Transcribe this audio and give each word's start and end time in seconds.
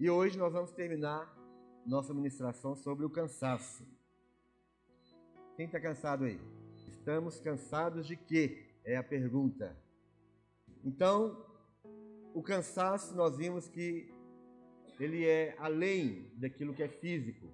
E 0.00 0.08
hoje 0.08 0.38
nós 0.38 0.50
vamos 0.50 0.72
terminar 0.72 1.30
nossa 1.84 2.14
ministração 2.14 2.74
sobre 2.74 3.04
o 3.04 3.10
cansaço. 3.10 3.86
Quem 5.54 5.66
está 5.66 5.78
cansado 5.78 6.24
aí? 6.24 6.40
Estamos 6.88 7.38
cansados 7.38 8.06
de 8.06 8.16
quê? 8.16 8.64
É 8.82 8.96
a 8.96 9.02
pergunta. 9.02 9.76
Então, 10.82 11.44
o 12.32 12.42
cansaço, 12.42 13.14
nós 13.14 13.36
vimos 13.36 13.68
que 13.68 14.10
ele 14.98 15.26
é 15.26 15.54
além 15.58 16.32
daquilo 16.34 16.72
que 16.72 16.82
é 16.82 16.88
físico. 16.88 17.46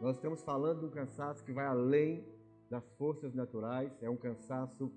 Nós 0.00 0.16
estamos 0.16 0.42
falando 0.42 0.80
de 0.80 0.86
um 0.86 0.90
cansaço 0.90 1.44
que 1.44 1.52
vai 1.52 1.66
além 1.66 2.26
das 2.70 2.88
forças 2.96 3.34
naturais, 3.34 3.92
é 4.00 4.08
um 4.08 4.16
cansaço, 4.16 4.90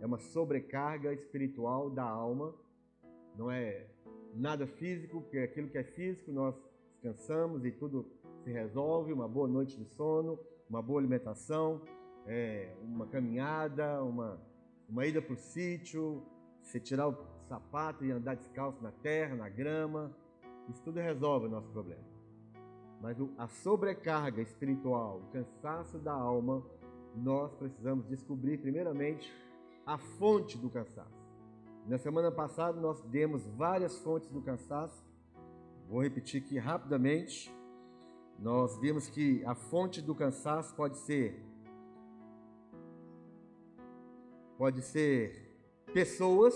é 0.00 0.04
uma 0.04 0.18
sobrecarga 0.18 1.12
espiritual 1.12 1.88
da 1.88 2.02
alma, 2.02 2.52
não 3.36 3.48
é 3.52 3.86
nada 4.34 4.66
físico, 4.66 5.20
porque 5.20 5.38
aquilo 5.38 5.68
que 5.68 5.78
é 5.78 5.84
físico 5.84 6.30
nós 6.32 6.54
descansamos 6.92 7.64
e 7.64 7.70
tudo 7.70 8.06
se 8.44 8.50
resolve, 8.50 9.12
uma 9.12 9.28
boa 9.28 9.48
noite 9.48 9.76
de 9.76 9.84
sono, 9.94 10.38
uma 10.68 10.82
boa 10.82 11.00
alimentação, 11.00 11.80
é, 12.26 12.72
uma 12.82 13.06
caminhada, 13.06 14.02
uma, 14.02 14.40
uma 14.88 15.06
ida 15.06 15.20
para 15.20 15.34
o 15.34 15.36
sítio, 15.36 16.22
você 16.62 16.78
tirar 16.78 17.08
o 17.08 17.16
sapato 17.48 18.04
e 18.04 18.10
andar 18.10 18.36
descalço 18.36 18.82
na 18.82 18.92
terra, 18.92 19.34
na 19.34 19.48
grama, 19.48 20.14
isso 20.68 20.82
tudo 20.82 21.00
resolve 21.00 21.46
o 21.46 21.50
nosso 21.50 21.68
problema. 21.70 22.04
Mas 23.00 23.16
a 23.38 23.48
sobrecarga 23.48 24.42
espiritual, 24.42 25.18
o 25.18 25.32
cansaço 25.32 25.98
da 25.98 26.12
alma, 26.12 26.62
nós 27.16 27.52
precisamos 27.54 28.06
descobrir 28.06 28.58
primeiramente 28.58 29.32
a 29.86 29.98
fonte 29.98 30.56
do 30.58 30.68
cansaço. 30.70 31.19
Na 31.86 31.98
semana 31.98 32.30
passada 32.30 32.80
nós 32.80 33.00
demos 33.02 33.46
várias 33.46 33.98
fontes 33.98 34.30
do 34.30 34.40
cansaço. 34.40 35.04
Vou 35.88 36.02
repetir 36.02 36.42
aqui 36.42 36.58
rapidamente. 36.58 37.54
Nós 38.38 38.78
vimos 38.78 39.08
que 39.08 39.44
a 39.44 39.54
fonte 39.54 40.00
do 40.00 40.14
cansaço 40.14 40.74
pode 40.74 40.98
ser 40.98 41.50
pode 44.56 44.82
ser 44.82 45.50
pessoas. 45.92 46.54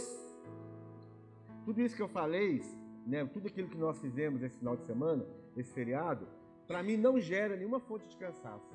Tudo 1.64 1.80
isso 1.80 1.96
que 1.96 2.02
eu 2.02 2.08
falei, 2.08 2.60
né, 3.06 3.24
tudo 3.24 3.48
aquilo 3.48 3.68
que 3.68 3.78
nós 3.78 3.98
fizemos 3.98 4.42
esse 4.42 4.58
final 4.58 4.76
de 4.76 4.84
semana, 4.84 5.26
esse 5.56 5.72
feriado, 5.72 6.28
para 6.66 6.82
mim 6.82 6.98
não 6.98 7.18
gera 7.18 7.56
nenhuma 7.56 7.80
fonte 7.80 8.06
de 8.06 8.16
cansaço. 8.18 8.70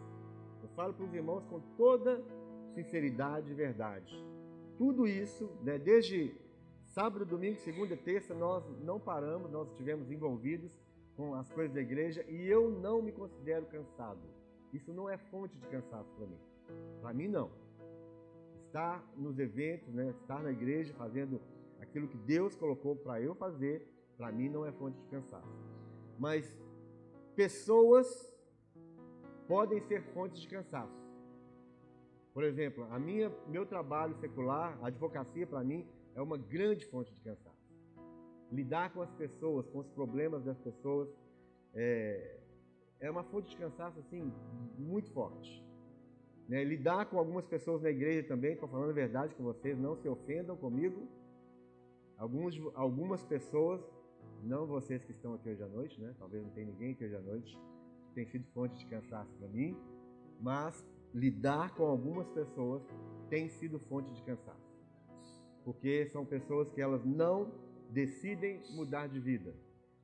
Eu 0.63 0.69
falo 0.69 0.95
para 0.95 1.05
os 1.05 1.13
irmãos 1.13 1.45
com 1.45 1.59
toda 1.77 2.23
sinceridade 2.73 3.51
e 3.51 3.53
verdade. 3.53 4.25
Tudo 4.77 5.07
isso, 5.07 5.47
né, 5.61 5.77
desde 5.77 6.35
sábado, 6.89 7.25
domingo, 7.25 7.57
segunda, 7.59 7.95
terça, 7.95 8.33
nós 8.33 8.63
não 8.81 8.99
paramos, 8.99 9.51
nós 9.51 9.69
estivemos 9.69 10.11
envolvidos 10.11 10.71
com 11.15 11.35
as 11.35 11.49
coisas 11.49 11.73
da 11.73 11.81
igreja 11.81 12.25
e 12.27 12.47
eu 12.47 12.71
não 12.71 13.01
me 13.01 13.11
considero 13.11 13.65
cansado. 13.65 14.19
Isso 14.73 14.93
não 14.93 15.09
é 15.09 15.17
fonte 15.17 15.55
de 15.57 15.67
cansaço 15.67 16.09
para 16.15 16.25
mim. 16.25 16.39
Para 17.01 17.13
mim, 17.13 17.27
não. 17.27 17.51
Estar 18.65 19.03
nos 19.17 19.37
eventos, 19.39 19.93
né, 19.93 20.13
estar 20.21 20.41
na 20.41 20.51
igreja 20.51 20.93
fazendo 20.93 21.41
aquilo 21.79 22.07
que 22.07 22.17
Deus 22.17 22.55
colocou 22.55 22.95
para 22.95 23.21
eu 23.21 23.33
fazer, 23.35 23.87
para 24.17 24.31
mim 24.31 24.49
não 24.49 24.65
é 24.65 24.71
fonte 24.71 24.99
de 24.99 25.07
cansaço. 25.07 25.47
Mas 26.17 26.55
pessoas 27.35 28.31
podem 29.47 29.79
ser 29.81 30.03
fontes 30.13 30.41
de 30.41 30.47
cansaço. 30.47 30.99
Por 32.33 32.43
exemplo, 32.43 32.85
a 32.91 32.99
minha, 32.99 33.31
meu 33.47 33.65
trabalho 33.65 34.15
secular, 34.15 34.77
a 34.81 34.87
advocacia 34.87 35.47
para 35.47 35.63
mim 35.63 35.87
é 36.19 36.23
uma 36.23 36.37
grande 36.37 36.85
fonte 36.85 37.13
de 37.13 37.21
cansaço. 37.21 37.57
Lidar 38.51 38.91
com 38.93 39.01
as 39.01 39.11
pessoas, 39.13 39.67
com 39.67 39.79
os 39.79 39.89
problemas 39.89 40.43
das 40.43 40.57
pessoas, 40.59 41.09
é, 41.73 42.39
é 42.99 43.09
uma 43.09 43.23
fonte 43.23 43.51
de 43.51 43.57
cansaço 43.57 43.99
assim 43.99 44.31
muito 44.77 45.11
forte. 45.11 45.63
Né? 46.47 46.63
Lidar 46.63 47.05
com 47.05 47.17
algumas 47.17 47.45
pessoas 47.45 47.81
na 47.81 47.89
igreja 47.89 48.27
também, 48.27 48.53
estou 48.53 48.67
falando 48.67 48.89
a 48.89 48.93
verdade 48.93 49.35
com 49.35 49.43
vocês, 49.43 49.77
não 49.77 49.95
se 49.95 50.07
ofendam 50.07 50.55
comigo. 50.57 51.07
Alguns, 52.17 52.59
algumas 52.75 53.23
pessoas 53.23 53.81
não 54.43 54.65
vocês 54.65 55.03
que 55.03 55.11
estão 55.11 55.33
aqui 55.35 55.49
hoje 55.49 55.63
à 55.63 55.67
noite, 55.67 56.01
né? 56.01 56.13
Talvez 56.17 56.43
não 56.43 56.51
tenha 56.51 56.67
ninguém 56.67 56.91
aqui 56.91 57.05
hoje 57.05 57.15
à 57.15 57.21
noite 57.21 57.57
tem 58.13 58.25
sido 58.25 58.45
fonte 58.53 58.77
de 58.77 58.85
cansaço 58.87 59.31
para 59.37 59.47
mim, 59.47 59.77
mas 60.41 60.85
lidar 61.13 61.73
com 61.75 61.83
algumas 61.83 62.27
pessoas 62.29 62.83
tem 63.29 63.49
sido 63.49 63.79
fonte 63.79 64.11
de 64.13 64.21
cansaço. 64.23 64.68
Porque 65.69 66.07
são 66.07 66.25
pessoas 66.25 66.67
que 66.71 66.81
elas 66.81 67.05
não 67.05 67.51
decidem 67.91 68.59
mudar 68.71 69.05
de 69.05 69.19
vida. 69.19 69.53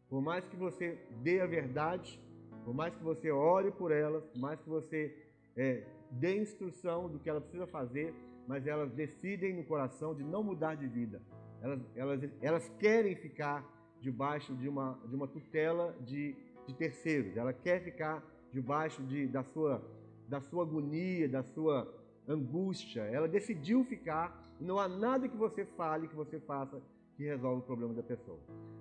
Por 0.08 0.22
mais 0.22 0.46
que 0.46 0.56
você 0.56 0.96
dê 1.24 1.42
a 1.42 1.48
verdade, 1.48 2.22
por 2.64 2.72
mais 2.72 2.94
que 2.94 3.04
você 3.04 3.32
ore 3.32 3.72
por 3.72 3.92
elas, 3.92 4.24
por 4.28 4.38
mais 4.40 4.62
que 4.62 4.70
você 4.70 5.18
é, 5.58 5.84
dê 6.12 6.38
instrução 6.38 7.10
do 7.10 7.18
que 7.18 7.28
ela 7.28 7.42
precisa 7.42 7.66
fazer, 7.66 8.14
mas 8.48 8.68
elas 8.68 8.92
decidem 8.92 9.56
no 9.56 9.64
coração 9.64 10.14
de 10.14 10.24
não 10.24 10.44
mudar 10.44 10.76
de 10.76 10.86
vida. 10.86 11.20
Elas, 11.64 11.82
elas, 11.96 12.30
elas 12.44 12.70
querem 12.78 13.16
ficar 13.16 13.68
debaixo 14.00 14.54
de 14.54 14.70
uma, 14.70 15.00
de 15.08 15.16
uma 15.16 15.28
tutela 15.28 15.96
de, 16.02 16.36
de 16.68 16.76
terceiros. 16.76 17.36
Ela 17.36 17.54
quer 17.54 17.84
ficar 17.84 18.24
debaixo 18.54 19.02
de, 19.02 19.26
da, 19.26 19.44
sua, 19.44 19.84
da 20.30 20.40
sua 20.42 20.62
agonia, 20.62 21.28
da 21.28 21.42
sua 21.42 21.92
angústia. 22.28 23.02
Ela 23.02 23.28
decidiu 23.28 23.84
ficar 23.84 24.45
não 24.60 24.80
há 24.80 24.88
nada 24.88 25.28
que 25.28 25.38
você 25.38 25.66
fale, 25.66 26.08
que 26.08 26.16
você 26.16 26.40
faça, 26.40 26.82
que 27.16 27.24
resolva 27.24 27.60
o 27.60 27.64
problema 27.64 27.94
da 27.94 28.04
pessoa. 28.04 28.40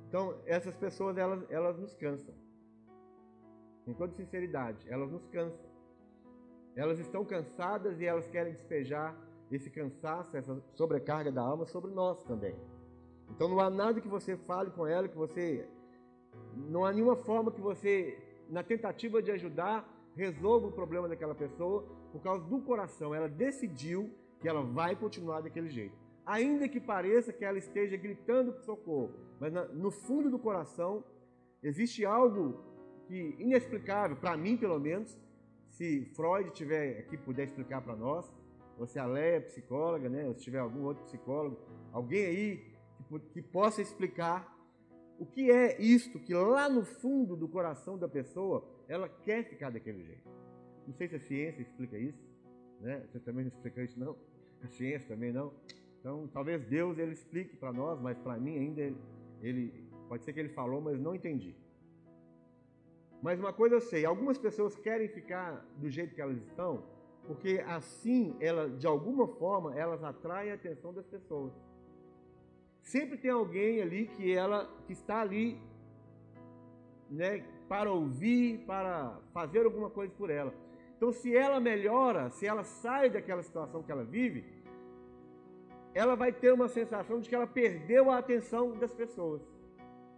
Então, 0.09 0.35
essas 0.47 0.77
pessoas, 0.77 1.17
elas, 1.17 1.45
elas 1.51 1.79
nos 1.79 1.95
cansam. 1.95 2.35
Com 3.85 3.93
toda 3.93 4.13
sinceridade, 4.15 4.87
elas 4.89 5.11
nos 5.11 5.27
cansam. 5.27 5.67
Elas 6.77 6.99
estão 6.99 7.25
cansadas 7.25 8.01
e 8.01 8.05
elas 8.05 8.27
querem 8.29 8.53
despejar 8.53 9.17
esse 9.51 9.71
cansaço, 9.71 10.37
essa 10.37 10.61
sobrecarga 10.75 11.31
da 11.31 11.43
alma 11.43 11.67
sobre 11.67 11.93
nós 11.93 12.23
também. 12.25 12.55
Então 13.31 13.49
não 13.49 13.61
há 13.61 13.71
nada 13.71 14.01
que 14.01 14.09
você 14.09 14.37
fale 14.37 14.71
com 14.71 14.87
ela, 14.87 15.09
que 15.09 15.17
você. 15.17 15.69
Não 16.57 16.85
há 16.85 16.93
nenhuma 16.93 17.17
forma 17.17 17.51
que 17.53 17.61
você, 17.61 18.19
na 18.49 18.63
tentativa 18.63 19.23
de 19.23 19.31
ajudar, 19.31 19.89
resolva 20.17 20.69
o 20.69 20.73
problema 20.73 21.09
daquela 21.09 21.35
pessoa 21.35 21.85
por 22.13 22.21
causa 22.23 22.45
do 22.45 22.61
coração. 22.61 23.15
Ela 23.15 23.29
decidiu 23.29 24.11
que 24.45 24.49
ela 24.49 24.61
vai 24.61 24.95
continuar 24.95 25.41
daquele 25.41 25.71
jeito. 25.71 25.97
Ainda 26.27 26.69
que 26.69 26.79
pareça 26.79 27.33
que 27.33 27.47
ela 27.47 27.57
esteja 27.57 27.97
gritando 27.97 28.53
por 28.53 28.61
socorro, 28.61 29.15
mas 29.41 29.51
no 29.73 29.91
fundo 29.91 30.31
do 30.31 30.39
coração 30.39 31.03
existe 31.63 32.05
algo 32.05 32.63
que 33.07 33.37
inexplicável, 33.39 34.19
para 34.19 34.37
mim 34.37 34.55
pelo 34.59 34.79
menos, 34.79 35.19
se 35.71 36.05
Freud 36.15 36.51
tiver 36.51 36.99
aqui 36.99 37.17
puder 37.17 37.45
explicar 37.45 37.81
para 37.81 37.97
nós, 37.97 38.31
você 38.77 38.99
a 38.99 39.07
Leia, 39.07 39.41
psicóloga, 39.41 40.11
né? 40.11 40.29
Ou 40.29 40.35
se 40.35 40.43
tiver 40.43 40.59
algum 40.59 40.83
outro 40.83 41.05
psicólogo, 41.05 41.57
alguém 41.91 42.27
aí 42.27 42.75
que 43.33 43.41
possa 43.41 43.81
explicar 43.81 44.55
o 45.19 45.25
que 45.25 45.51
é 45.51 45.81
isto 45.81 46.21
que 46.21 46.35
lá 46.35 46.69
no 46.69 46.85
fundo 46.85 47.35
do 47.35 47.49
coração 47.49 47.97
da 47.97 48.09
pessoa 48.09 48.63
ela 48.89 49.09
quer 49.09 49.49
ficar 49.49 49.71
daquele 49.71 50.05
jeito. 50.05 50.29
Não 50.87 50.93
sei 50.93 51.09
se 51.09 51.15
a 51.15 51.21
ciência 51.21 51.63
explica 51.63 51.97
isso, 51.97 52.23
né? 52.83 53.07
Você 53.11 53.19
também 53.21 53.47
não 53.47 53.51
explica 53.51 53.83
isso 53.83 53.99
não? 53.99 54.34
A 54.65 54.69
ciência 54.69 55.09
também 55.09 55.33
não. 55.33 55.53
Então, 56.01 56.29
talvez 56.33 56.65
Deus 56.65 56.99
ele 56.99 57.13
explique 57.13 57.57
para 57.57 57.73
nós, 57.73 58.01
mas 58.01 58.19
para 58.19 58.39
mim 58.39 58.59
ainda 58.59 58.81
ele, 58.81 58.97
ele, 59.43 59.89
pode 60.09 60.25
ser 60.25 60.33
que 60.33 60.41
ele 60.41 60.49
falou, 60.49 60.81
mas 60.81 60.99
não 60.99 61.15
entendi. 61.15 61.55
Mas 63.23 63.39
uma 63.39 63.53
coisa 63.53 63.77
eu 63.77 63.81
sei, 63.81 64.05
algumas 64.05 64.39
pessoas 64.39 64.75
querem 64.77 65.09
ficar 65.09 65.65
do 65.77 65.89
jeito 65.89 66.15
que 66.15 66.21
elas 66.21 66.37
estão, 66.39 66.83
porque 67.27 67.63
assim 67.67 68.37
ela, 68.41 68.69
de 68.69 68.87
alguma 68.87 69.27
forma, 69.27 69.75
elas 69.75 70.03
atraem 70.03 70.51
a 70.51 70.55
atenção 70.55 70.93
das 70.93 71.07
pessoas. 71.07 71.53
Sempre 72.83 73.17
tem 73.17 73.31
alguém 73.31 73.81
ali 73.81 74.07
que 74.09 74.31
ela 74.31 74.71
que 74.87 74.93
está 74.93 75.21
ali, 75.23 75.59
né, 77.11 77.45
para 77.67 77.91
ouvir, 77.91 78.59
para 78.67 79.19
fazer 79.33 79.65
alguma 79.65 79.89
coisa 79.89 80.13
por 80.13 80.29
ela. 80.29 80.53
Então, 80.97 81.11
se 81.13 81.35
ela 81.35 81.59
melhora, 81.61 82.31
se 82.31 82.47
ela 82.47 82.63
sai 82.63 83.11
daquela 83.11 83.43
situação 83.43 83.83
que 83.83 83.91
ela 83.91 84.05
vive, 84.05 84.45
ela 85.95 86.17
vai 86.17 86.33
ter 86.33 86.53
uma 86.53 86.69
sensação 86.69 87.21
de 87.21 87.29
que 87.29 87.35
ela 87.35 87.47
perdeu 87.47 88.11
a 88.11 88.19
atenção 88.19 88.77
das 88.77 88.93
pessoas. 88.93 89.41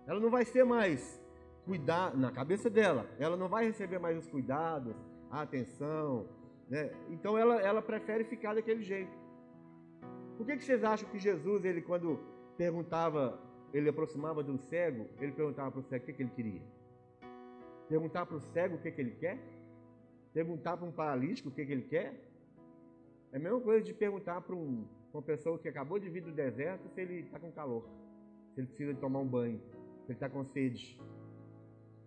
Ela 0.06 0.18
não 0.18 0.30
vai 0.30 0.44
ser 0.44 0.64
mais 0.64 1.20
cuidar 1.66 2.16
na 2.16 2.30
cabeça 2.32 2.70
dela. 2.70 3.06
Ela 3.18 3.36
não 3.36 3.48
vai 3.48 3.66
receber 3.66 3.98
mais 3.98 4.16
os 4.16 4.26
cuidados, 4.26 4.96
a 5.30 5.42
atenção. 5.42 6.26
Né? 6.68 6.90
Então 7.10 7.36
ela, 7.36 7.60
ela 7.60 7.82
prefere 7.82 8.24
ficar 8.24 8.54
daquele 8.54 8.82
jeito. 8.82 9.12
Por 10.38 10.46
que, 10.46 10.56
que 10.56 10.64
vocês 10.64 10.82
acham 10.82 11.08
que 11.10 11.18
Jesus, 11.18 11.64
ele 11.64 11.82
quando 11.82 12.20
perguntava, 12.56 13.38
ele 13.72 13.88
aproximava 13.88 14.42
de 14.42 14.50
um 14.50 14.58
cego, 14.58 15.06
ele 15.20 15.32
perguntava 15.32 15.70
para 15.70 15.80
o 15.80 15.82
cego 15.82 16.04
o 16.04 16.06
que, 16.06 16.12
que 16.14 16.22
ele 16.22 16.30
queria. 16.30 16.62
Perguntar 17.88 18.24
para 18.24 18.36
o 18.36 18.40
cego 18.40 18.76
o 18.76 18.78
que, 18.78 18.90
que 18.90 19.00
ele 19.00 19.12
quer? 19.12 19.38
Perguntar 20.32 20.76
para 20.76 20.86
um 20.86 20.92
paralítico 20.92 21.48
o 21.48 21.52
que, 21.52 21.64
que 21.64 21.72
ele 21.72 21.82
quer? 21.82 22.14
É 23.32 23.36
a 23.36 23.40
mesma 23.40 23.60
coisa 23.60 23.84
de 23.84 23.92
perguntar 23.92 24.40
para 24.40 24.54
um, 24.54 24.86
uma 25.12 25.22
pessoa 25.22 25.58
que 25.58 25.68
acabou 25.68 25.98
de 25.98 26.08
vir 26.08 26.22
do 26.22 26.32
deserto 26.32 26.88
se 26.88 27.00
ele 27.00 27.20
está 27.20 27.38
com 27.38 27.50
calor, 27.52 27.88
se 28.54 28.60
ele 28.60 28.66
precisa 28.66 28.94
de 28.94 29.00
tomar 29.00 29.20
um 29.20 29.26
banho, 29.26 29.60
se 30.04 30.06
ele 30.06 30.14
está 30.14 30.28
com 30.28 30.44
sede. 30.44 30.98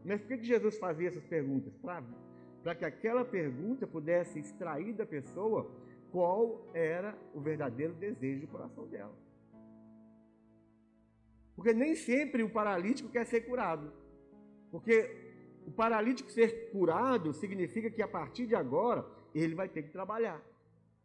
Mas 0.06 0.22
por 0.22 0.28
que 0.28 0.44
Jesus 0.44 0.78
fazia 0.78 1.08
essas 1.08 1.26
perguntas? 1.26 1.74
Para 1.78 2.76
que 2.76 2.86
aquela 2.86 3.26
pergunta 3.26 3.86
pudesse 3.86 4.40
extrair 4.40 4.94
da 4.94 5.06
pessoa 5.06 5.70
qual 6.12 6.66
era 6.74 7.18
o 7.34 7.40
verdadeiro 7.40 7.94
desejo 7.94 8.42
do 8.42 8.48
coração 8.48 8.88
dela. 8.88 9.16
Porque 11.56 11.74
nem 11.74 11.94
sempre 11.96 12.42
o 12.42 12.50
paralítico 12.50 13.10
quer 13.10 13.26
ser 13.26 13.42
curado. 13.42 13.92
Porque 14.72 15.30
o 15.68 15.72
paralítico 15.72 16.32
ser 16.32 16.72
curado 16.72 17.34
significa 17.34 17.90
que 17.92 18.02
a 18.02 18.08
partir 18.08 18.48
de 18.48 18.56
agora 18.56 19.06
ele 19.36 19.56
vai 19.56 19.68
ter 19.68 19.84
que 19.84 19.90
trabalhar. 19.90 20.42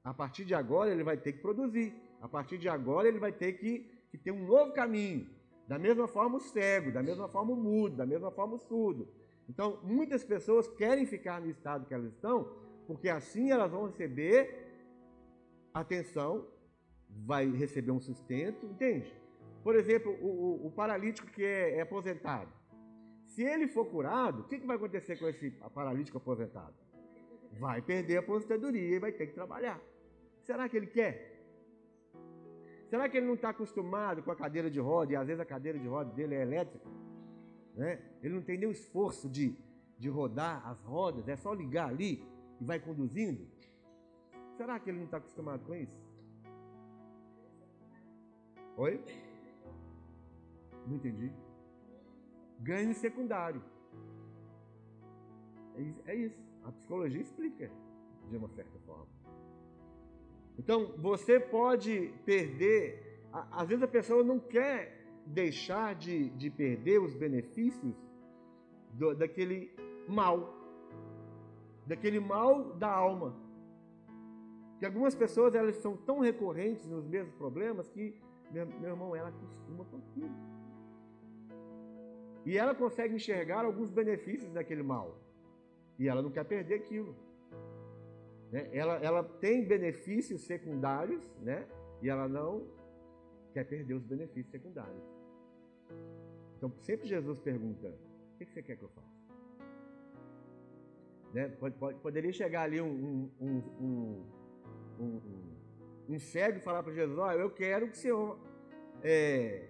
A 0.05 0.12
partir 0.12 0.45
de 0.45 0.55
agora 0.55 0.91
ele 0.91 1.03
vai 1.03 1.17
ter 1.17 1.33
que 1.33 1.41
produzir. 1.41 1.95
A 2.21 2.29
partir 2.29 2.59
de 2.59 2.69
agora 2.69 3.09
ele 3.09 3.19
vai 3.19 3.33
ter 3.33 3.55
que, 3.55 3.91
que 4.11 4.19
ter 4.19 4.31
um 4.31 4.47
novo 4.47 4.73
caminho. 4.73 5.27
Da 5.67 5.79
mesma 5.79 6.06
forma 6.06 6.37
o 6.37 6.41
cego, 6.41 6.93
da 6.93 7.03
mesma 7.03 7.27
forma 7.27 7.53
o 7.53 7.56
mudo, 7.56 7.97
da 7.97 8.05
mesma 8.05 8.31
forma 8.31 8.56
o 8.56 8.59
surdo. 8.59 9.09
Então, 9.49 9.81
muitas 9.83 10.23
pessoas 10.23 10.69
querem 10.69 11.06
ficar 11.06 11.41
no 11.41 11.49
estado 11.49 11.87
que 11.87 11.95
elas 11.95 12.12
estão, 12.12 12.51
porque 12.87 13.09
assim 13.09 13.51
elas 13.51 13.71
vão 13.71 13.87
receber 13.87 14.65
atenção, 15.73 16.47
vai 17.09 17.50
receber 17.50 17.91
um 17.91 18.00
sustento, 18.00 18.67
entende? 18.67 19.12
Por 19.62 19.75
exemplo, 19.75 20.12
o, 20.21 20.27
o, 20.27 20.67
o 20.67 20.71
paralítico 20.71 21.27
que 21.29 21.43
é, 21.43 21.79
é, 21.79 21.81
aposentado. 21.81 22.53
Se 23.25 23.43
ele 23.43 23.67
for 23.67 23.87
curado, 23.87 24.43
o 24.43 24.45
que, 24.45 24.59
que 24.59 24.67
vai 24.67 24.77
acontecer 24.77 25.17
com 25.17 25.27
esse 25.27 25.50
paralítico 25.75 26.19
aposentado? 26.19 26.75
Vai 27.59 27.81
perder 27.81 28.19
a 28.19 28.21
aposentadoria 28.21 28.97
e 28.97 28.99
vai 28.99 29.12
ter 29.12 29.29
que 29.29 29.33
trabalhar. 29.33 29.81
Será 30.44 30.69
que 30.69 30.76
ele 30.76 30.87
quer? 30.87 31.14
Será 32.88 33.08
que 33.08 33.17
ele 33.17 33.26
não 33.26 33.35
está 33.35 33.49
acostumado 33.49 34.23
com 34.23 34.31
a 34.31 34.37
cadeira 34.37 34.70
de 34.70 34.79
roda 34.79 35.12
e 35.12 35.17
às 35.17 35.26
vezes 35.26 35.41
a 35.41 35.44
cadeira 35.44 35.79
de 35.79 35.88
roda 35.88 36.12
dele 36.12 36.35
é 36.35 36.43
elétrica? 36.43 36.88
Né? 37.75 38.00
Ele 38.23 38.35
não 38.35 38.43
tem 38.43 38.58
nem 38.58 38.69
o 38.69 38.73
esforço 38.73 39.29
de, 39.29 39.56
de 39.99 40.08
rodar 40.08 40.67
as 40.69 40.81
rodas, 40.85 41.26
é 41.26 41.37
só 41.37 41.52
ligar 41.52 41.88
ali 41.88 42.23
e 42.61 42.64
vai 42.64 42.79
conduzindo? 42.79 43.49
Será 44.56 44.79
que 44.79 44.91
ele 44.91 44.99
não 44.99 45.06
está 45.06 45.17
acostumado 45.17 45.64
com 45.64 45.75
isso? 45.75 46.00
Oi? 48.76 49.02
Não 50.87 50.97
entendi. 50.97 51.32
Ganho 52.61 52.94
secundário. 52.94 53.62
É 56.06 56.14
isso. 56.14 56.40
A 56.62 56.70
psicologia 56.70 57.20
explica 57.20 57.70
de 58.31 58.37
uma 58.37 58.49
certa 58.49 58.79
forma. 58.81 59.24
Então, 60.59 60.95
você 60.99 61.39
pode 61.41 62.12
perder. 62.25 63.21
Às 63.51 63.69
vezes 63.69 63.83
a 63.83 63.89
pessoa 63.89 64.23
não 64.23 64.39
quer 64.39 65.05
deixar 65.27 65.95
de, 65.95 66.31
de 66.31 66.51
perder 66.51 67.01
os 67.01 67.15
benefícios 67.15 67.95
do, 68.93 69.15
daquele 69.15 69.71
mal, 70.09 70.55
daquele 71.87 72.21
mal 72.21 72.75
da 72.75 72.91
alma. 72.91 73.35
Que 74.79 74.87
algumas 74.87 75.15
pessoas 75.15 75.55
elas 75.55 75.77
são 75.77 75.97
tão 75.97 76.21
recorrentes 76.21 76.87
nos 76.87 77.07
mesmos 77.07 77.35
problemas 77.35 77.89
que, 77.89 78.15
meu, 78.50 78.67
meu 78.67 78.91
irmão, 78.91 79.17
ela 79.17 79.29
acostuma 79.29 79.85
com 79.85 79.97
aquilo. 79.97 80.35
E 82.45 82.59
ela 82.59 82.75
consegue 82.75 83.15
enxergar 83.15 83.65
alguns 83.65 83.91
benefícios 83.91 84.53
daquele 84.53 84.83
mal. 84.83 85.19
E 85.99 86.09
ela 86.09 86.21
não 86.21 86.31
quer 86.31 86.45
perder 86.45 86.75
aquilo. 86.75 87.17
Né? 88.55 88.71
Ela, 88.73 88.95
ela 88.99 89.25
tem 89.25 89.65
benefícios 89.65 90.43
secundários, 90.43 91.29
né? 91.43 91.67
E 92.01 92.09
ela 92.09 92.29
não 92.29 92.65
quer 93.53 93.65
perder 93.65 93.95
os 93.95 94.05
benefícios 94.05 94.53
secundários. 94.53 95.03
Então, 96.56 96.73
sempre 96.79 97.09
Jesus 97.09 97.41
pergunta: 97.41 97.89
o 97.89 98.39
que 98.39 98.45
você 98.45 98.62
quer 98.62 98.77
que 98.77 98.85
eu 98.85 98.89
faça? 98.91 99.09
Né? 101.33 101.49
Pode, 101.49 101.75
pode, 101.77 101.99
poderia 101.99 102.33
chegar 102.33 102.62
ali 102.62 102.81
um, 102.81 103.29
um, 103.41 103.62
um, 103.81 104.25
um, 105.00 105.21
um 106.11 106.19
cego 106.21 106.59
e 106.59 106.61
falar 106.61 106.85
para 106.85 106.93
Jesus: 106.93 107.19
Olha, 107.19 107.41
eu 107.41 107.50
quero 107.50 107.89
que 107.89 107.95
o 107.95 108.00
Senhor 108.00 108.39
é, 109.03 109.67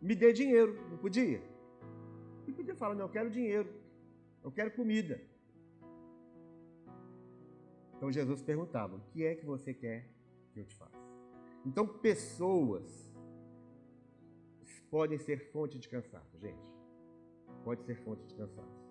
me 0.00 0.14
dê 0.14 0.32
dinheiro. 0.32 0.78
Não 0.88 0.98
podia? 0.98 1.42
E 2.46 2.52
podia 2.52 2.76
falar, 2.76 2.94
não, 2.94 3.06
eu 3.06 3.10
quero 3.10 3.28
dinheiro. 3.28 3.68
Eu 4.44 4.52
quero 4.52 4.70
comida. 4.70 5.20
Então 7.98 8.10
Jesus 8.10 8.40
perguntava: 8.40 8.96
O 8.96 9.00
que 9.12 9.24
é 9.24 9.34
que 9.34 9.44
você 9.44 9.74
quer 9.74 10.08
que 10.54 10.60
eu 10.60 10.64
te 10.64 10.74
faça? 10.74 10.96
Então, 11.66 11.86
pessoas 11.86 13.12
podem 14.90 15.18
ser 15.18 15.50
fonte 15.52 15.78
de 15.78 15.88
cansaço, 15.88 16.38
gente. 16.38 16.72
Pode 17.64 17.84
ser 17.84 17.96
fonte 17.96 18.24
de 18.24 18.34
cansaço. 18.34 18.88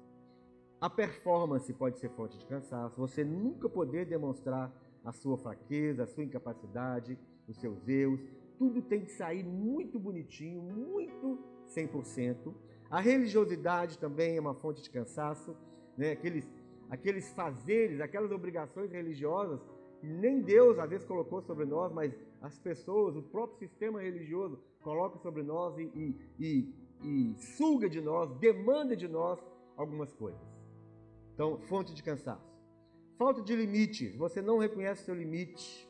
A 0.80 0.90
performance 0.90 1.74
pode 1.74 1.98
ser 1.98 2.10
fonte 2.10 2.38
de 2.38 2.46
cansaço. 2.46 3.00
Você 3.00 3.24
nunca 3.24 3.68
poder 3.68 4.06
demonstrar 4.06 4.72
a 5.04 5.12
sua 5.12 5.38
fraqueza, 5.38 6.04
a 6.04 6.08
sua 6.08 6.24
incapacidade, 6.24 7.18
os 7.48 7.58
seus 7.58 7.88
erros, 7.88 8.20
tudo 8.58 8.82
tem 8.82 9.06
que 9.06 9.12
sair 9.12 9.44
muito 9.44 9.98
bonitinho, 9.98 10.62
muito 10.62 11.40
100%. 11.68 12.54
A 12.90 13.00
religiosidade 13.00 13.98
também 13.98 14.38
é 14.38 14.42
uma 14.42 14.54
fonte 14.54 14.84
de 14.84 14.90
cansaço, 14.90 15.56
né? 15.98 16.12
aqueles, 16.12 16.48
aqueles 16.90 17.32
fazeres, 17.34 18.00
aquelas 18.02 18.32
obrigações 18.32 18.92
religiosas 18.92 19.62
que 20.00 20.08
nem 20.08 20.42
Deus 20.42 20.78
às 20.78 20.90
vezes 20.90 21.06
colocou 21.06 21.42
sobre 21.42 21.66
nós, 21.66 21.92
mas 21.92 22.14
as 22.42 22.58
pessoas, 22.60 23.16
o 23.16 23.24
próprio 23.24 23.58
sistema 23.58 24.02
religioso 24.02 24.60
coloca 24.82 25.18
sobre 25.20 25.44
nós 25.44 25.78
e, 25.78 25.84
e, 25.96 26.16
e, 26.40 26.76
e 27.04 27.36
suga 27.36 27.90
de 27.90 28.00
nós, 28.00 28.32
demanda 28.38 28.96
de 28.96 29.08
nós 29.08 29.40
algumas 29.76 30.14
coisas. 30.14 30.42
Então, 31.34 31.60
fonte 31.62 31.94
de 31.94 32.04
cansaço. 32.04 32.58
Falta 33.18 33.42
de 33.42 33.56
limites, 33.56 34.16
você 34.16 34.42
não 34.42 34.60
reconhece 34.60 35.04
seu 35.04 35.16
limite. 35.16 35.88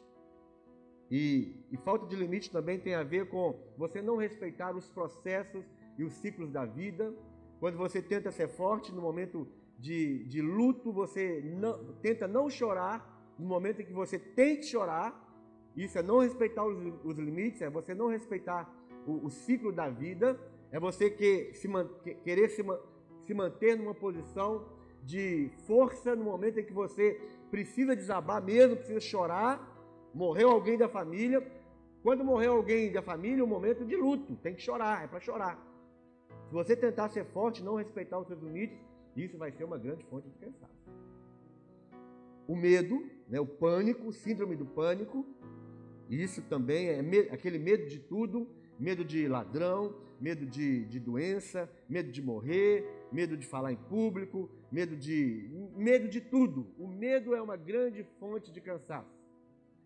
E, 1.11 1.55
e, 1.71 1.77
falta 1.77 2.05
de 2.05 2.15
limite 2.15 2.51
também 2.51 2.79
tem 2.79 2.93
a 2.95 3.03
ver 3.03 3.29
com 3.29 3.57
você 3.77 4.01
não 4.01 4.17
respeitar 4.17 4.75
os 4.75 4.89
processos 4.89 5.65
e 5.97 6.03
os 6.03 6.13
ciclos 6.13 6.51
da 6.51 6.65
vida. 6.65 7.13
Quando 7.59 7.77
você 7.77 8.01
tenta 8.01 8.31
ser 8.31 8.47
forte 8.49 8.93
no 8.93 9.01
momento 9.01 9.47
de, 9.77 10.23
de 10.25 10.41
luto, 10.41 10.91
você 10.91 11.41
não, 11.43 11.93
tenta 12.01 12.27
não 12.27 12.49
chorar 12.49 13.33
no 13.37 13.45
momento 13.45 13.81
em 13.81 13.85
que 13.85 13.93
você 13.93 14.17
tem 14.17 14.57
que 14.57 14.65
chorar. 14.65 15.23
Isso 15.75 15.97
é 15.97 16.03
não 16.03 16.19
respeitar 16.19 16.65
os, 16.65 16.77
os 17.03 17.17
limites, 17.19 17.61
é 17.61 17.69
você 17.69 17.93
não 17.93 18.07
respeitar 18.07 18.71
o, 19.05 19.25
o, 19.25 19.29
ciclo 19.29 19.71
da 19.71 19.89
vida, 19.89 20.39
é 20.71 20.79
você 20.79 21.09
que, 21.09 21.53
se, 21.53 21.67
que, 22.03 22.15
querer 22.15 22.49
se, 22.49 22.63
se 23.25 23.33
manter 23.33 23.77
numa 23.77 23.93
posição 23.93 24.65
de 25.03 25.51
força 25.67 26.15
no 26.15 26.25
momento 26.25 26.59
em 26.59 26.65
que 26.65 26.73
você 26.73 27.21
precisa 27.51 27.95
desabar 27.95 28.43
mesmo, 28.43 28.75
precisa 28.75 28.99
chorar 28.99 29.77
Morreu 30.17 30.49
alguém 30.49 30.77
da 30.79 30.89
família. 30.89 31.45
Quando 32.01 32.23
morreu 32.23 32.53
alguém 32.53 32.91
da 32.91 33.03
família, 33.03 33.41
é 33.41 33.43
um 33.43 33.47
momento 33.47 33.85
de 33.85 33.95
luto. 33.95 34.35
Tem 34.37 34.55
que 34.55 34.61
chorar, 34.61 35.03
é 35.03 35.07
para 35.07 35.19
chorar. 35.19 35.55
Se 36.47 36.53
você 36.53 36.75
tentar 36.75 37.09
ser 37.09 37.25
forte, 37.25 37.63
não 37.63 37.75
respeitar 37.75 38.17
os 38.17 38.27
seus 38.27 38.41
limites, 38.41 38.79
isso 39.23 39.37
vai 39.37 39.51
ser 39.51 39.63
uma 39.63 39.77
grande 39.77 40.03
fonte 40.05 40.29
de 40.29 40.37
cansaço. 40.37 40.73
O 42.47 42.55
medo, 42.55 43.05
né, 43.27 43.39
o 43.39 43.45
pânico, 43.45 44.11
síndrome 44.13 44.55
do 44.55 44.65
pânico, 44.65 45.25
isso 46.09 46.41
também 46.43 46.87
é 46.87 47.01
me 47.01 47.19
aquele 47.29 47.59
medo 47.59 47.87
de 47.87 47.99
tudo, 47.99 48.47
medo 48.79 49.03
de 49.03 49.27
ladrão, 49.27 49.95
medo 50.19 50.45
de, 50.45 50.85
de 50.85 50.99
doença, 50.99 51.69
medo 51.89 52.11
de 52.11 52.21
morrer, 52.21 52.87
medo 53.11 53.35
de 53.35 53.45
falar 53.45 53.73
em 53.73 53.75
público, 53.75 54.49
medo 54.71 54.95
de 54.95 55.49
medo 55.75 56.07
de 56.07 56.21
tudo. 56.21 56.67
O 56.77 56.87
medo 56.87 57.35
é 57.35 57.41
uma 57.41 57.57
grande 57.57 58.03
fonte 58.19 58.51
de 58.51 58.61
cansaço. 58.61 59.17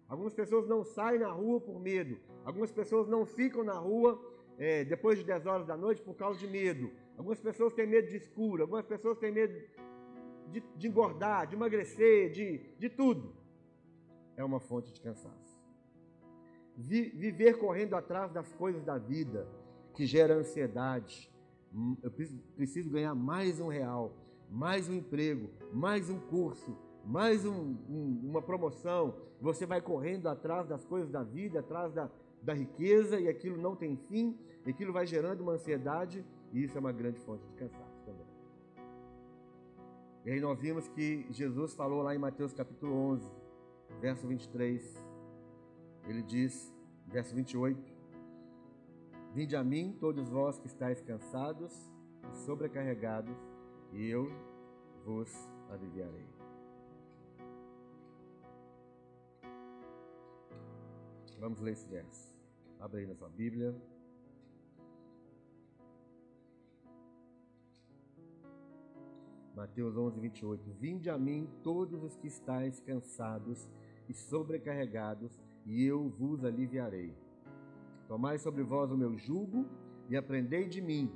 Algumas 0.08 0.34
pessoas 0.34 0.68
não 0.68 0.84
saem 0.84 1.20
na 1.20 1.32
rua 1.32 1.60
por 1.62 1.80
medo. 1.80 2.18
Algumas 2.44 2.72
pessoas 2.72 3.08
não 3.08 3.26
ficam 3.26 3.64
na 3.64 3.78
rua 3.78 4.22
é, 4.58 4.84
depois 4.84 5.18
de 5.18 5.26
10 5.26 5.46
horas 5.46 5.66
da 5.66 5.78
noite 5.78 6.02
por 6.02 6.16
causa 6.16 6.38
de 6.38 6.48
medo. 6.48 6.92
Algumas 7.22 7.40
pessoas 7.40 7.72
têm 7.74 7.86
medo 7.86 8.08
de 8.08 8.18
escuro. 8.18 8.63
Algumas 8.63 8.84
pessoas 8.84 9.16
têm 9.20 9.32
medo 9.32 9.54
de, 10.48 10.60
de 10.75 10.88
engordar, 10.88 11.46
de 11.46 11.56
emagrecer, 11.56 12.32
de, 12.32 12.58
de 12.80 12.90
tudo. 12.90 13.36
É 14.36 14.44
uma 14.44 14.60
fonte 14.60 14.92
de 14.92 15.00
cansaço. 15.00 15.62
Vi, 16.75 17.10
viver 17.10 17.60
correndo 17.60 17.94
atrás 17.94 18.32
das 18.32 18.51
coisas 18.54 18.84
da 18.84 18.98
vida 18.98 19.48
que 19.94 20.08
gera 20.08 20.34
ansiedade. 20.34 21.32
Hum, 21.72 21.96
eu 22.01 22.10
preciso 22.56 22.90
ganhar 22.90 23.13
mais 23.13 23.60
um 23.60 23.68
real, 23.68 24.18
mais 24.50 24.90
um 24.90 24.96
emprego, 24.96 25.48
mais 25.72 26.10
um 26.10 26.20
curso, 26.20 26.75
mais 27.06 27.46
um, 27.46 27.75
um, 27.88 28.20
uma 28.24 28.42
promoção, 28.42 29.16
você 29.40 29.68
vai 29.68 29.80
correndo 29.80 30.25
atrás 30.25 30.68
das 30.68 30.84
coisas 30.86 31.12
da 31.12 31.22
vida, 31.22 31.60
atrás 31.60 31.94
da, 31.94 32.10
da 32.42 32.56
riqueza, 32.56 33.20
e 33.20 33.28
aquilo 33.28 33.62
não 33.62 33.75
tem 33.75 33.96
fim, 33.96 34.36
aquilo 34.66 34.92
vai 34.92 35.06
gerando 35.06 35.42
uma 35.42 35.51
ansiedade, 35.51 36.25
e 36.51 36.63
isso 36.63 36.77
é 36.77 36.79
uma 36.79 36.91
grande 36.91 37.20
fonte 37.20 37.46
de 37.48 37.53
cansaço 37.53 38.01
também. 38.05 38.27
E 40.25 40.31
aí 40.31 40.39
nós 40.39 40.60
vimos 40.60 40.88
que 40.89 41.25
Jesus 41.31 41.74
falou 41.74 42.01
lá 42.01 42.13
em 42.13 42.20
Mateus 42.20 42.53
capítulo 42.53 42.93
11, 42.93 43.31
verso 44.00 44.27
23, 44.27 45.05
ele 46.08 46.22
diz, 46.22 46.74
verso 47.08 47.34
28, 47.34 47.91
Vinde 49.34 49.55
a 49.55 49.63
mim, 49.63 49.96
todos 49.98 50.29
vós 50.29 50.60
que 50.60 50.67
estáis 50.67 51.00
cansados 51.00 51.74
e 52.29 52.36
sobrecarregados, 52.46 53.36
e 53.93 54.05
eu 54.05 54.29
vos 55.05 55.34
aliviarei. 55.70 56.27
Vamos 61.39 61.60
ler 61.62 61.72
esse 61.72 61.88
verso. 61.88 62.31
Abre 62.79 63.01
aí 63.01 63.08
na 63.08 63.15
sua 63.15 63.29
Bíblia. 63.29 63.74
Mateus 69.55 69.98
11, 69.98 70.20
28. 70.20 70.72
Vinde 70.79 71.10
a 71.10 71.17
mim 71.17 71.50
todos 71.63 72.03
os 72.03 72.15
que 72.15 72.27
estáis 72.27 72.79
cansados 72.79 73.70
e 74.08 74.13
sobrecarregados, 74.13 75.39
e 75.65 75.84
eu 75.84 76.10
vos 76.10 76.43
aliviarei. 76.43 77.13
Tomai 78.08 78.38
sobre 78.38 78.63
vós 78.63 78.91
o 78.91 78.98
meu 78.98 79.15
jugo 79.15 79.65
e 80.10 80.17
aprendei 80.17 80.67
de 80.67 80.81
mim, 80.81 81.12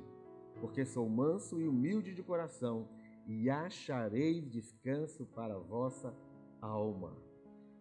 porque 0.60 0.84
sou 0.84 1.08
manso 1.08 1.60
e 1.60 1.66
humilde 1.66 2.14
de 2.14 2.22
coração, 2.22 2.88
e 3.26 3.50
achareis 3.50 4.48
descanso 4.48 5.26
para 5.26 5.54
a 5.54 5.58
vossa 5.58 6.14
alma. 6.60 7.12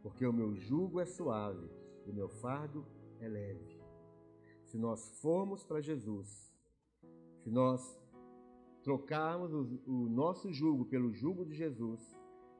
Porque 0.01 0.25
o 0.25 0.33
meu 0.33 0.55
jugo 0.55 0.99
é 0.99 1.05
suave 1.05 1.69
e 2.05 2.09
o 2.09 2.13
meu 2.13 2.27
fardo 2.27 2.85
é 3.19 3.27
leve. 3.27 3.79
Se 4.65 4.77
nós 4.77 5.19
formos 5.21 5.63
para 5.63 5.81
Jesus, 5.81 6.53
se 7.43 7.49
nós 7.49 7.97
trocarmos 8.85 9.51
o, 9.51 9.81
o 9.87 10.07
nosso 10.07 10.53
jugo 10.53 10.85
pelo 10.85 11.11
jugo 11.11 11.43
de 11.43 11.55
Jesus, 11.55 11.99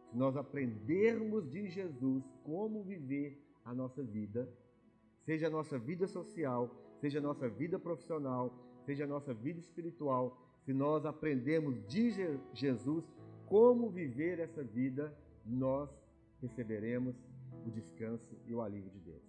se 0.10 0.18
nós 0.18 0.36
aprendermos 0.36 1.48
de 1.48 1.70
Jesus 1.70 2.24
como 2.44 2.84
viver 2.84 3.40
a 3.64 3.76
nossa 3.76 4.02
vida, 4.02 4.50
seja 5.24 5.46
a 5.48 5.52
nossa 5.52 5.78
vida 5.78 6.08
social, 6.08 6.76
seja 7.00 7.20
a 7.20 7.22
nossa 7.22 7.48
vida 7.48 7.78
profissional, 7.78 8.52
seja 8.88 9.04
a 9.04 9.08
nossa 9.08 9.36
vida 9.36 9.60
espiritual, 9.60 10.36
se 10.64 10.74
nós 10.74 11.06
aprendermos 11.06 11.80
de 11.88 12.12
Jesus 12.54 13.06
como 13.46 13.92
viver 13.92 14.40
essa 14.40 14.64
vida, 14.64 15.16
nós 15.46 15.90
receberemos 16.42 17.16
o 17.68 17.70
descanso 17.70 18.36
e 18.48 18.54
o 18.56 18.64
alívio 18.64 18.90
de 18.90 19.00
Deus. 19.00 19.24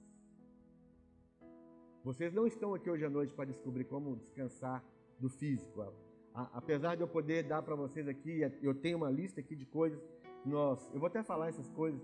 Vocês 2.03 2.33
não 2.33 2.47
estão 2.47 2.73
aqui 2.73 2.89
hoje 2.89 3.05
à 3.05 3.11
noite 3.11 3.35
para 3.35 3.45
descobrir 3.45 3.85
como 3.85 4.17
descansar 4.17 4.83
do 5.21 5.29
físico. 5.29 5.83
Apesar 6.53 6.97
de 6.97 7.03
eu 7.03 7.09
poder 7.09 7.45
dar 7.45 7.63
para 7.63 7.75
vocês 7.75 8.07
aqui, 8.07 8.41
eu 8.63 8.75
tenho 8.75 8.99
uma 8.99 9.11
lista 9.11 9.41
aqui 9.41 9.57
de 9.57 9.65
coisas 9.65 9.99
nós, 10.47 10.89
eu 10.95 11.01
vou 11.01 11.09
até 11.09 11.23
falar 11.23 11.49
essas 11.49 11.69
coisas 11.71 12.01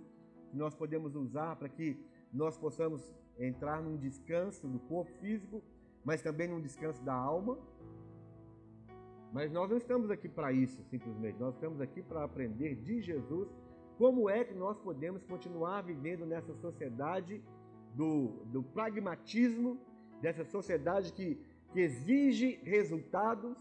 que 0.51 0.57
nós 0.57 0.75
podemos 0.75 1.15
usar 1.15 1.55
para 1.57 1.69
que 1.69 1.97
nós 2.33 2.59
possamos 2.59 3.15
entrar 3.39 3.81
num 3.81 3.97
descanso 3.97 4.67
do 4.67 4.81
corpo 4.81 5.12
físico, 5.21 5.62
mas 6.05 6.21
também 6.23 6.49
num 6.49 6.61
descanso 6.61 7.03
da 7.05 7.15
alma. 7.15 7.57
Mas 9.33 9.51
nós 9.51 9.71
não 9.71 9.77
estamos 9.77 10.11
aqui 10.11 10.29
para 10.29 10.53
isso, 10.53 10.83
simplesmente. 10.91 11.39
Nós 11.39 11.55
estamos 11.55 11.81
aqui 11.81 12.03
para 12.03 12.25
aprender 12.25 12.75
de 12.75 13.01
Jesus 13.01 13.49
como 13.97 14.29
é 14.29 14.43
que 14.45 14.55
nós 14.55 14.79
podemos 14.79 15.23
continuar 15.25 15.83
vivendo 15.83 16.27
nessa 16.27 16.53
sociedade 16.55 17.41
do, 17.95 18.45
do 18.47 18.62
pragmatismo, 18.62 19.79
dessa 20.21 20.45
sociedade 20.45 21.12
que, 21.12 21.39
que 21.73 21.81
exige 21.81 22.59
resultados, 22.65 23.57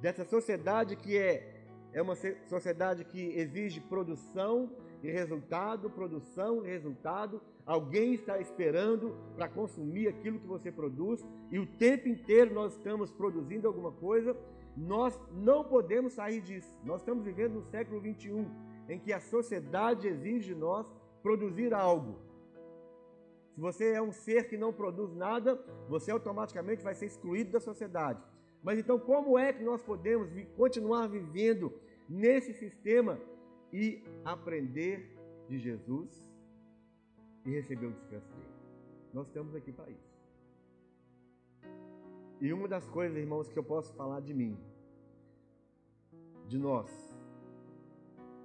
dessa 0.00 0.24
sociedade 0.24 0.96
que 0.96 1.16
é, 1.16 1.62
é 1.92 2.02
uma 2.02 2.14
sociedade 2.46 3.04
que 3.04 3.20
exige 3.38 3.80
produção 3.80 4.70
e 5.02 5.10
resultado, 5.10 5.90
produção 5.90 6.64
e 6.64 6.68
resultado. 6.68 7.40
Alguém 7.66 8.14
está 8.14 8.38
esperando 8.38 9.16
para 9.36 9.48
consumir 9.48 10.08
aquilo 10.08 10.40
que 10.40 10.46
você 10.46 10.72
produz 10.72 11.24
e 11.50 11.58
o 11.58 11.66
tempo 11.66 12.08
inteiro 12.08 12.54
nós 12.54 12.72
estamos 12.72 13.10
produzindo 13.10 13.68
alguma 13.68 13.92
coisa. 13.92 14.36
Nós 14.76 15.18
não 15.30 15.62
podemos 15.62 16.14
sair 16.14 16.40
disso. 16.40 16.74
Nós 16.84 17.00
estamos 17.00 17.24
vivendo 17.24 17.54
no 17.54 17.62
século 17.62 18.00
21, 18.00 18.50
em 18.88 18.98
que 18.98 19.12
a 19.12 19.20
sociedade 19.20 20.08
exige 20.08 20.52
de 20.52 20.54
nós 20.54 20.86
produzir 21.22 21.72
algo. 21.72 22.18
Se 23.54 23.60
você 23.60 23.92
é 23.92 24.02
um 24.02 24.10
ser 24.10 24.48
que 24.48 24.56
não 24.56 24.72
produz 24.72 25.14
nada, 25.14 25.54
você 25.88 26.10
automaticamente 26.10 26.82
vai 26.82 26.94
ser 26.94 27.06
excluído 27.06 27.52
da 27.52 27.60
sociedade. 27.60 28.20
Mas 28.64 28.78
então, 28.78 28.98
como 28.98 29.38
é 29.38 29.52
que 29.52 29.62
nós 29.62 29.82
podemos 29.82 30.30
continuar 30.56 31.06
vivendo 31.06 31.70
nesse 32.08 32.54
sistema 32.54 33.20
e 33.70 34.02
aprender 34.24 35.14
de 35.46 35.58
Jesus 35.58 36.10
e 37.44 37.50
receber 37.50 37.86
o 37.86 37.92
descanso 37.92 38.26
dele? 38.32 38.54
Nós 39.12 39.26
estamos 39.26 39.54
aqui 39.54 39.70
para 39.70 39.90
isso. 39.90 40.14
E 42.40 42.52
uma 42.54 42.66
das 42.66 42.88
coisas, 42.88 43.18
irmãos, 43.18 43.48
que 43.50 43.58
eu 43.58 43.62
posso 43.62 43.94
falar 43.94 44.20
de 44.20 44.32
mim, 44.32 44.58
de 46.48 46.58
nós, 46.58 46.90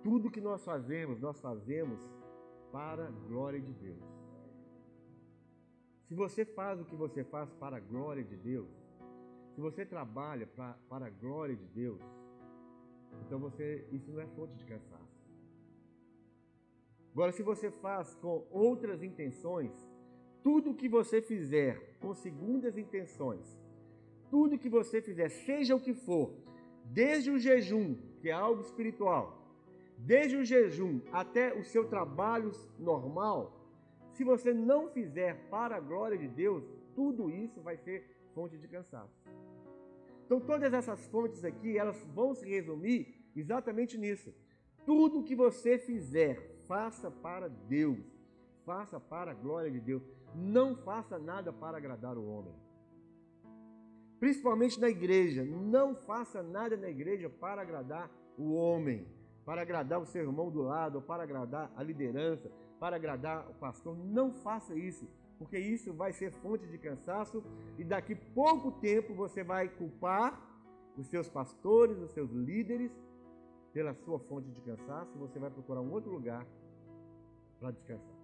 tudo 0.03 0.29
que 0.29 0.41
nós 0.41 0.63
fazemos, 0.65 1.17
nós 1.21 1.39
fazemos 1.39 1.99
para 2.73 3.07
a 3.07 3.11
glória 3.11 3.61
de 3.61 3.73
Deus. 3.73 4.03
Se 6.07 6.13
você 6.13 6.43
faz 6.43 6.81
o 6.81 6.85
que 6.85 6.95
você 6.95 7.23
faz 7.23 7.53
para 7.53 7.77
a 7.77 7.79
glória 7.79 8.23
de 8.23 8.35
Deus, 8.35 8.88
se 9.59 9.61
você 9.61 9.85
trabalha 9.85 10.47
pra, 10.47 10.73
para 10.87 11.07
a 11.07 11.09
glória 11.09 11.53
de 11.53 11.65
Deus, 11.65 11.99
então 13.25 13.37
você 13.37 13.85
isso 13.91 14.09
não 14.09 14.21
é 14.21 14.27
fonte 14.27 14.55
de 14.55 14.63
cansaço. 14.63 15.19
Agora, 17.11 17.33
se 17.33 17.43
você 17.43 17.69
faz 17.69 18.15
com 18.15 18.47
outras 18.51 19.03
intenções, 19.03 19.73
tudo 20.41 20.73
que 20.73 20.87
você 20.87 21.21
fizer 21.21 21.97
com 21.99 22.13
segundas 22.13 22.77
intenções, 22.77 23.45
tudo 24.29 24.57
que 24.57 24.69
você 24.69 25.01
fizer, 25.01 25.27
seja 25.27 25.75
o 25.75 25.81
que 25.81 25.93
for, 25.93 26.33
desde 26.85 27.29
o 27.29 27.37
jejum, 27.37 27.97
que 28.21 28.29
é 28.29 28.31
algo 28.31 28.61
espiritual, 28.61 29.25
desde 29.97 30.37
o 30.37 30.45
jejum 30.45 31.01
até 31.11 31.53
o 31.53 31.65
seu 31.65 31.89
trabalho 31.89 32.51
normal, 32.77 33.39
se 34.13 34.23
você 34.23 34.53
não 34.53 34.87
fizer 34.89 35.49
para 35.49 35.75
a 35.75 35.81
glória 35.81 36.17
de 36.17 36.29
Deus, 36.29 36.63
tudo 36.95 37.29
isso 37.29 37.59
vai 37.59 37.75
ser 37.75 38.09
fonte 38.33 38.57
de 38.57 38.69
cansaço. 38.69 39.19
Então, 40.29 40.39
todas 40.39 40.71
essas 40.71 41.07
fontes 41.07 41.43
aqui, 41.43 41.75
elas 41.75 41.99
vão 42.13 42.35
se 42.35 42.47
resumir 42.47 43.31
exatamente 43.35 43.97
nisso. 43.97 44.31
Tudo 44.85 45.23
que 45.23 45.35
você 45.35 45.79
fizer, 45.79 46.61
faça 46.67 47.09
para 47.09 47.47
Deus. 47.47 47.97
Faça 48.63 48.99
para 48.99 49.31
a 49.31 49.33
glória 49.33 49.71
de 49.71 49.79
Deus. 49.79 50.03
Não 50.35 50.75
faça 50.75 51.17
nada 51.17 51.51
para 51.51 51.77
agradar 51.77 52.15
o 52.15 52.27
homem. 52.27 52.53
Principalmente 54.19 54.79
na 54.79 54.87
igreja. 54.87 55.43
Não 55.43 55.95
faça 55.95 56.43
nada 56.43 56.77
na 56.77 56.89
igreja 56.91 57.27
para 57.27 57.63
agradar 57.63 58.11
o 58.37 58.53
homem, 58.53 59.07
para 59.43 59.63
agradar 59.63 59.99
o 59.99 60.05
seu 60.05 60.21
irmão 60.21 60.51
do 60.51 60.61
lado, 60.61 61.01
para 61.01 61.23
agradar 61.23 61.73
a 61.75 61.81
liderança, 61.81 62.51
para 62.79 62.97
agradar 62.97 63.49
o 63.49 63.55
pastor. 63.55 63.97
Não 63.97 64.31
faça 64.31 64.75
isso, 64.75 65.09
porque 65.39 65.57
isso 65.57 65.93
vai 65.93 66.11
ser 66.11 66.31
fonte 66.33 66.67
de 66.67 66.77
cansaço 66.77 67.41
e 67.77 67.83
daqui 67.83 68.13
pouco 68.13 68.73
tempo 68.73 69.13
você 69.15 69.43
vai 69.43 69.69
culpar 69.69 70.39
os 70.97 71.07
seus 71.07 71.29
pastores, 71.29 71.97
os 71.97 72.11
seus 72.11 72.29
líderes 72.31 72.91
pela 73.73 73.93
sua 73.93 74.19
fonte 74.19 74.51
de 74.51 74.61
cansaço 74.61 75.17
você 75.17 75.39
vai 75.39 75.49
procurar 75.49 75.81
um 75.81 75.91
outro 75.91 76.11
lugar 76.11 76.45
para 77.59 77.71
descansar. 77.71 78.19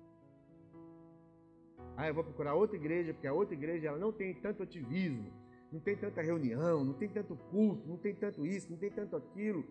Ah, 1.97 2.07
eu 2.07 2.13
vou 2.13 2.23
procurar 2.23 2.55
outra 2.55 2.75
igreja, 2.75 3.13
porque 3.13 3.27
a 3.27 3.33
outra 3.33 3.55
igreja 3.55 3.87
ela 3.87 3.97
não 3.97 4.11
tem 4.11 4.33
tanto 4.33 4.63
ativismo, 4.63 5.31
não 5.71 5.79
tem 5.79 5.95
tanta 5.95 6.21
reunião, 6.21 6.83
não 6.83 6.93
tem 6.93 7.07
tanto 7.07 7.37
culto, 7.49 7.87
não 7.87 7.97
tem 7.97 8.13
tanto 8.13 8.45
isso, 8.45 8.69
não 8.69 8.77
tem 8.77 8.91
tanto 8.91 9.15
aquilo. 9.15 9.63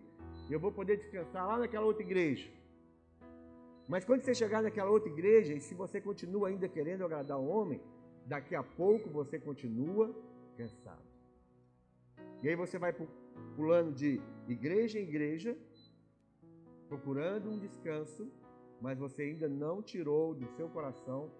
Eu 0.49 0.59
vou 0.59 0.71
poder 0.71 0.97
descansar 0.97 1.47
lá 1.47 1.59
naquela 1.59 1.85
outra 1.85 2.01
igreja. 2.01 2.49
Mas 3.87 4.03
quando 4.03 4.21
você 4.21 4.33
chegar 4.33 4.63
naquela 4.63 4.89
outra 4.89 5.09
igreja, 5.09 5.53
e 5.53 5.61
se 5.61 5.75
você 5.75 6.01
continua 6.01 6.47
ainda 6.47 6.67
querendo 6.67 7.05
agradar 7.05 7.39
o 7.39 7.47
homem, 7.47 7.79
daqui 8.25 8.55
a 8.55 8.63
pouco 8.63 9.09
você 9.09 9.39
continua 9.39 10.13
cansado. 10.57 11.05
E 12.41 12.49
aí 12.49 12.55
você 12.55 12.77
vai 12.77 12.93
pulando 13.55 13.93
de 13.93 14.21
igreja 14.47 14.99
em 14.99 15.03
igreja, 15.03 15.57
procurando 16.87 17.49
um 17.49 17.59
descanso, 17.59 18.31
mas 18.81 18.97
você 18.97 19.23
ainda 19.23 19.47
não 19.47 19.81
tirou 19.81 20.33
do 20.33 20.47
seu 20.55 20.67
coração 20.69 21.31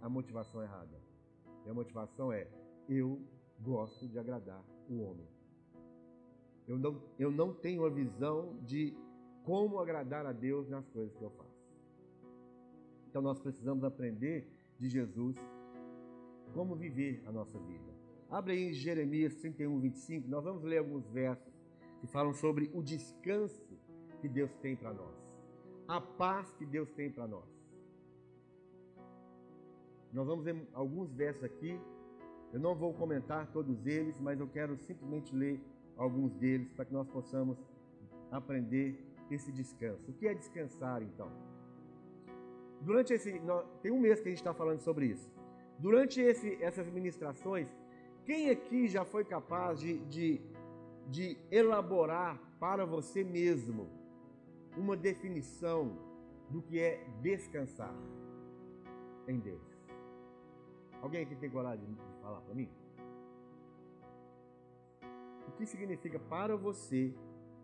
a, 0.00 0.08
motivação 0.08 0.62
errada. 0.62 1.00
E 1.66 1.70
a 1.70 1.74
motivação 1.74 2.32
é: 2.32 2.46
eu 2.88 3.20
gosto 3.60 4.06
de 4.08 4.18
agradar 4.18 4.62
o 4.88 5.02
homem. 5.02 5.26
Eu 6.66 6.78
não, 6.78 7.02
eu 7.18 7.30
não 7.30 7.52
tenho 7.52 7.84
a 7.84 7.90
visão 7.90 8.56
de 8.62 8.96
como 9.44 9.78
agradar 9.78 10.24
a 10.24 10.32
Deus 10.32 10.68
nas 10.68 10.88
coisas 10.88 11.14
que 11.14 11.22
eu 11.22 11.30
faço. 11.30 11.43
Então 13.14 13.22
nós 13.22 13.38
precisamos 13.38 13.84
aprender 13.84 14.44
de 14.76 14.88
Jesus 14.88 15.36
como 16.52 16.74
viver 16.74 17.22
a 17.28 17.30
nossa 17.30 17.56
vida. 17.60 17.94
Abre 18.28 18.54
aí 18.54 18.72
Jeremias 18.72 19.36
31, 19.36 19.78
25. 19.78 20.28
Nós 20.28 20.42
vamos 20.42 20.64
ler 20.64 20.78
alguns 20.78 21.06
versos 21.10 21.54
que 22.00 22.08
falam 22.08 22.34
sobre 22.34 22.68
o 22.74 22.82
descanso 22.82 23.78
que 24.20 24.28
Deus 24.28 24.52
tem 24.56 24.74
para 24.74 24.92
nós, 24.92 25.14
a 25.86 26.00
paz 26.00 26.52
que 26.54 26.66
Deus 26.66 26.90
tem 26.90 27.08
para 27.08 27.28
nós. 27.28 27.48
Nós 30.12 30.26
vamos 30.26 30.44
ler 30.44 30.66
alguns 30.72 31.12
versos 31.12 31.44
aqui. 31.44 31.80
Eu 32.52 32.58
não 32.58 32.74
vou 32.74 32.92
comentar 32.94 33.46
todos 33.52 33.86
eles, 33.86 34.18
mas 34.18 34.40
eu 34.40 34.48
quero 34.48 34.76
simplesmente 34.76 35.32
ler 35.32 35.60
alguns 35.96 36.34
deles 36.34 36.68
para 36.72 36.84
que 36.84 36.92
nós 36.92 37.06
possamos 37.06 37.56
aprender 38.32 38.98
esse 39.30 39.52
descanso. 39.52 40.10
O 40.10 40.14
que 40.14 40.26
é 40.26 40.34
descansar 40.34 41.00
então? 41.00 41.53
Durante 42.84 43.14
esse. 43.14 43.40
Tem 43.82 43.90
um 43.90 43.98
mês 43.98 44.20
que 44.20 44.28
a 44.28 44.30
gente 44.30 44.38
está 44.38 44.52
falando 44.52 44.80
sobre 44.80 45.06
isso. 45.06 45.32
Durante 45.78 46.20
esse, 46.20 46.62
essas 46.62 46.86
ministrações, 46.88 47.68
quem 48.24 48.50
aqui 48.50 48.86
já 48.88 49.04
foi 49.04 49.24
capaz 49.24 49.80
de, 49.80 49.98
de, 50.04 50.40
de 51.08 51.36
elaborar 51.50 52.38
para 52.60 52.84
você 52.84 53.24
mesmo 53.24 53.88
uma 54.76 54.96
definição 54.96 55.98
do 56.50 56.62
que 56.62 56.78
é 56.78 57.04
descansar 57.20 57.94
em 59.26 59.38
Deus? 59.38 59.62
Alguém 61.02 61.22
aqui 61.22 61.34
tem 61.36 61.50
coragem 61.50 61.86
de 61.86 62.20
falar 62.20 62.40
para 62.42 62.54
mim? 62.54 62.68
O 65.48 65.52
que 65.56 65.66
significa 65.66 66.18
para 66.18 66.56
você, 66.56 67.12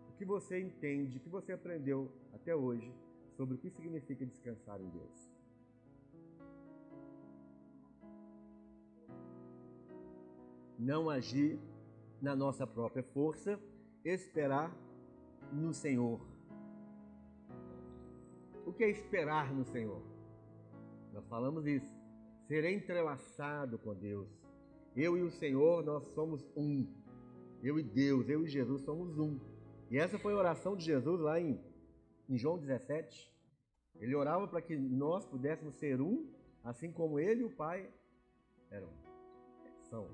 o 0.09 0.17
que 0.17 0.25
você 0.25 0.59
entende, 0.59 1.17
o 1.17 1.19
que 1.19 1.29
você 1.29 1.51
aprendeu 1.53 2.11
até 2.33 2.55
hoje 2.55 2.91
sobre 3.35 3.55
o 3.55 3.57
que 3.57 3.69
significa 3.69 4.25
descansar 4.25 4.79
em 4.81 4.89
Deus? 4.89 5.31
Não 10.77 11.09
agir 11.09 11.59
na 12.21 12.35
nossa 12.35 12.65
própria 12.65 13.03
força, 13.03 13.59
esperar 14.03 14.75
no 15.51 15.73
Senhor. 15.73 16.19
O 18.65 18.73
que 18.73 18.83
é 18.83 18.89
esperar 18.89 19.53
no 19.53 19.65
Senhor? 19.65 20.01
Nós 21.13 21.25
falamos 21.27 21.65
isso. 21.65 21.93
Ser 22.47 22.65
entrelaçado 22.65 23.77
com 23.77 23.93
Deus. 23.93 24.27
Eu 24.95 25.17
e 25.17 25.21
o 25.21 25.31
Senhor, 25.31 25.83
nós 25.83 26.03
somos 26.13 26.45
um. 26.55 26.87
Eu 27.63 27.79
e 27.79 27.83
Deus, 27.83 28.27
eu 28.29 28.43
e 28.43 28.47
Jesus 28.47 28.81
somos 28.81 29.17
um. 29.17 29.39
E 29.89 29.97
essa 29.97 30.17
foi 30.17 30.33
a 30.33 30.37
oração 30.37 30.75
de 30.75 30.85
Jesus 30.85 31.19
lá 31.19 31.39
em, 31.39 31.59
em 32.31 32.37
João 32.37 32.57
17. 32.57 33.29
Ele 33.95 34.15
orava 34.15 34.47
para 34.47 34.61
que 34.61 34.75
nós 34.75 35.25
pudéssemos 35.25 35.75
ser 35.75 35.99
um, 35.99 36.31
assim 36.63 36.89
como 36.91 37.19
ele 37.19 37.41
e 37.41 37.43
o 37.43 37.55
Pai 37.55 37.87
eram. 38.71 38.89
São. 39.89 40.07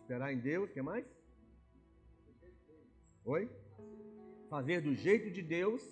Esperar 0.00 0.32
em 0.32 0.38
Deus, 0.38 0.70
o 0.70 0.72
que 0.72 0.80
mais? 0.80 1.06
Oi? 3.24 3.50
Fazer 4.48 4.80
do 4.80 4.94
jeito 4.94 5.30
de 5.30 5.42
Deus. 5.42 5.82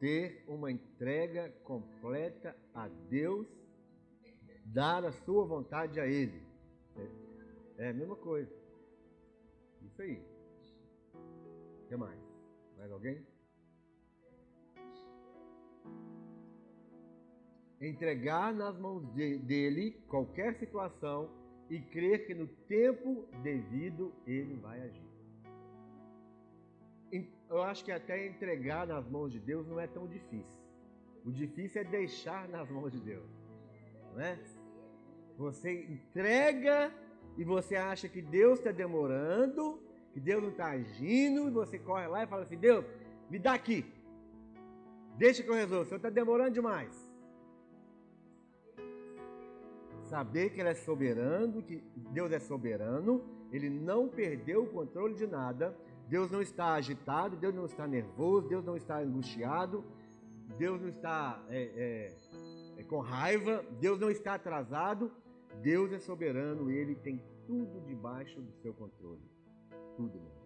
Ter 0.00 0.44
uma 0.48 0.72
entrega 0.72 1.50
completa 1.62 2.56
a 2.74 2.88
Deus, 2.88 3.46
dar 4.64 5.04
a 5.04 5.12
sua 5.12 5.46
vontade 5.46 6.00
a 6.00 6.06
Ele. 6.06 6.42
É, 7.82 7.88
a 7.88 7.92
mesma 7.92 8.14
coisa. 8.14 8.48
Isso 9.82 10.02
aí. 10.02 10.22
O 11.14 11.88
que 11.88 11.96
mais? 11.96 12.20
Mais 12.78 12.92
alguém? 12.92 13.26
entregar 17.80 18.54
nas 18.54 18.78
mãos 18.78 19.04
de, 19.12 19.38
dele 19.38 20.00
qualquer 20.06 20.54
situação 20.54 21.28
e 21.68 21.80
crer 21.80 22.28
que 22.28 22.32
no 22.32 22.46
tempo 22.46 23.26
devido 23.42 24.14
ele 24.24 24.54
vai 24.54 24.80
agir. 24.82 25.12
Eu 27.50 27.62
acho 27.64 27.84
que 27.84 27.90
até 27.90 28.26
entregar 28.28 28.86
nas 28.86 29.06
mãos 29.08 29.32
de 29.32 29.40
Deus 29.40 29.66
não 29.66 29.80
é 29.80 29.88
tão 29.88 30.06
difícil. 30.06 30.56
O 31.24 31.32
difícil 31.32 31.82
é 31.82 31.84
deixar 31.84 32.48
nas 32.48 32.70
mãos 32.70 32.92
de 32.92 33.00
Deus. 33.00 33.28
Não 34.12 34.20
é? 34.20 34.38
Você 35.36 35.84
entrega 35.84 36.90
e 37.36 37.44
você 37.44 37.76
acha 37.76 38.08
que 38.08 38.20
Deus 38.20 38.58
está 38.58 38.70
demorando, 38.70 39.80
que 40.12 40.20
Deus 40.20 40.42
não 40.42 40.50
está 40.50 40.66
agindo, 40.66 41.48
e 41.48 41.50
você 41.50 41.78
corre 41.78 42.06
lá 42.06 42.22
e 42.22 42.26
fala 42.26 42.42
assim: 42.42 42.56
Deus, 42.56 42.84
me 43.30 43.38
dá 43.38 43.54
aqui. 43.54 43.84
Deixa 45.16 45.42
que 45.42 45.48
eu 45.48 45.54
resolvo. 45.54 45.82
O 45.82 45.86
Senhor 45.86 45.96
está 45.96 46.10
demorando 46.10 46.52
demais 46.52 47.12
saber 50.12 50.50
que 50.50 50.60
Ele 50.60 50.68
é 50.68 50.74
soberano, 50.74 51.62
que 51.62 51.82
Deus 51.96 52.30
é 52.32 52.38
soberano, 52.38 53.24
Ele 53.50 53.70
não 53.70 54.06
perdeu 54.06 54.64
o 54.64 54.66
controle 54.66 55.14
de 55.14 55.26
nada, 55.26 55.74
Deus 56.06 56.30
não 56.30 56.42
está 56.42 56.74
agitado, 56.74 57.34
Deus 57.34 57.54
não 57.54 57.64
está 57.64 57.86
nervoso, 57.86 58.46
Deus 58.46 58.62
não 58.62 58.76
está 58.76 58.98
angustiado, 58.98 59.82
Deus 60.58 60.78
não 60.82 60.90
está 60.90 61.42
é, 61.48 62.12
é, 62.76 62.82
com 62.82 62.98
raiva, 62.98 63.64
Deus 63.80 63.98
não 63.98 64.10
está 64.10 64.34
atrasado, 64.34 65.10
Deus 65.60 65.92
é 65.92 65.98
soberano, 65.98 66.70
Ele 66.70 66.94
tem 66.94 67.22
tudo 67.46 67.80
debaixo 67.86 68.40
do 68.40 68.52
seu 68.62 68.72
controle. 68.72 69.22
Tudo, 69.96 70.14
mesmo. 70.18 70.42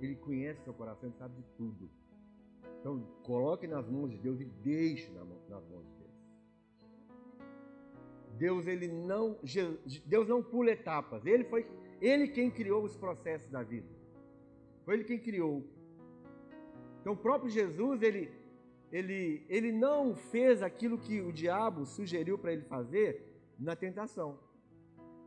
Ele 0.00 0.16
conhece 0.16 0.62
seu 0.64 0.72
coração, 0.72 1.08
Ele 1.08 1.18
sabe 1.18 1.34
de 1.36 1.44
tudo. 1.56 1.90
Então, 2.80 3.00
coloque 3.22 3.66
nas 3.66 3.88
mãos 3.88 4.10
de 4.10 4.18
Deus 4.18 4.40
e 4.40 4.44
deixe 4.44 5.10
nas 5.12 5.26
mãos 5.26 5.84
de 5.84 5.92
Deus. 5.98 6.02
Deus 8.42 8.66
ele 8.66 8.88
não 8.88 9.36
Deus 10.04 10.26
não 10.26 10.42
pula 10.42 10.72
etapas. 10.72 11.24
Ele 11.24 11.44
foi 11.44 11.64
ele 12.00 12.26
quem 12.26 12.50
criou 12.50 12.82
os 12.82 12.96
processos 12.96 13.48
da 13.48 13.62
vida. 13.62 13.86
Foi 14.84 14.94
ele 14.94 15.04
quem 15.04 15.18
criou. 15.18 15.64
Então 17.00 17.12
o 17.12 17.16
próprio 17.16 17.48
Jesus 17.48 18.02
ele 18.02 18.32
ele 18.90 19.44
ele 19.48 19.70
não 19.70 20.16
fez 20.16 20.60
aquilo 20.60 20.98
que 20.98 21.20
o 21.20 21.32
diabo 21.32 21.86
sugeriu 21.86 22.36
para 22.36 22.52
ele 22.52 22.62
fazer 22.62 23.31
na 23.58 23.74
tentação. 23.76 24.38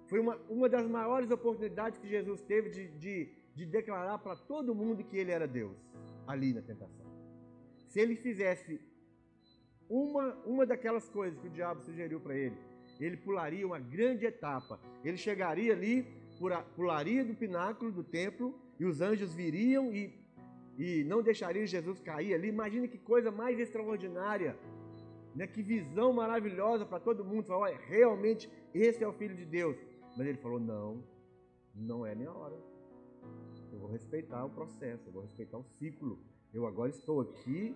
Foi 0.07 0.19
uma, 0.19 0.35
uma 0.49 0.69
das 0.69 0.87
maiores 0.87 1.31
oportunidades 1.31 1.97
que 1.97 2.07
Jesus 2.07 2.41
teve 2.41 2.69
de, 2.69 2.87
de, 2.99 3.29
de 3.55 3.65
declarar 3.65 4.19
para 4.19 4.35
todo 4.35 4.75
mundo 4.75 5.03
que 5.03 5.17
ele 5.17 5.31
era 5.31 5.47
Deus, 5.47 5.77
ali 6.27 6.53
na 6.53 6.61
tentação. 6.61 7.05
Se 7.87 7.99
ele 7.99 8.15
fizesse 8.15 8.79
uma, 9.89 10.33
uma 10.45 10.65
daquelas 10.65 11.07
coisas 11.09 11.39
que 11.39 11.47
o 11.47 11.49
diabo 11.49 11.81
sugeriu 11.81 12.19
para 12.19 12.35
ele, 12.35 12.57
ele 12.99 13.17
pularia 13.17 13.65
uma 13.65 13.79
grande 13.79 14.25
etapa. 14.25 14.79
Ele 15.03 15.17
chegaria 15.17 15.73
ali, 15.73 16.05
pularia 16.75 17.23
do 17.23 17.33
pináculo 17.33 17.91
do 17.91 18.03
templo 18.03 18.57
e 18.79 18.85
os 18.85 19.01
anjos 19.01 19.33
viriam 19.33 19.93
e, 19.93 20.13
e 20.77 21.03
não 21.03 21.21
deixariam 21.21 21.65
Jesus 21.65 21.99
cair 21.99 22.33
ali. 22.33 22.47
Imagine 22.47 22.87
que 22.87 22.97
coisa 22.97 23.31
mais 23.31 23.59
extraordinária, 23.59 24.57
né? 25.35 25.45
que 25.45 25.61
visão 25.61 26.13
maravilhosa 26.13 26.85
para 26.85 26.99
todo 26.99 27.25
mundo. 27.25 27.45
Falar, 27.45 27.59
olha, 27.59 27.79
realmente 27.87 28.49
esse 28.73 29.03
é 29.03 29.07
o 29.07 29.13
Filho 29.13 29.35
de 29.35 29.45
Deus. 29.45 29.77
Mas 30.17 30.25
ele 30.25 30.37
falou: 30.37 30.59
não, 30.59 31.03
não 31.75 32.05
é 32.05 32.15
minha 32.15 32.31
hora. 32.31 32.55
Eu 33.71 33.79
vou 33.79 33.89
respeitar 33.89 34.45
o 34.45 34.49
processo, 34.49 35.09
eu 35.09 35.11
vou 35.11 35.21
respeitar 35.23 35.57
o 35.57 35.63
ciclo. 35.63 36.17
Eu 36.53 36.65
agora 36.65 36.89
estou 36.89 37.19
aqui 37.19 37.75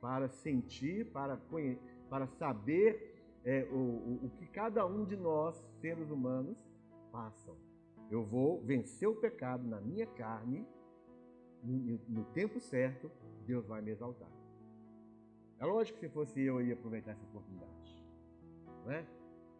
para 0.00 0.28
sentir, 0.28 1.06
para, 1.12 1.36
conhecer, 1.36 1.80
para 2.10 2.26
saber 2.26 3.14
é, 3.44 3.62
o, 3.70 3.76
o, 3.76 4.20
o 4.24 4.30
que 4.30 4.46
cada 4.46 4.84
um 4.84 5.04
de 5.04 5.16
nós, 5.16 5.56
seres 5.80 6.10
humanos, 6.10 6.58
passam. 7.12 7.56
Eu 8.10 8.24
vou 8.24 8.60
vencer 8.62 9.08
o 9.08 9.14
pecado 9.14 9.66
na 9.66 9.80
minha 9.80 10.06
carne, 10.06 10.66
no, 11.62 12.00
no 12.08 12.24
tempo 12.26 12.60
certo, 12.60 13.10
Deus 13.46 13.66
vai 13.66 13.80
me 13.80 13.90
exaltar. 13.90 14.30
É 15.58 15.64
lógico 15.64 15.98
que 15.98 16.06
se 16.06 16.12
fosse 16.12 16.40
eu, 16.40 16.60
eu 16.60 16.66
ia 16.66 16.74
aproveitar 16.74 17.12
essa 17.12 17.24
oportunidade. 17.24 18.04
Não 18.84 18.92
é? 18.92 19.06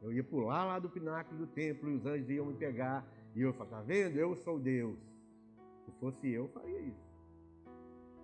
Eu 0.03 0.13
ia 0.13 0.23
pular 0.23 0.65
lá 0.65 0.79
do 0.79 0.91
pináculo 0.91 1.39
do 1.39 1.47
templo 1.47 1.91
e 1.91 1.95
os 1.95 2.07
anjos 2.07 2.29
iam 2.29 2.47
me 2.47 2.55
pegar. 2.55 3.07
E 3.35 3.41
eu 3.41 3.53
falar, 3.53 3.71
tá 3.71 3.83
vendo? 3.83 4.17
Eu 4.17 4.37
sou 4.37 4.59
Deus. 4.59 4.99
Se 5.85 5.91
fosse 6.01 6.29
eu, 6.29 6.45
eu 6.45 6.49
faria 6.49 6.81
isso. 6.81 7.07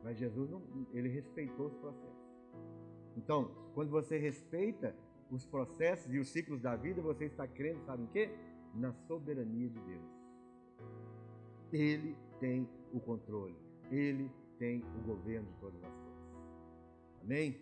Mas 0.03 0.19
Jesus, 0.19 0.51
não, 0.51 0.63
ele 0.93 1.09
respeitou 1.09 1.67
os 1.67 1.75
processos. 1.75 2.23
Então, 3.17 3.51
quando 3.75 3.91
você 3.91 4.19
respeita 4.19 4.95
os 5.31 5.47
processos 5.47 6.13
e 6.13 6.19
os 6.19 6.29
ciclos 6.29 6.61
da 6.61 6.77
vida, 6.77 7.01
você 7.01 7.25
está 7.25 7.47
crendo, 7.47 7.83
sabe 7.85 8.03
em 8.03 8.07
quê? 8.07 8.31
Na 8.75 8.93
soberania 8.93 9.69
de 9.69 9.81
Deus. 9.81 10.05
Ele 11.73 12.17
tem 12.39 12.69
o 12.93 13.01
controle, 13.01 13.57
ele 13.91 14.31
tem 14.59 14.85
o 14.99 15.07
governo 15.07 15.49
de 15.49 15.59
todas 15.59 15.83
as. 15.83 16.02
Amém? 17.23 17.57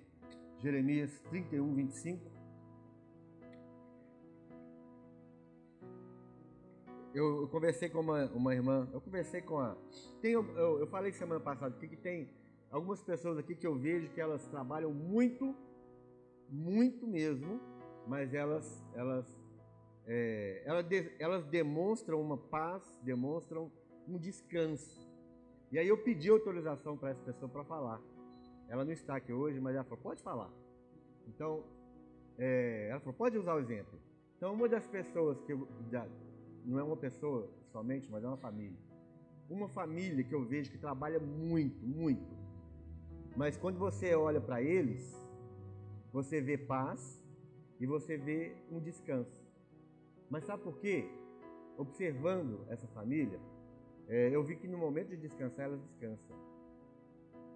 Jeremias 0.58 1.20
31, 1.30 1.74
25. 1.74 2.30
Eu, 7.12 7.42
eu 7.42 7.48
conversei 7.48 7.88
com 7.88 8.00
uma, 8.00 8.26
uma, 8.26 8.54
irmã, 8.54 8.88
eu 8.92 9.00
conversei 9.00 9.42
com 9.42 9.58
a. 9.58 9.76
Tem, 10.20 10.32
eu, 10.32 10.44
eu 10.78 10.86
falei 10.86 11.12
semana 11.12 11.40
passada 11.40 11.74
aqui 11.74 11.88
que 11.88 11.96
tem 11.96 12.30
algumas 12.70 13.02
pessoas 13.02 13.36
aqui 13.36 13.54
que 13.54 13.66
eu 13.66 13.76
vejo 13.76 14.10
que 14.12 14.20
elas 14.20 14.46
trabalham 14.46 14.92
muito 14.92 15.54
muito 16.50 17.06
mesmo, 17.06 17.60
mas 18.06 18.34
elas, 18.34 18.84
elas, 18.94 19.26
é, 20.06 20.62
elas, 20.64 20.86
de, 20.86 21.12
elas 21.18 21.44
demonstram 21.46 22.20
uma 22.20 22.36
paz, 22.36 22.82
demonstram 23.02 23.70
um 24.08 24.18
descanso. 24.18 25.08
E 25.70 25.78
aí 25.78 25.86
eu 25.86 25.98
pedi 25.98 26.28
autorização 26.28 26.96
para 26.96 27.10
essa 27.10 27.22
pessoa 27.22 27.48
para 27.48 27.64
falar. 27.64 28.00
Ela 28.70 28.84
não 28.84 28.92
está 28.92 29.16
aqui 29.16 29.32
hoje, 29.32 29.58
mas 29.58 29.74
ela 29.74 29.82
falou, 29.82 29.98
pode 29.98 30.22
falar. 30.22 30.48
Então, 31.26 31.64
é, 32.38 32.88
ela 32.88 33.00
falou, 33.00 33.14
pode 33.14 33.36
usar 33.36 33.54
o 33.54 33.58
exemplo. 33.58 33.98
Então, 34.36 34.54
uma 34.54 34.68
das 34.68 34.86
pessoas 34.86 35.40
que 35.42 35.52
eu, 35.52 35.68
não 36.64 36.78
é 36.78 36.82
uma 36.82 36.96
pessoa 36.96 37.50
somente, 37.72 38.08
mas 38.08 38.22
é 38.22 38.28
uma 38.28 38.36
família. 38.36 38.78
Uma 39.50 39.68
família 39.68 40.22
que 40.22 40.32
eu 40.32 40.44
vejo 40.44 40.70
que 40.70 40.78
trabalha 40.78 41.18
muito, 41.18 41.84
muito. 41.84 42.32
Mas 43.36 43.56
quando 43.56 43.76
você 43.76 44.14
olha 44.14 44.40
para 44.40 44.62
eles, 44.62 45.20
você 46.12 46.40
vê 46.40 46.56
paz 46.56 47.20
e 47.80 47.86
você 47.86 48.16
vê 48.16 48.54
um 48.70 48.78
descanso. 48.78 49.44
Mas 50.30 50.44
sabe 50.44 50.62
por 50.62 50.78
quê? 50.78 51.10
Observando 51.76 52.64
essa 52.68 52.86
família, 52.86 53.40
é, 54.06 54.28
eu 54.30 54.44
vi 54.44 54.54
que 54.54 54.68
no 54.68 54.78
momento 54.78 55.08
de 55.08 55.16
descansar, 55.16 55.66
elas 55.66 55.80
descansam. 55.82 56.36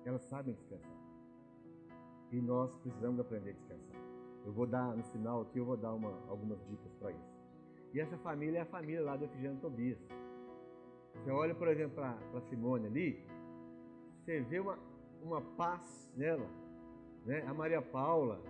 Elas 0.04 0.24
sabem 0.24 0.54
descansar. 0.54 1.03
E 2.34 2.40
nós 2.40 2.68
precisamos 2.82 3.20
aprender 3.20 3.50
a 3.50 3.52
descansar. 3.52 3.96
Eu 4.44 4.52
vou 4.52 4.66
dar, 4.66 4.96
no 4.96 5.04
final 5.04 5.42
aqui, 5.42 5.56
eu 5.60 5.64
vou 5.64 5.76
dar 5.76 5.94
uma, 5.94 6.18
algumas 6.28 6.58
dicas 6.66 6.92
para 6.94 7.12
isso. 7.12 7.38
E 7.92 8.00
essa 8.00 8.18
família 8.18 8.58
é 8.58 8.62
a 8.62 8.66
família 8.66 9.02
lá 9.02 9.16
do 9.16 9.24
Efigênio 9.24 9.56
Tobias. 9.60 10.00
Você 11.14 11.30
olha, 11.30 11.54
por 11.54 11.68
exemplo, 11.68 11.94
para 11.94 12.40
Simone 12.40 12.88
ali, 12.88 13.24
você 14.18 14.40
vê 14.40 14.58
uma, 14.58 14.76
uma 15.22 15.40
paz 15.40 16.10
nela. 16.16 16.44
Né? 17.24 17.44
A 17.46 17.54
Maria 17.54 17.80
Paula, 17.80 18.42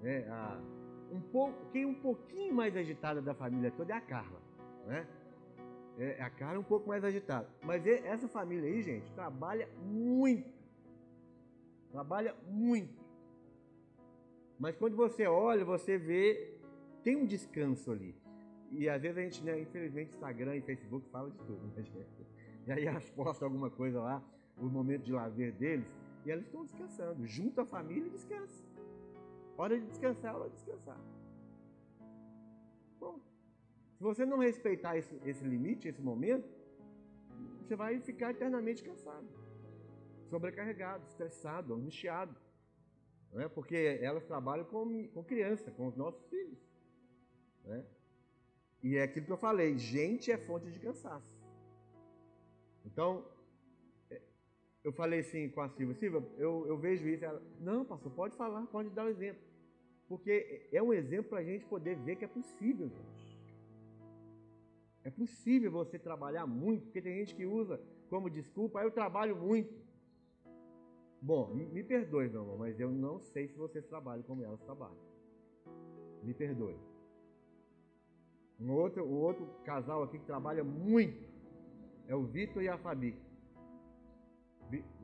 né? 0.00 0.26
a, 0.30 0.58
um 1.12 1.20
pouco, 1.20 1.66
quem 1.70 1.82
é 1.82 1.86
um 1.86 2.00
pouquinho 2.00 2.54
mais 2.54 2.74
agitada 2.74 3.20
da 3.20 3.34
família 3.34 3.70
toda 3.70 3.92
é 3.92 3.96
a 3.96 4.00
Carla. 4.00 4.40
Né? 4.86 5.06
É, 5.98 6.22
a 6.22 6.30
Carla 6.30 6.56
é 6.56 6.60
um 6.60 6.64
pouco 6.64 6.88
mais 6.88 7.04
agitada. 7.04 7.46
Mas 7.62 7.86
essa 7.86 8.26
família 8.26 8.70
aí, 8.70 8.80
gente, 8.80 9.12
trabalha 9.12 9.68
muito. 9.84 10.50
Trabalha 11.92 12.34
muito. 12.46 12.97
Mas 14.58 14.76
quando 14.76 14.96
você 14.96 15.26
olha, 15.26 15.64
você 15.64 15.96
vê, 15.96 16.54
tem 17.04 17.16
um 17.16 17.24
descanso 17.24 17.92
ali. 17.92 18.14
E 18.70 18.88
às 18.88 19.00
vezes 19.00 19.16
a 19.16 19.22
gente, 19.22 19.44
né, 19.44 19.60
infelizmente, 19.60 20.14
Instagram 20.14 20.56
e 20.56 20.62
Facebook 20.62 21.08
fala 21.10 21.30
de 21.30 21.38
tudo, 21.38 21.66
né, 21.68 21.84
E 22.66 22.72
aí 22.72 22.86
elas 22.86 23.08
postam 23.10 23.48
alguma 23.48 23.70
coisa 23.70 24.00
lá, 24.00 24.22
o 24.58 24.66
momento 24.66 25.04
de 25.04 25.12
lazer 25.12 25.52
deles, 25.52 25.86
e 26.26 26.30
elas 26.30 26.44
estão 26.44 26.64
descansando. 26.64 27.26
Junta 27.26 27.62
a 27.62 27.64
família 27.64 28.08
e 28.08 28.10
descansa. 28.10 28.64
Hora 29.56 29.78
de 29.78 29.86
descansar, 29.86 30.36
hora 30.36 30.50
de 30.50 30.56
descansar. 30.56 31.00
Bom, 33.00 33.20
se 33.96 34.02
você 34.02 34.26
não 34.26 34.38
respeitar 34.38 34.96
esse, 34.96 35.18
esse 35.24 35.44
limite, 35.44 35.88
esse 35.88 36.02
momento, 36.02 36.48
você 37.62 37.76
vai 37.76 38.00
ficar 38.00 38.30
eternamente 38.30 38.82
cansado, 38.82 39.26
sobrecarregado, 40.28 41.04
estressado, 41.06 41.74
angustiado. 41.74 42.34
Né? 43.32 43.48
Porque 43.48 43.98
elas 44.00 44.24
trabalham 44.24 44.64
com, 44.64 45.06
com 45.08 45.24
criança, 45.24 45.70
com 45.70 45.86
os 45.86 45.96
nossos 45.96 46.24
filhos. 46.28 46.58
Né? 47.64 47.84
E 48.82 48.96
é 48.96 49.02
aquilo 49.02 49.26
que 49.26 49.32
eu 49.32 49.38
falei: 49.38 49.76
gente 49.76 50.30
é 50.30 50.38
fonte 50.38 50.70
de 50.70 50.78
cansaço. 50.78 51.26
Então, 52.84 53.26
é, 54.10 54.20
eu 54.82 54.92
falei 54.92 55.20
assim 55.20 55.48
com 55.50 55.60
a 55.60 55.68
Silvia: 55.68 55.94
Silvia, 55.96 56.22
eu, 56.38 56.66
eu 56.66 56.78
vejo 56.78 57.06
isso. 57.08 57.24
Ela, 57.24 57.42
não, 57.60 57.84
pastor, 57.84 58.12
pode 58.12 58.36
falar, 58.36 58.66
pode 58.66 58.90
dar 58.90 59.04
um 59.04 59.08
exemplo. 59.08 59.42
Porque 60.08 60.68
é 60.72 60.82
um 60.82 60.92
exemplo 60.92 61.30
para 61.30 61.40
a 61.40 61.44
gente 61.44 61.66
poder 61.66 61.96
ver 61.96 62.16
que 62.16 62.24
é 62.24 62.28
possível, 62.28 62.88
gente. 62.88 63.28
É 65.04 65.10
possível 65.10 65.70
você 65.70 65.98
trabalhar 65.98 66.46
muito, 66.46 66.84
porque 66.84 67.02
tem 67.02 67.18
gente 67.18 67.34
que 67.34 67.44
usa 67.44 67.80
como 68.08 68.30
desculpa, 68.30 68.80
ah, 68.80 68.84
eu 68.84 68.90
trabalho 68.90 69.36
muito. 69.36 69.72
Bom, 71.20 71.52
me, 71.52 71.82
perdoe, 71.82 72.28
meu 72.28 72.42
irmão, 72.42 72.56
mas 72.58 72.78
eu 72.78 72.90
não 72.90 73.18
sei 73.20 73.48
se 73.48 73.56
vocês 73.56 73.84
trabalham 73.86 74.22
como 74.22 74.44
elas 74.44 74.60
trabalham. 74.60 74.96
Me 76.22 76.32
perdoe. 76.32 76.76
Um 78.60 78.72
outro, 78.72 79.04
um 79.04 79.20
outro 79.20 79.46
casal 79.64 80.02
aqui 80.02 80.18
que 80.18 80.26
trabalha 80.26 80.62
muito 80.62 81.28
é 82.06 82.14
o 82.14 82.24
Vitor 82.24 82.62
e 82.62 82.68
a 82.68 82.78
Fabi. 82.78 83.16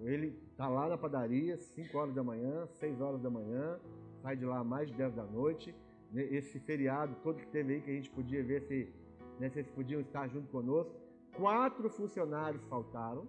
Ele 0.01 0.39
está 0.51 0.69
lá 0.69 0.89
na 0.89 0.99
padaria, 0.99 1.57
5 1.57 1.99
horas 1.99 2.15
da 2.15 2.23
manhã, 2.23 2.67
6 2.67 3.01
horas 3.01 3.21
da 3.21 3.31
manhã, 3.31 3.81
sai 4.23 4.37
de 4.37 4.45
lá 4.45 4.63
mais 4.63 4.89
de 4.89 4.97
10 4.97 5.15
da 5.15 5.25
noite. 5.25 5.75
Esse 6.15 6.61
feriado 6.61 7.17
todo 7.23 7.39
que 7.39 7.47
teve 7.49 7.75
aí, 7.75 7.81
que 7.81 7.91
a 7.91 7.95
gente 7.95 8.11
podia 8.11 8.43
ver 8.43 8.63
se, 8.63 8.93
né, 9.41 9.49
se 9.51 9.59
eles 9.59 9.71
podiam 9.71 10.01
estar 10.01 10.29
junto 10.29 10.49
conosco. 10.49 10.95
Quatro 11.37 11.89
funcionários 11.91 12.63
faltaram. 12.65 13.27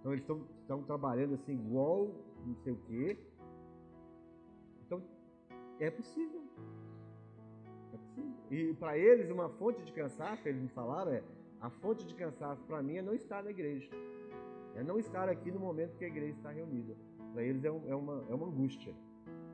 Então 0.00 0.12
eles 0.12 0.24
estão 0.62 0.82
trabalhando 0.82 1.34
assim, 1.34 1.52
igual 1.52 2.10
não 2.46 2.56
sei 2.56 2.72
o 2.72 2.76
quê. 2.86 3.18
Então 4.86 5.02
é 5.78 5.90
possível. 5.90 6.42
É 7.92 7.96
possível. 7.96 8.32
E 8.50 8.74
para 8.74 8.96
eles, 8.96 9.30
uma 9.30 9.48
fonte 9.50 9.82
de 9.82 9.92
cansaço, 9.92 10.48
eles 10.48 10.62
me 10.62 10.68
falaram, 10.68 11.12
é 11.12 11.22
a 11.60 11.68
fonte 11.68 12.06
de 12.06 12.14
cansaço 12.14 12.62
para 12.64 12.82
mim 12.82 12.96
é 12.96 13.02
não 13.02 13.14
estar 13.14 13.42
na 13.42 13.50
igreja. 13.50 13.90
É 14.74 14.82
não 14.82 14.98
estar 14.98 15.28
aqui 15.28 15.50
no 15.50 15.60
momento 15.60 15.96
que 15.98 16.04
a 16.04 16.08
igreja 16.08 16.36
está 16.36 16.50
reunida. 16.50 16.96
Para 17.32 17.42
eles 17.42 17.64
é, 17.64 17.70
um, 17.70 17.82
é, 17.86 17.94
uma, 17.94 18.24
é 18.30 18.34
uma 18.34 18.46
angústia. 18.46 18.94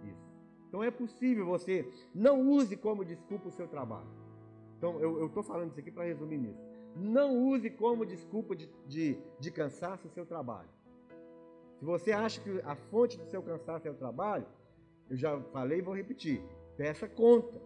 Isso. 0.04 0.36
Então 0.68 0.84
é 0.84 0.90
possível 0.90 1.44
você 1.44 1.90
não 2.14 2.48
use 2.48 2.76
como 2.76 3.04
desculpa 3.04 3.48
o 3.48 3.52
seu 3.52 3.66
trabalho. 3.66 4.06
Então 4.78 5.00
eu 5.00 5.26
estou 5.26 5.42
falando 5.42 5.70
isso 5.70 5.80
aqui 5.80 5.90
para 5.90 6.04
resumir 6.04 6.38
nisso. 6.38 6.75
Não 6.96 7.36
use 7.36 7.68
como 7.68 8.06
desculpa 8.06 8.56
de, 8.56 8.66
de, 8.86 9.18
de 9.38 9.50
cansaço 9.50 10.08
o 10.08 10.10
seu 10.10 10.24
trabalho. 10.24 10.68
Se 11.78 11.84
você 11.84 12.10
acha 12.10 12.40
que 12.40 12.60
a 12.64 12.74
fonte 12.74 13.18
do 13.18 13.26
seu 13.26 13.42
cansaço 13.42 13.86
é 13.86 13.90
o 13.90 13.94
trabalho, 13.94 14.46
eu 15.10 15.16
já 15.16 15.38
falei 15.52 15.78
e 15.78 15.82
vou 15.82 15.94
repetir. 15.94 16.42
Peça 16.74 17.06
conta. 17.06 17.60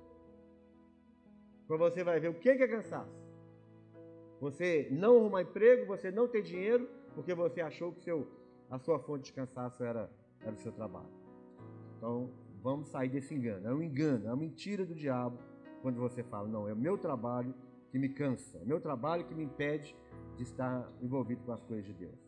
Para 1.69 1.77
você 1.77 2.03
vai 2.03 2.19
ver 2.19 2.29
o 2.29 2.35
que 2.35 2.49
é 2.49 2.67
cansaço. 2.67 3.21
Você 4.41 4.89
não 4.91 5.19
arrumar 5.19 5.43
emprego, 5.43 5.87
você 5.87 6.11
não 6.11 6.27
ter 6.27 6.43
dinheiro, 6.43 6.89
porque 7.15 7.33
você 7.33 7.61
achou 7.61 7.93
que 7.93 8.03
seu, 8.03 8.27
a 8.69 8.79
sua 8.81 8.99
fonte 8.99 9.27
de 9.27 9.33
cansaço 9.33 9.85
era, 9.85 10.11
era 10.41 10.53
o 10.53 10.59
seu 10.59 10.73
trabalho. 10.73 11.11
Então, 11.97 12.31
vamos 12.61 12.89
sair 12.89 13.09
desse 13.09 13.33
engano. 13.33 13.69
É 13.69 13.73
um 13.73 13.83
engano, 13.83 14.27
é 14.27 14.31
uma 14.31 14.37
mentira 14.37 14.85
do 14.85 14.95
diabo 14.95 15.39
quando 15.83 16.01
você 16.01 16.25
fala, 16.25 16.49
não, 16.49 16.69
é 16.69 16.73
o 16.73 16.77
meu 16.77 16.99
trabalho 16.99 17.55
que 17.91 17.99
me 17.99 18.09
cansa, 18.09 18.59
é 18.59 18.65
meu 18.65 18.81
trabalho 18.81 19.27
que 19.27 19.35
me 19.35 19.43
impede 19.43 19.97
de 20.37 20.45
estar 20.45 20.91
envolvido 21.03 21.43
com 21.43 21.53
as 21.53 21.63
coisas 21.63 21.85
de 21.85 21.93
Deus. 21.93 22.19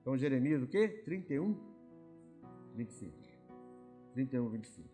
Então, 0.00 0.16
Jeremias, 0.16 0.62
o 0.62 0.66
quê? 0.66 0.88
31, 1.04 1.56
25. 2.74 3.16
31, 4.12 4.48
25. 4.50 4.88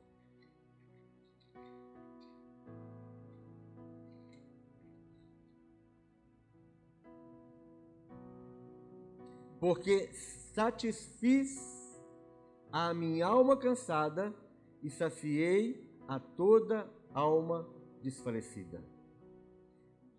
Porque 9.60 10.12
satisfiz 10.54 12.00
a 12.72 12.92
minha 12.94 13.26
alma 13.26 13.56
cansada 13.56 14.34
e 14.82 14.90
saciei 14.90 15.88
a 16.08 16.18
toda 16.18 16.90
alma 17.14 17.68
desfalecida 18.02 18.91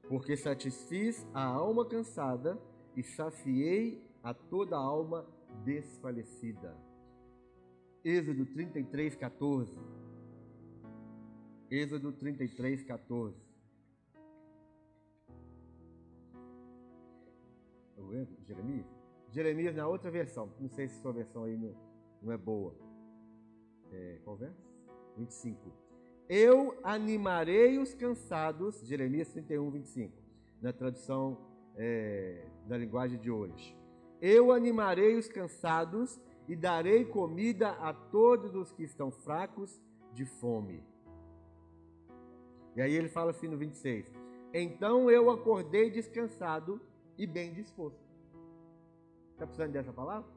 porque 0.07 0.35
satisfiz 0.35 1.25
a 1.33 1.43
alma 1.43 1.85
cansada 1.85 2.61
e 2.95 3.03
saciei 3.03 4.05
a 4.21 4.33
toda 4.33 4.75
a 4.75 4.79
alma 4.79 5.25
desfalecida. 5.63 6.75
Êxodo 8.03 8.45
33, 8.45 9.15
14. 9.15 9.71
Êxodo 11.71 12.11
33, 12.11 12.83
14. 12.83 13.53
Jeremias? 18.45 18.85
Jeremias 19.31 19.75
na 19.75 19.87
outra 19.87 20.11
versão. 20.11 20.53
Não 20.59 20.69
sei 20.69 20.87
se 20.87 21.01
sua 21.01 21.11
versão 21.11 21.43
aí 21.45 21.57
não, 21.57 21.73
não 22.21 22.31
é 22.31 22.37
boa. 22.37 22.75
É, 23.91 24.19
qual 24.23 24.37
verso? 24.37 24.61
25. 25.17 25.82
Eu 26.29 26.79
animarei 26.83 27.77
os 27.77 27.93
cansados, 27.93 28.79
Jeremias 28.87 29.29
31, 29.29 29.69
25, 29.69 30.13
na 30.61 30.71
tradução 30.71 31.37
é, 31.75 32.45
da 32.65 32.77
linguagem 32.77 33.19
de 33.19 33.29
hoje. 33.29 33.77
Eu 34.21 34.51
animarei 34.51 35.15
os 35.15 35.27
cansados 35.27 36.19
e 36.47 36.55
darei 36.55 37.03
comida 37.05 37.71
a 37.71 37.93
todos 37.93 38.55
os 38.55 38.71
que 38.71 38.83
estão 38.83 39.11
fracos 39.11 39.81
de 40.13 40.25
fome. 40.25 40.83
E 42.75 42.81
aí 42.81 42.93
ele 42.93 43.09
fala 43.09 43.31
assim 43.31 43.47
no 43.47 43.57
26: 43.57 44.11
Então 44.53 45.11
eu 45.11 45.29
acordei 45.29 45.89
descansado 45.89 46.81
e 47.17 47.27
bem 47.27 47.53
disposto. 47.53 47.99
Está 49.33 49.45
precisando 49.45 49.73
dessa 49.73 49.91
palavra? 49.91 50.29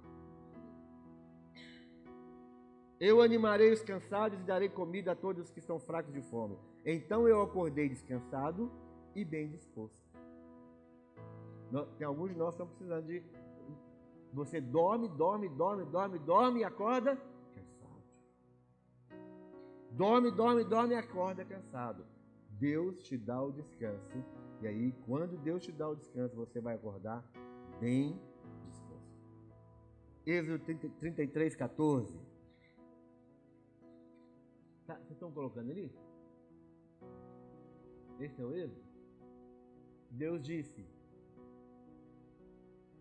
Eu 2.98 3.20
animarei 3.20 3.72
os 3.72 3.82
cansados 3.82 4.40
e 4.40 4.42
darei 4.42 4.68
comida 4.68 5.12
a 5.12 5.14
todos 5.14 5.44
os 5.44 5.50
que 5.50 5.58
estão 5.58 5.78
fracos 5.78 6.12
de 6.14 6.22
fome. 6.22 6.56
Então 6.84 7.28
eu 7.28 7.42
acordei 7.42 7.88
descansado 7.88 8.70
e 9.14 9.24
bem 9.24 9.48
disposto. 9.48 10.06
Tem 11.98 12.06
alguns 12.06 12.30
de 12.30 12.36
nós 12.36 12.54
que 12.54 12.62
estão 12.62 12.66
precisando 12.66 13.06
de. 13.06 13.22
Você 14.32 14.60
dorme, 14.60 15.08
dorme, 15.08 15.48
dorme, 15.48 15.84
dorme, 15.84 16.18
dorme 16.18 16.60
e 16.60 16.64
acorda 16.64 17.16
cansado. 17.54 18.02
Dorme, 19.90 20.30
dorme, 20.30 20.64
dorme 20.64 20.94
e 20.94 20.96
acorda 20.96 21.44
cansado. 21.44 22.06
Deus 22.50 23.02
te 23.02 23.16
dá 23.18 23.42
o 23.42 23.52
descanso. 23.52 24.24
E 24.62 24.66
aí, 24.66 24.94
quando 25.06 25.36
Deus 25.36 25.62
te 25.62 25.72
dá 25.72 25.88
o 25.88 25.94
descanso, 25.94 26.34
você 26.34 26.60
vai 26.60 26.76
acordar 26.76 27.22
bem 27.78 28.18
disposto. 28.64 29.04
Êxodo 30.24 30.64
33, 30.98 31.54
14. 31.54 32.35
Tá, 34.86 34.94
vocês 34.94 35.12
estão 35.12 35.32
colocando 35.32 35.70
ali? 35.70 35.90
Esse 38.20 38.40
é 38.40 38.44
o 38.44 38.54
Êxodo? 38.54 38.86
Deus 40.10 40.40
disse: 40.40 40.86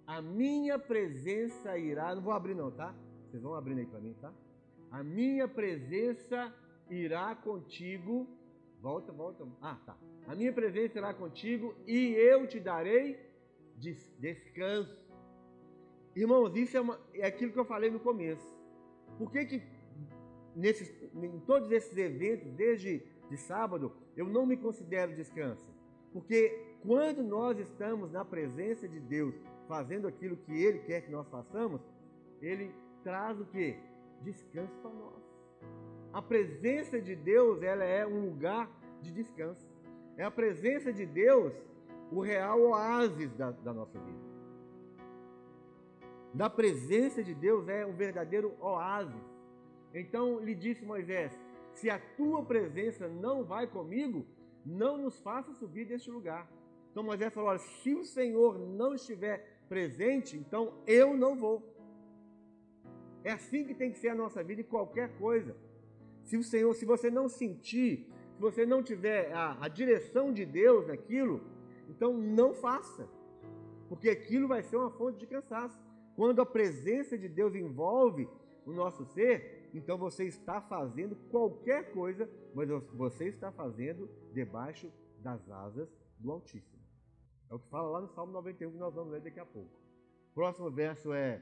A 0.07 0.21
minha 0.21 0.79
presença 0.79 1.77
irá. 1.77 2.15
Não 2.15 2.23
vou 2.23 2.33
abrir, 2.33 2.55
não, 2.55 2.71
tá? 2.71 2.93
Vocês 3.27 3.43
vão 3.43 3.53
abrindo 3.53 3.79
aí 3.79 3.85
para 3.85 3.99
mim, 3.99 4.15
tá? 4.19 4.33
A 4.91 5.03
minha 5.03 5.47
presença 5.47 6.53
irá 6.89 7.35
contigo. 7.35 8.27
Volta, 8.81 9.11
volta. 9.11 9.47
Ah, 9.61 9.79
tá. 9.85 9.95
A 10.27 10.35
minha 10.35 10.51
presença 10.51 10.97
irá 10.97 11.13
contigo 11.13 11.75
e 11.85 12.13
eu 12.13 12.47
te 12.47 12.59
darei 12.59 13.19
descanso. 14.19 15.05
Irmãos, 16.15 16.55
isso 16.55 16.77
é, 16.77 16.81
uma, 16.81 16.99
é 17.13 17.27
aquilo 17.27 17.51
que 17.51 17.59
eu 17.59 17.65
falei 17.65 17.91
no 17.91 17.99
começo. 17.99 18.55
Por 19.17 19.31
que, 19.31 19.45
que 19.45 19.61
nesses, 20.55 20.89
em 21.15 21.39
todos 21.39 21.71
esses 21.71 21.95
eventos, 21.97 22.51
desde 22.51 23.01
de 23.29 23.37
sábado, 23.37 23.91
eu 24.15 24.27
não 24.27 24.45
me 24.45 24.57
considero 24.57 25.15
descanso? 25.15 25.65
Porque 26.11 26.77
quando 26.81 27.23
nós 27.23 27.57
estamos 27.59 28.11
na 28.11 28.23
presença 28.23 28.87
de 28.87 28.99
Deus, 28.99 29.33
fazendo 29.67 30.07
aquilo 30.07 30.37
que 30.37 30.53
Ele 30.53 30.79
quer 30.79 31.01
que 31.01 31.11
nós 31.11 31.27
façamos, 31.29 31.81
Ele 32.41 32.73
traz 33.03 33.39
o 33.39 33.45
que? 33.45 33.75
Descanso 34.21 34.77
para 34.81 34.91
nós. 34.91 35.23
A 36.13 36.21
presença 36.21 37.01
de 37.01 37.15
Deus, 37.15 37.61
ela 37.61 37.83
é 37.83 38.05
um 38.05 38.29
lugar 38.29 38.69
de 39.01 39.11
descanso. 39.11 39.67
É 40.17 40.23
a 40.23 40.31
presença 40.31 40.93
de 40.93 41.05
Deus 41.05 41.53
o 42.11 42.21
real 42.21 42.61
oásis 42.61 43.33
da, 43.33 43.51
da 43.51 43.73
nossa 43.73 43.99
vida. 43.99 44.25
Da 46.33 46.49
presença 46.49 47.23
de 47.23 47.33
Deus 47.33 47.67
é 47.67 47.85
um 47.85 47.93
verdadeiro 47.93 48.53
oásis. 48.59 49.34
Então 49.95 50.39
lhe 50.39 50.53
disse 50.53 50.85
Moisés: 50.85 51.31
Se 51.73 51.89
a 51.89 51.97
tua 51.97 52.43
presença 52.43 53.07
não 53.07 53.43
vai 53.43 53.65
comigo, 53.65 54.25
não 54.65 54.97
nos 54.97 55.17
faça 55.19 55.53
subir 55.53 55.85
deste 55.85 56.11
lugar. 56.11 56.51
Então 56.91 57.01
Moisés 57.03 57.33
falou: 57.33 57.49
Olha, 57.49 57.59
se 57.59 57.93
o 57.93 58.03
Senhor 58.03 58.59
não 58.59 58.93
estiver 58.93 59.61
presente, 59.69 60.35
então 60.37 60.73
eu 60.85 61.15
não 61.15 61.35
vou. 61.35 61.73
É 63.23 63.31
assim 63.31 63.65
que 63.65 63.73
tem 63.73 63.91
que 63.91 63.97
ser 63.97 64.09
a 64.09 64.15
nossa 64.15 64.43
vida 64.43 64.61
em 64.61 64.65
qualquer 64.65 65.17
coisa. 65.17 65.55
Se 66.23 66.37
o 66.37 66.43
Senhor, 66.43 66.73
se 66.73 66.85
você 66.85 67.09
não 67.09 67.29
sentir, 67.29 68.07
se 68.33 68.41
você 68.41 68.65
não 68.65 68.83
tiver 68.83 69.31
a, 69.31 69.57
a 69.65 69.67
direção 69.67 70.33
de 70.33 70.45
Deus 70.45 70.87
naquilo, 70.87 71.41
então 71.87 72.17
não 72.17 72.53
faça, 72.53 73.07
porque 73.87 74.09
aquilo 74.09 74.47
vai 74.47 74.61
ser 74.61 74.75
uma 74.75 74.91
fonte 74.91 75.19
de 75.19 75.27
cansaço. 75.27 75.79
Quando 76.15 76.41
a 76.41 76.45
presença 76.45 77.17
de 77.17 77.27
Deus 77.27 77.55
envolve 77.55 78.27
o 78.65 78.71
nosso 78.71 79.05
ser, 79.05 79.64
então 79.77 79.97
você 79.97 80.25
está 80.25 80.61
fazendo 80.61 81.15
qualquer 81.29 81.93
coisa, 81.93 82.29
mas 82.53 82.69
você 82.93 83.27
está 83.27 83.51
fazendo 83.51 84.09
debaixo 84.33 84.91
das 85.19 85.49
asas 85.49 85.89
do 86.19 86.31
Altíssimo. 86.31 86.83
É 87.49 87.53
o 87.53 87.59
que 87.59 87.69
fala 87.69 87.89
lá 87.89 88.01
no 88.01 88.09
Salmo 88.09 88.31
91 88.33 88.71
que 88.71 88.77
nós 88.77 88.93
vamos 88.93 89.11
ler 89.11 89.21
daqui 89.21 89.39
a 89.39 89.45
pouco. 89.45 89.69
Próximo 90.33 90.69
verso 90.71 91.13
é 91.13 91.41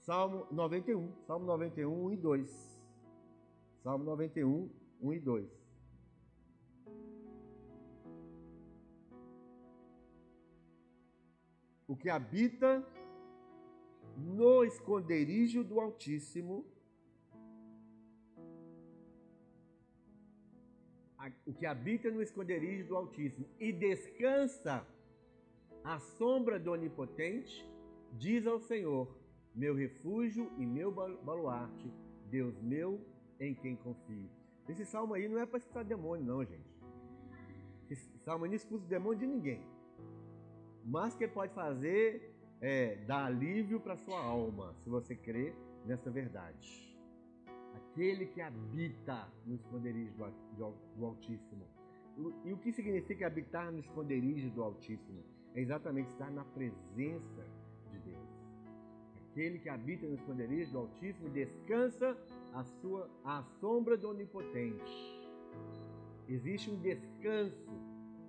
Salmo 0.00 0.46
91, 0.50 1.12
Salmo 1.26 1.46
91, 1.46 2.04
1 2.06 2.12
e 2.12 2.16
2. 2.16 2.82
Salmo 3.82 4.04
91, 4.04 4.70
1 5.00 5.12
e 5.12 5.20
2. 5.20 5.62
o 11.92 11.96
que 11.96 12.08
habita 12.08 12.82
no 14.16 14.64
esconderijo 14.64 15.62
do 15.62 15.78
Altíssimo, 15.78 16.64
o 21.46 21.52
que 21.52 21.66
habita 21.66 22.10
no 22.10 22.22
esconderijo 22.22 22.88
do 22.88 22.96
Altíssimo 22.96 23.46
e 23.58 23.72
descansa 23.72 24.86
à 25.84 25.98
sombra 25.98 26.58
do 26.58 26.72
Onipotente, 26.72 27.68
diz 28.12 28.46
ao 28.46 28.58
Senhor: 28.58 29.16
meu 29.54 29.74
refúgio 29.74 30.50
e 30.58 30.66
meu 30.66 30.90
baluarte, 30.90 31.92
Deus 32.30 32.60
meu 32.60 33.00
em 33.38 33.54
quem 33.54 33.76
confio. 33.76 34.28
Esse 34.68 34.84
salmo 34.84 35.14
aí 35.14 35.28
não 35.28 35.38
é 35.38 35.46
para 35.46 35.58
expulsar 35.58 35.84
demônio, 35.84 36.24
não, 36.24 36.44
gente. 36.44 36.72
Esse 37.90 38.18
salmo 38.18 38.44
aí 38.44 38.50
não 38.50 38.56
expulsa 38.56 38.86
demônio 38.86 39.18
de 39.18 39.26
ninguém 39.26 39.72
mas 40.84 41.14
que 41.14 41.26
pode 41.28 41.52
fazer 41.54 42.34
é 42.60 42.96
dar 43.06 43.26
alívio 43.26 43.80
para 43.80 43.96
sua 43.96 44.20
alma, 44.20 44.74
se 44.82 44.88
você 44.88 45.14
crê 45.14 45.52
nessa 45.84 46.10
verdade. 46.10 46.91
Aquele 47.74 48.26
que 48.26 48.40
habita 48.40 49.28
no 49.46 49.54
esconderijo 49.54 50.12
do, 50.56 51.04
Altíssimo. 51.04 51.66
E 52.44 52.52
o 52.52 52.58
que 52.58 52.72
significa 52.72 53.26
habitar 53.26 53.72
no 53.72 53.78
esconderijo 53.78 54.50
do 54.50 54.62
Altíssimo? 54.62 55.22
É 55.54 55.60
exatamente 55.60 56.10
estar 56.10 56.30
na 56.30 56.44
presença 56.44 57.44
de 57.90 57.98
Deus. 57.98 58.28
Aquele 59.30 59.58
que 59.58 59.68
habita 59.68 60.06
no 60.06 60.14
esconderijo 60.14 60.72
do 60.72 60.78
Altíssimo 60.78 61.28
descansa 61.30 62.16
à, 62.52 62.64
sua, 62.64 63.10
à 63.24 63.42
sombra 63.60 63.96
do 63.96 64.10
Onipotente. 64.10 65.20
Existe 66.28 66.70
um 66.70 66.80
descanso 66.80 67.70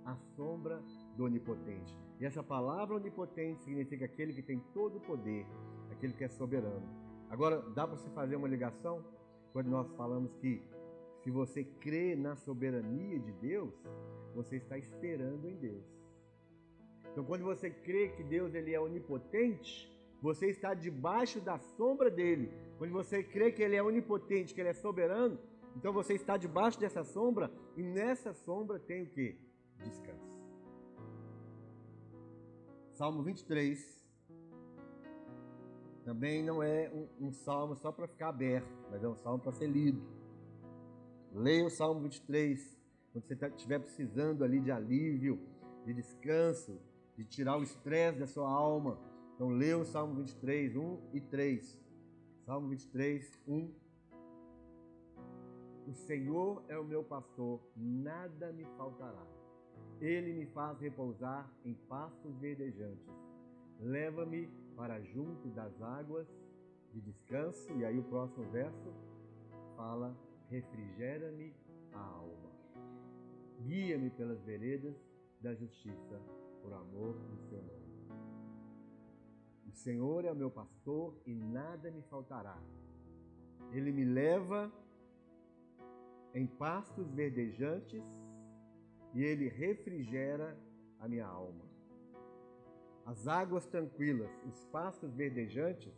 à 0.06 0.16
sombra 0.36 0.82
do 1.16 1.26
Onipotente. 1.26 2.04
E 2.20 2.26
essa 2.26 2.42
palavra 2.42 2.96
onipotente 2.96 3.62
significa 3.64 4.06
aquele 4.06 4.34
que 4.34 4.42
tem 4.42 4.60
todo 4.74 4.98
o 4.98 5.02
poder, 5.02 5.46
aquele 5.92 6.14
que 6.14 6.24
é 6.24 6.30
soberano. 6.30 6.88
Agora, 7.30 7.62
dá 7.72 7.86
para 7.88 7.98
você 7.98 8.10
fazer 8.12 8.36
uma 8.36 8.48
ligação 8.48 9.04
quando 9.54 9.70
nós 9.70 9.90
falamos 9.96 10.34
que 10.38 10.62
se 11.22 11.32
você 11.32 11.64
crê 11.64 12.16
na 12.16 12.36
soberania 12.36 13.20
de 13.20 13.32
Deus, 13.34 13.74
você 14.36 14.58
está 14.58 14.78
esperando 14.78 15.48
em 15.48 15.56
Deus. 15.56 15.86
Então, 17.12 17.24
quando 17.24 17.44
você 17.44 17.70
crê 17.70 18.10
que 18.10 18.24
Deus 18.24 18.56
ele 18.56 18.74
é 18.74 18.80
onipotente, 18.80 19.90
você 20.20 20.48
está 20.48 20.74
debaixo 20.74 21.40
da 21.40 21.60
sombra 21.60 22.10
dele. 22.10 22.52
Quando 22.80 22.92
você 22.92 23.24
crê 23.24 23.52
que 23.52 23.62
ele 23.62 23.76
é 23.76 23.84
onipotente, 23.84 24.54
que 24.54 24.60
ele 24.60 24.70
é 24.70 24.74
soberano, 24.74 25.40
então 25.76 25.94
você 25.94 26.16
está 26.16 26.36
debaixo 26.36 26.80
dessa 26.80 27.04
sombra 27.04 27.52
e 27.78 27.84
nessa 27.84 28.34
sombra 28.34 28.80
tem 28.80 29.04
o 29.04 29.10
que? 29.10 29.38
Descanso. 29.84 30.42
Salmo 32.94 33.22
23 33.22 34.03
também 36.04 36.44
não 36.44 36.62
é 36.62 36.92
um, 36.94 37.28
um 37.28 37.32
salmo 37.32 37.76
só 37.76 37.92
para 37.92 38.08
ficar 38.08 38.30
aberto, 38.30 38.68
mas 38.92 39.04
é 39.04 39.08
um 39.08 39.16
salmo 39.16 39.40
para 39.40 39.54
ser 39.54 39.68
lido. 39.68 40.02
Leia 41.34 41.66
o 41.66 41.70
Salmo 41.70 42.02
23 42.02 42.78
quando 43.12 43.26
você 43.26 43.36
tá, 43.36 43.48
estiver 43.48 43.80
precisando 43.80 44.44
ali 44.44 44.60
de 44.60 44.72
alívio, 44.72 45.40
de 45.86 45.94
descanso, 45.94 46.80
de 47.16 47.24
tirar 47.24 47.58
o 47.58 47.64
estresse 47.64 48.20
da 48.20 48.28
sua 48.28 48.50
alma. 48.50 48.98
Então, 49.36 49.50
leia 49.50 49.78
o 49.78 49.86
Salmo 49.86 50.16
23, 50.16 50.76
1 50.76 51.00
e 51.14 51.22
3. 51.22 51.80
Salmo 52.46 52.70
23, 52.70 53.40
1. 53.48 53.72
O 55.88 55.94
Senhor 55.94 56.64
é 56.68 56.78
o 56.78 56.84
meu 56.84 57.04
pastor, 57.04 57.60
nada 57.76 58.52
me 58.52 58.66
faltará. 58.78 59.26
Ele 60.02 60.34
me 60.34 60.46
faz 60.48 60.80
repousar 60.80 61.50
em 61.64 61.74
pastos 61.88 62.36
verdejantes. 62.38 63.08
Leva-me 63.80 64.50
para 64.76 65.02
junto 65.02 65.50
das 65.50 65.82
águas 65.82 66.28
de 66.92 67.02
descanso. 67.02 67.72
E 67.74 67.86
aí 67.86 67.98
o 68.00 68.04
próximo 68.04 68.50
verso 68.52 68.94
fala: 69.76 70.16
refrigera-me 70.50 71.54
a 71.92 72.00
alma. 72.00 72.52
Guia-me 73.62 74.10
pelas 74.12 74.42
veredas 74.44 74.96
da 75.42 75.54
justiça, 75.54 76.22
por 76.62 76.74
amor 76.74 77.14
do 77.14 77.38
seu 77.50 77.62
nome. 77.62 77.84
O 79.68 79.72
Senhor 79.72 80.26
é 80.26 80.32
o 80.32 80.36
meu 80.36 80.52
pastor 80.52 81.20
e 81.26 81.34
nada 81.34 81.90
me 81.90 82.02
faltará. 82.04 82.58
Ele 83.72 83.92
me 83.92 84.06
leva 84.06 84.72
em 86.34 86.46
pastos 86.46 87.12
verdejantes 87.12 88.04
e 89.14 89.24
ele 89.24 89.48
refrigera 89.50 90.58
a 91.00 91.08
minha 91.08 91.26
alma. 91.26 91.73
As 93.06 93.28
águas 93.28 93.66
tranquilas, 93.66 94.30
os 94.46 94.64
pastos 94.66 95.14
verdejantes, 95.14 95.94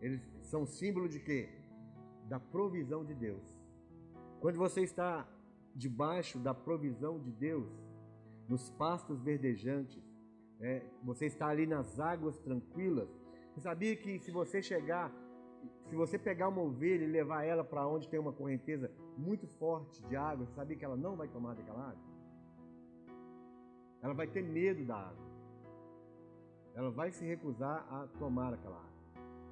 eles 0.00 0.20
são 0.42 0.66
símbolo 0.66 1.08
de 1.08 1.20
quê? 1.20 1.48
Da 2.28 2.40
provisão 2.40 3.04
de 3.04 3.14
Deus. 3.14 3.42
Quando 4.40 4.58
você 4.58 4.82
está 4.82 5.28
debaixo 5.74 6.38
da 6.38 6.52
provisão 6.52 7.18
de 7.20 7.30
Deus, 7.30 7.70
nos 8.48 8.70
pastos 8.70 9.22
verdejantes, 9.22 10.02
é, 10.60 10.82
você 11.02 11.26
está 11.26 11.46
ali 11.46 11.66
nas 11.66 12.00
águas 12.00 12.38
tranquilas. 12.38 13.08
Você 13.54 13.60
sabia 13.60 13.94
que 13.96 14.18
se 14.18 14.30
você 14.30 14.60
chegar 14.60 15.12
se 15.88 15.96
você 15.96 16.18
pegar 16.18 16.48
uma 16.48 16.62
ovelha 16.62 17.04
e 17.04 17.06
levar 17.06 17.44
ela 17.44 17.62
para 17.62 17.86
onde 17.86 18.08
tem 18.08 18.18
uma 18.18 18.32
correnteza 18.32 18.90
muito 19.16 19.46
forte 19.46 20.02
de 20.04 20.16
água, 20.16 20.46
você 20.46 20.54
sabia 20.54 20.76
que 20.76 20.84
ela 20.84 20.96
não 20.96 21.16
vai 21.16 21.28
tomar 21.28 21.54
daquela 21.54 21.90
água? 21.90 22.02
Ela 24.00 24.14
vai 24.14 24.26
ter 24.26 24.42
medo 24.42 24.84
da 24.84 24.96
água. 24.96 25.31
Ela 26.74 26.90
vai 26.90 27.10
se 27.10 27.24
recusar 27.24 27.86
a 27.90 28.06
tomar 28.18 28.54
aquela 28.54 28.76
água. 28.76 28.92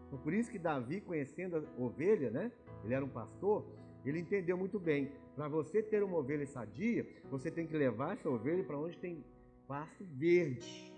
Então, 0.07 0.19
por 0.19 0.33
isso 0.33 0.51
que 0.51 0.59
Davi, 0.59 1.01
conhecendo 1.01 1.57
a 1.57 1.83
ovelha, 1.83 2.31
né? 2.31 2.51
Ele 2.85 2.95
era 2.95 3.05
um 3.05 3.09
pastor, 3.09 3.65
ele 4.05 4.19
entendeu 4.19 4.57
muito 4.57 4.79
bem. 4.79 5.13
Para 5.37 5.49
você 5.49 5.83
ter 5.83 6.03
uma 6.03 6.17
ovelha 6.17 6.47
sadia, 6.47 7.07
você 7.31 7.51
tem 7.51 7.67
que 7.67 7.77
levar 7.77 8.15
essa 8.15 8.29
ovelha 8.29 8.65
para 8.65 8.79
onde 8.79 8.99
tem 8.99 9.25
pasto 9.69 10.05
verde. 10.05 10.93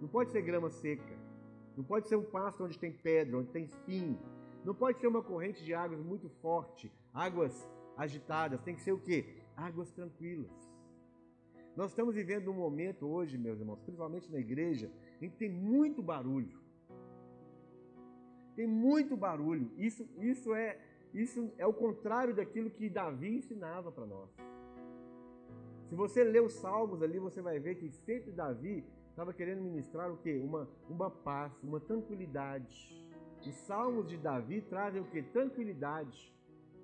Não 0.00 0.08
pode 0.08 0.30
ser 0.30 0.42
grama 0.42 0.70
seca. 0.70 1.16
Não 1.76 1.84
pode 1.84 2.08
ser 2.08 2.16
um 2.16 2.24
pasto 2.24 2.64
onde 2.64 2.78
tem 2.78 2.92
pedra, 2.92 3.38
onde 3.38 3.50
tem 3.50 3.64
espinho. 3.64 4.18
Não 4.64 4.74
pode 4.74 4.98
ser 4.98 5.06
uma 5.06 5.22
corrente 5.22 5.64
de 5.64 5.74
águas 5.74 6.00
muito 6.00 6.28
forte, 6.40 6.92
águas 7.12 7.68
agitadas. 7.96 8.60
Tem 8.62 8.74
que 8.74 8.80
ser 8.80 8.92
o 8.92 8.98
quê? 8.98 9.36
Águas 9.56 9.90
tranquilas. 9.92 10.50
Nós 11.76 11.90
estamos 11.90 12.14
vivendo 12.14 12.50
um 12.50 12.54
momento 12.54 13.06
hoje, 13.06 13.38
meus 13.38 13.60
irmãos, 13.60 13.80
principalmente 13.80 14.30
na 14.32 14.38
igreja, 14.38 14.90
em 15.20 15.28
que 15.28 15.36
tem 15.36 15.50
muito 15.50 16.02
barulho. 16.02 16.58
Tem 18.54 18.66
muito 18.66 19.16
barulho. 19.16 19.70
Isso, 19.76 20.08
isso 20.20 20.54
é 20.54 20.78
isso 21.14 21.50
é 21.56 21.66
o 21.66 21.72
contrário 21.72 22.34
daquilo 22.34 22.70
que 22.70 22.88
Davi 22.88 23.36
ensinava 23.36 23.90
para 23.90 24.06
nós. 24.06 24.30
Se 25.88 25.94
você 25.94 26.22
ler 26.22 26.42
os 26.42 26.52
Salmos 26.52 27.02
ali, 27.02 27.18
você 27.18 27.40
vai 27.40 27.58
ver 27.58 27.76
que 27.76 27.90
sempre 27.90 28.30
Davi 28.30 28.84
estava 29.08 29.32
querendo 29.32 29.62
ministrar 29.62 30.12
o 30.12 30.18
quê? 30.18 30.38
Uma, 30.42 30.68
uma 30.88 31.10
paz, 31.10 31.52
uma 31.62 31.80
tranquilidade. 31.80 32.94
Os 33.40 33.54
Salmos 33.54 34.06
de 34.06 34.18
Davi 34.18 34.60
trazem 34.60 35.00
o 35.00 35.06
quê? 35.06 35.22
Tranquilidade. 35.22 36.34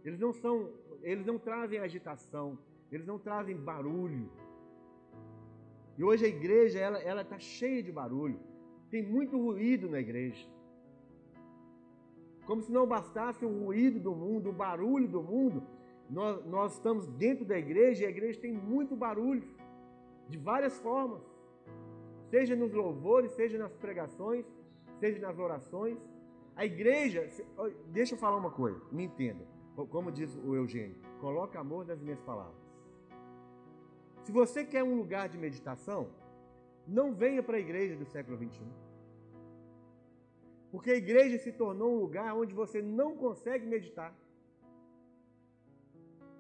Eles 0.04 0.18
não 0.18 0.32
são, 0.32 0.70
eles 1.02 1.26
não 1.26 1.38
trazem 1.38 1.78
agitação, 1.78 2.58
eles 2.90 3.06
não 3.06 3.18
trazem 3.18 3.56
barulho. 3.56 4.30
E 5.96 6.04
hoje 6.04 6.24
a 6.24 6.28
igreja 6.28 6.78
ela 6.78 6.98
ela 6.98 7.22
está 7.22 7.38
cheia 7.38 7.82
de 7.82 7.92
barulho. 7.92 8.38
Tem 8.90 9.02
muito 9.02 9.40
ruído 9.40 9.88
na 9.88 10.00
igreja. 10.00 10.46
Como 12.46 12.62
se 12.62 12.70
não 12.70 12.86
bastasse 12.86 13.44
o 13.44 13.48
ruído 13.48 13.98
do 13.98 14.14
mundo, 14.14 14.50
o 14.50 14.52
barulho 14.52 15.08
do 15.08 15.22
mundo, 15.22 15.62
nós, 16.10 16.44
nós 16.44 16.74
estamos 16.74 17.06
dentro 17.06 17.44
da 17.44 17.58
igreja 17.58 18.04
e 18.04 18.06
a 18.06 18.10
igreja 18.10 18.40
tem 18.40 18.52
muito 18.52 18.94
barulho, 18.94 19.42
de 20.28 20.38
várias 20.38 20.78
formas. 20.80 21.22
Seja 22.28 22.54
nos 22.54 22.72
louvores, 22.72 23.32
seja 23.32 23.56
nas 23.56 23.74
pregações, 23.74 24.44
seja 24.98 25.18
nas 25.20 25.38
orações. 25.38 25.98
A 26.56 26.64
igreja, 26.64 27.28
deixa 27.86 28.14
eu 28.14 28.18
falar 28.18 28.36
uma 28.36 28.50
coisa, 28.50 28.80
me 28.92 29.04
entenda. 29.04 29.44
Como 29.88 30.12
diz 30.12 30.36
o 30.44 30.54
Eugênio, 30.54 30.96
coloca 31.20 31.58
amor 31.58 31.86
nas 31.86 32.00
minhas 32.00 32.20
palavras. 32.20 32.63
Se 34.24 34.32
você 34.32 34.64
quer 34.64 34.82
um 34.82 34.96
lugar 34.96 35.28
de 35.28 35.36
meditação, 35.36 36.08
não 36.88 37.14
venha 37.14 37.42
para 37.42 37.58
a 37.58 37.60
igreja 37.60 37.94
do 37.94 38.06
século 38.06 38.36
21. 38.38 38.66
Porque 40.72 40.90
a 40.90 40.96
igreja 40.96 41.38
se 41.38 41.52
tornou 41.52 41.92
um 41.94 42.00
lugar 42.00 42.34
onde 42.34 42.54
você 42.54 42.80
não 42.80 43.14
consegue 43.16 43.66
meditar. 43.66 44.12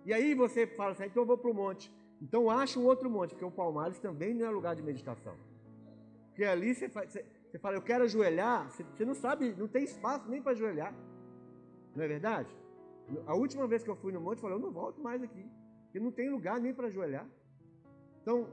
E 0.06 0.14
aí 0.14 0.34
você 0.34 0.66
fala 0.66 0.92
assim, 0.92 1.04
então 1.04 1.22
eu 1.22 1.26
vou 1.26 1.36
para 1.36 1.50
o 1.50 1.54
monte. 1.54 1.92
Então 2.22 2.50
acha 2.50 2.80
um 2.80 2.86
outro 2.86 3.10
monte, 3.10 3.30
porque 3.34 3.44
o 3.44 3.50
Palmares 3.50 3.98
também 3.98 4.32
não 4.32 4.46
é 4.46 4.50
lugar 4.50 4.74
de 4.74 4.82
meditação. 4.82 5.36
Porque 6.28 6.44
ali 6.44 6.74
você, 6.74 6.88
faz, 6.88 7.12
você, 7.12 7.24
você 7.50 7.58
fala, 7.58 7.76
eu 7.76 7.82
quero 7.82 8.04
ajoelhar, 8.04 8.70
você, 8.70 8.82
você 8.82 9.04
não 9.04 9.14
sabe, 9.14 9.54
não 9.58 9.68
tem 9.68 9.84
espaço 9.84 10.28
nem 10.28 10.42
para 10.42 10.52
ajoelhar. 10.52 10.94
Não 11.94 12.02
é 12.02 12.08
verdade? 12.08 12.56
A 13.26 13.34
última 13.34 13.66
vez 13.66 13.84
que 13.84 13.90
eu 13.90 13.96
fui 13.96 14.10
no 14.10 14.22
monte, 14.22 14.38
eu 14.38 14.42
falei, 14.42 14.56
eu 14.56 14.62
não 14.62 14.72
volto 14.72 15.02
mais 15.02 15.22
aqui. 15.22 15.46
Porque 15.84 16.00
não 16.00 16.10
tem 16.10 16.30
lugar 16.30 16.58
nem 16.58 16.72
para 16.72 16.86
ajoelhar. 16.86 17.28
Então, 18.24 18.48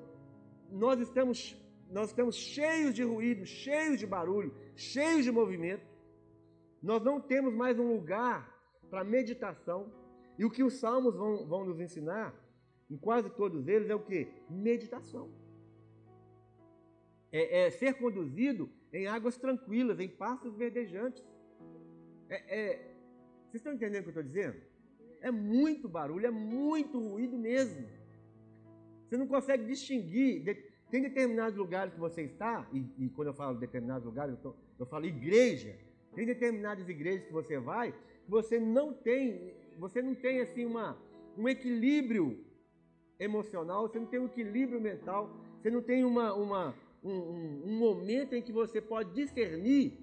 nós 0.69 0.99
estamos 0.99 1.57
nós 1.89 2.09
estamos 2.09 2.35
cheios 2.35 2.93
de 2.93 3.03
ruído, 3.03 3.45
cheios 3.45 3.97
de 3.97 4.05
barulho, 4.05 4.53
cheios 4.75 5.23
de 5.23 5.31
movimento. 5.31 5.85
Nós 6.81 7.01
não 7.01 7.21
temos 7.21 7.53
mais 7.53 7.79
um 7.79 7.87
lugar 7.93 8.49
para 8.89 9.03
meditação. 9.03 9.89
E 10.37 10.43
o 10.43 10.49
que 10.49 10.63
os 10.63 10.73
salmos 10.75 11.15
vão, 11.15 11.45
vão 11.47 11.65
nos 11.65 11.79
ensinar, 11.79 12.33
em 12.89 12.97
quase 12.97 13.29
todos 13.29 13.67
eles, 13.67 13.89
é 13.89 13.95
o 13.95 13.99
que? 13.99 14.27
Meditação. 14.49 15.29
É, 17.31 17.63
é, 17.63 17.69
ser 17.69 17.93
conduzido 17.93 18.69
em 18.91 19.07
águas 19.07 19.37
tranquilas, 19.37 19.99
em 19.99 20.09
passos 20.09 20.53
verdejantes. 20.55 21.23
É, 22.29 22.59
é, 22.59 22.75
vocês 23.43 23.55
estão 23.55 23.73
entendendo 23.73 24.01
o 24.01 24.11
que 24.11 24.17
eu 24.17 24.21
estou 24.21 24.23
dizendo? 24.23 24.61
É 25.21 25.31
muito 25.31 25.87
barulho, 25.87 26.25
é 26.25 26.31
muito 26.31 26.99
ruído 26.99 27.37
mesmo. 27.37 28.00
Você 29.11 29.17
não 29.17 29.27
consegue 29.27 29.65
distinguir 29.65 30.41
tem 30.89 31.01
determinados 31.01 31.57
lugares 31.57 31.93
que 31.93 31.99
você 31.99 32.21
está, 32.21 32.65
e, 32.71 32.85
e 32.97 33.09
quando 33.09 33.27
eu 33.27 33.33
falo 33.33 33.57
determinados 33.57 34.05
lugares, 34.05 34.35
eu, 34.35 34.39
tô, 34.39 34.55
eu 34.79 34.85
falo 34.85 35.05
igreja. 35.05 35.75
Tem 36.15 36.25
determinadas 36.25 36.87
igrejas 36.87 37.25
que 37.25 37.33
você 37.33 37.59
vai, 37.59 37.91
que 37.91 38.29
você 38.29 38.57
não 38.57 38.93
tem, 38.93 39.53
você 39.77 40.01
não 40.01 40.15
tem 40.15 40.39
assim 40.39 40.63
uma, 40.63 40.97
um 41.37 41.49
equilíbrio 41.49 42.41
emocional, 43.19 43.89
você 43.89 43.99
não 43.99 44.05
tem 44.05 44.19
um 44.21 44.27
equilíbrio 44.27 44.79
mental, 44.79 45.29
você 45.61 45.69
não 45.69 45.81
tem 45.81 46.05
uma, 46.05 46.33
uma, 46.33 46.73
um, 47.03 47.11
um, 47.11 47.63
um 47.65 47.77
momento 47.79 48.33
em 48.33 48.41
que 48.41 48.53
você 48.53 48.79
pode 48.79 49.13
discernir 49.13 49.97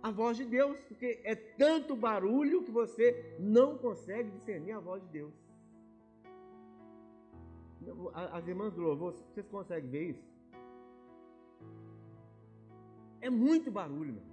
a 0.00 0.12
voz 0.12 0.36
de 0.36 0.44
Deus, 0.44 0.78
porque 0.86 1.20
é 1.24 1.34
tanto 1.34 1.96
barulho 1.96 2.62
que 2.62 2.70
você 2.70 3.36
não 3.40 3.76
consegue 3.76 4.30
discernir 4.30 4.70
a 4.70 4.78
voz 4.78 5.02
de 5.02 5.08
Deus. 5.08 5.41
As 8.14 8.46
irmãs 8.46 8.72
do 8.72 8.82
louvor, 8.82 9.12
vocês 9.12 9.46
conseguem 9.48 9.90
ver 9.90 10.10
isso? 10.10 10.32
É 13.20 13.30
muito 13.30 13.70
barulho, 13.70 14.14
meu. 14.14 14.32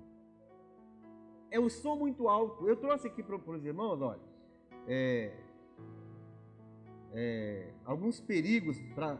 É 1.52 1.60
o 1.60 1.70
som 1.70 1.96
muito 1.96 2.28
alto. 2.28 2.68
Eu 2.68 2.76
trouxe 2.76 3.08
aqui 3.08 3.24
para 3.24 3.36
os 3.36 3.66
irmãos, 3.66 4.02
olha, 4.02 4.22
é, 4.88 5.32
é, 7.14 7.74
alguns 7.86 8.20
perigos 8.20 8.80
para 8.94 9.20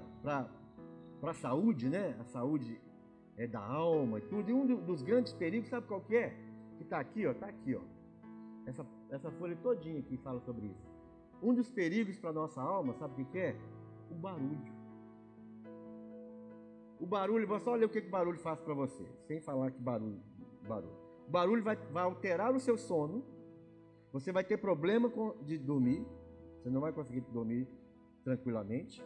a 1.24 1.34
saúde, 1.34 1.89
né? 1.89 2.15
A 2.20 2.26
saúde 2.26 2.80
é 3.38 3.48
da 3.48 3.60
alma 3.60 4.20
e 4.20 4.22
tudo. 4.22 4.50
E 4.50 4.54
um 4.54 4.65
dos 4.65 5.02
grandes 5.02 5.34
perigos, 5.34 5.70
sabe 5.70 5.88
qual 5.88 6.02
que 6.02 6.15
é? 6.15 6.30
Que 6.78 6.84
está 6.84 7.00
aqui, 7.00 7.26
ó, 7.26 7.32
está 7.32 7.48
aqui, 7.48 7.76
ó. 7.76 7.82
Essa, 8.65 8.86
essa 9.10 9.32
folha 9.32 9.56
todinha 9.56 10.00
aqui 10.00 10.18
fala 10.18 10.39
sobre 10.42 10.68
isso. 10.68 10.89
Um 11.42 11.54
dos 11.54 11.70
perigos 11.72 12.18
para 12.18 12.34
nossa 12.34 12.62
alma, 12.62 12.94
sabe 12.96 13.13
o 13.13 13.26
que, 13.26 13.32
que 13.32 13.38
é? 13.39 13.56
O 14.10 14.15
barulho. 14.15 14.80
O 17.00 17.06
barulho, 17.06 17.48
você 17.48 17.69
olha 17.69 17.86
o 17.86 17.89
que, 17.89 18.02
que 18.02 18.10
barulho 18.10 18.39
faz 18.39 18.60
para 18.60 18.74
você, 18.74 19.06
sem 19.28 19.39
falar 19.39 19.72
que 19.72 19.80
barulho. 19.80 20.22
barulho. 20.67 20.98
O 21.28 21.32
barulho 21.32 21.63
vai, 21.63 21.76
vai 21.76 22.04
alterar 22.04 22.54
o 22.54 22.60
seu 22.60 22.78
sono, 22.78 23.24
você 24.12 24.32
vai 24.32 24.43
ter 24.43 24.58
problema 24.58 25.10
com, 25.10 25.36
de 25.43 25.58
dormir, 25.58 26.06
você 26.58 26.69
não 26.69 26.82
vai 26.82 26.91
conseguir 26.91 27.22
dormir 27.22 27.67
tranquilamente. 28.24 29.04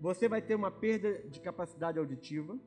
Você 0.00 0.28
vai 0.28 0.42
ter 0.42 0.54
uma 0.54 0.70
perda 0.70 1.22
de 1.28 1.40
capacidade 1.40 1.98
auditiva, 1.98 2.58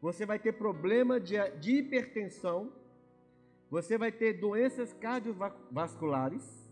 você 0.00 0.24
vai 0.24 0.38
ter 0.38 0.52
problema 0.52 1.18
de, 1.18 1.36
de 1.58 1.78
hipertensão, 1.78 2.72
você 3.70 3.98
vai 3.98 4.12
ter 4.12 4.34
doenças 4.34 4.92
cardiovasculares, 4.92 6.67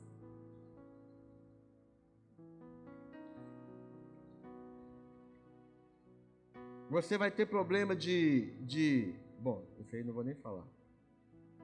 Você 6.89 7.19
vai 7.19 7.31
ter 7.31 7.47
problema 7.47 7.97
de, 7.97 8.53
de. 8.61 9.13
Bom, 9.41 9.65
isso 9.81 9.95
aí 9.97 10.05
não 10.05 10.15
vou 10.15 10.23
nem 10.23 10.37
falar. 10.37 10.67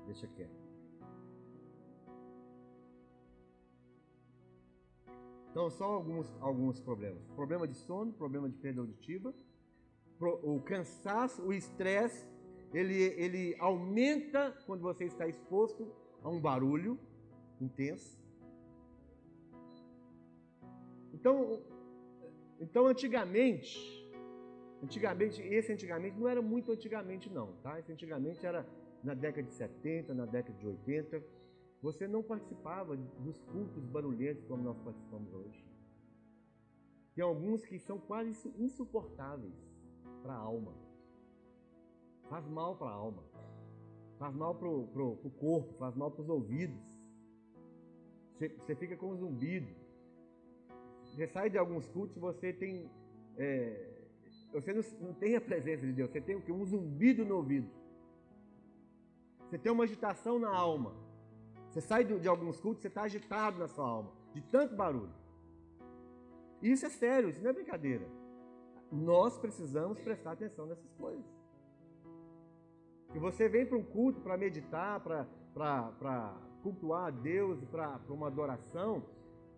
Deixa 0.07 0.27
quieto. 0.27 0.63
Então, 5.51 5.71
só 5.71 5.85
alguns, 5.85 6.27
alguns 6.41 6.81
problemas: 6.81 7.23
problema 7.37 7.69
de 7.69 7.75
sono, 7.75 8.13
problema 8.13 8.49
de 8.49 8.57
perda 8.57 8.81
auditiva, 8.81 9.33
o 10.43 10.61
cansaço, 10.61 11.43
o 11.43 11.53
estresse, 11.53 12.27
ele, 12.75 12.95
ele 12.95 13.55
aumenta 13.61 14.57
quando 14.67 14.81
você 14.81 15.05
está 15.05 15.29
exposto 15.29 15.89
a 16.23 16.29
um 16.29 16.41
barulho 16.41 16.99
intenso. 17.61 18.19
Então, 21.13 21.63
então 22.61 22.87
antigamente, 22.87 24.02
Antigamente, 24.83 25.41
esse 25.43 25.73
antigamente 25.73 26.19
não 26.19 26.29
era 26.29 26.43
muito 26.43 26.73
antigamente 26.73 27.31
não, 27.31 27.53
tá? 27.63 27.79
Esse 27.79 27.93
antigamente 27.93 28.45
era 28.45 28.67
na 29.03 29.15
década 29.15 29.47
de 29.47 29.55
70, 29.55 30.13
na 30.13 30.27
década 30.27 30.59
de 30.59 30.67
80. 30.67 31.23
Você 31.83 32.09
não 32.09 32.23
participava 32.23 32.97
dos 32.97 33.41
cultos 33.43 33.85
barulhentos 33.85 34.45
como 34.45 34.63
nós 34.63 34.79
participamos 34.81 35.33
hoje. 35.33 35.65
Tem 37.15 37.23
alguns 37.23 37.65
que 37.65 37.79
são 37.79 37.99
quase 37.99 38.31
insuportáveis 38.59 39.55
para 40.23 40.33
a 40.35 40.39
alma. 40.39 40.75
Faz 42.29 42.49
mal 42.49 42.77
para 42.77 42.89
a 42.89 42.95
alma. 42.95 43.23
Faz 44.19 44.35
mal 44.35 44.55
para 44.55 44.69
o 44.69 45.31
corpo, 45.39 45.75
faz 45.79 45.95
mal 45.95 46.11
para 46.11 46.23
os 46.23 46.29
ouvidos. 46.29 46.81
você, 48.39 48.75
fica 48.75 48.97
com 48.97 49.11
um 49.11 49.17
zumbido. 49.17 49.73
Você 51.05 51.27
sai 51.29 51.51
de 51.51 51.59
alguns 51.59 51.87
cultos, 51.89 52.17
você 52.17 52.53
tem. 52.53 52.91
É, 53.37 54.02
você 54.53 54.73
não, 54.73 54.83
não, 55.01 55.15
tem 55.15 55.35
a 55.35 55.41
presença 55.41 55.87
de 55.87 55.93
Deus, 55.93 56.11
você 56.11 56.21
tem 56.21 56.37
o 56.37 56.43
quê? 56.43 56.53
Um 56.53 56.65
zumbido 56.65 57.25
no 57.25 57.37
ouvido. 57.37 57.69
Você 59.49 59.59
tem 59.59 59.73
uma 59.73 59.85
agitação 59.85 60.39
na 60.39 60.51
alma. 60.51 60.95
Você 61.71 61.81
sai 61.81 62.05
de, 62.05 62.19
de 62.19 62.29
alguns 62.29 62.61
cultos, 62.61 62.83
você 62.83 62.89
está 62.89 63.03
agitado 63.03 63.59
na 63.59 63.67
sua 63.67 63.87
alma, 63.89 64.13
de 64.35 64.43
tanto 64.43 64.77
barulho. 64.77 65.13
Isso 66.61 66.85
é 66.85 66.91
sério, 66.91 67.31
isso 67.31 67.43
não 67.43 67.51
é 67.51 67.53
brincadeira. 67.53 68.07
Nós 68.91 69.39
precisamos 69.39 69.99
prestar 70.01 70.33
atenção 70.33 70.67
nessas 70.67 70.93
coisas. 70.93 71.25
Que 73.11 73.19
você 73.19 73.49
vem 73.49 73.65
para 73.67 73.77
um 73.77 73.83
culto 73.83 74.21
para 74.21 74.37
meditar, 74.37 75.01
para 75.01 76.37
cultuar 76.63 77.07
a 77.07 77.11
Deus, 77.11 77.65
para 77.65 77.99
uma 78.11 78.27
adoração, 78.27 79.03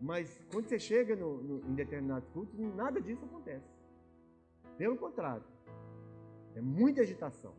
mas 0.01 0.41
quando 0.53 0.67
você 0.69 0.79
chega 0.79 1.17
no, 1.17 1.43
no, 1.43 1.71
em 1.71 1.75
determinados 1.75 2.29
cultos, 2.29 2.59
nada 2.59 3.01
disso 3.01 3.25
acontece. 3.25 3.74
Pelo 4.77 4.97
contrário, 4.97 5.45
é 6.55 6.61
muita 6.61 7.03
agitação. 7.03 7.55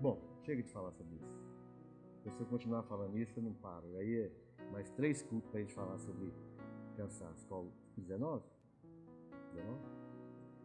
Bom, 0.00 0.20
chega 0.44 0.62
de 0.62 0.70
falar 0.70 0.92
sobre 0.92 1.14
isso. 1.16 1.42
Se 2.30 2.40
eu 2.40 2.46
continuar 2.46 2.82
falando 2.84 3.18
isso, 3.18 3.38
eu 3.38 3.42
não 3.42 3.54
paro. 3.54 3.96
Aí 3.96 4.16
é 4.20 4.70
mais 4.70 4.90
três 4.90 5.22
cultos 5.22 5.50
para 5.50 5.60
a 5.60 5.62
gente 5.62 5.74
falar 5.74 5.98
sobre 5.98 6.32
cansaço. 6.96 7.46
Qual? 7.46 7.66
19? 7.96 8.44
19? 9.54 9.80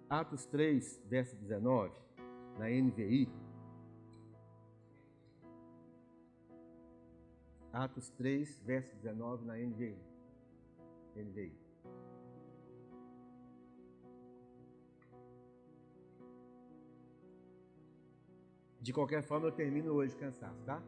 Atos 0.10 0.46
3, 0.46 1.02
verso 1.06 1.36
19, 1.36 1.94
na 2.58 2.70
NVI. 2.70 3.30
Atos 7.74 8.10
3, 8.12 8.60
verso 8.62 8.96
19, 8.96 9.46
na 9.46 9.58
NVI. 9.58 9.98
NVI. 11.16 11.67
De 18.88 18.94
qualquer 18.94 19.22
forma, 19.22 19.48
eu 19.48 19.52
termino 19.52 19.92
hoje 19.92 20.16
cansado, 20.16 20.56
tá? 20.64 20.82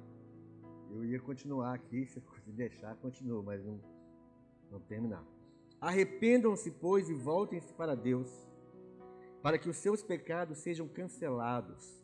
Eu 0.90 1.04
ia 1.04 1.20
continuar 1.20 1.74
aqui, 1.74 2.06
se 2.08 2.22
deixar, 2.48 2.96
continuo, 2.96 3.44
mas 3.44 3.62
não, 3.62 3.78
não 4.72 4.80
terminar. 4.80 5.22
Arrependam-se, 5.82 6.72
pois, 6.72 7.10
e 7.10 7.14
voltem-se 7.14 7.74
para 7.74 7.96
Deus, 7.96 8.32
para 9.42 9.58
que 9.58 9.70
os 9.70 9.76
seus 9.76 10.02
pecados 10.02 10.60
sejam 10.60 10.88
cancelados, 10.88 12.02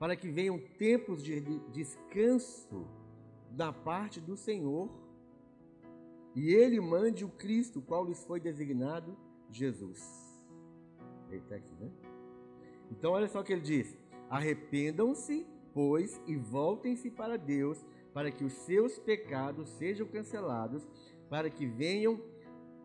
para 0.00 0.16
que 0.16 0.28
venham 0.28 0.58
tempos 0.58 1.22
de 1.22 1.40
descanso 1.70 2.88
da 3.52 3.72
parte 3.72 4.20
do 4.20 4.36
Senhor, 4.36 4.90
e 6.34 6.52
Ele 6.52 6.80
mande 6.80 7.24
o 7.24 7.28
Cristo, 7.28 7.80
qual 7.80 8.04
lhes 8.04 8.24
foi 8.24 8.40
designado, 8.40 9.16
Jesus. 9.48 10.02
Ele 11.30 11.40
está 11.40 11.54
aqui, 11.54 11.72
né? 11.76 11.88
Então, 12.90 13.12
olha 13.12 13.28
só 13.28 13.40
o 13.40 13.44
que 13.44 13.52
ele 13.52 13.62
diz: 13.62 13.96
Arrependam-se, 14.28 15.46
pois, 15.72 16.20
e 16.26 16.36
voltem-se 16.36 17.10
para 17.10 17.36
Deus, 17.36 17.84
para 18.12 18.30
que 18.30 18.44
os 18.44 18.52
seus 18.52 18.98
pecados 18.98 19.68
sejam 19.70 20.06
cancelados, 20.06 20.86
para 21.28 21.50
que 21.50 21.66
venham 21.66 22.20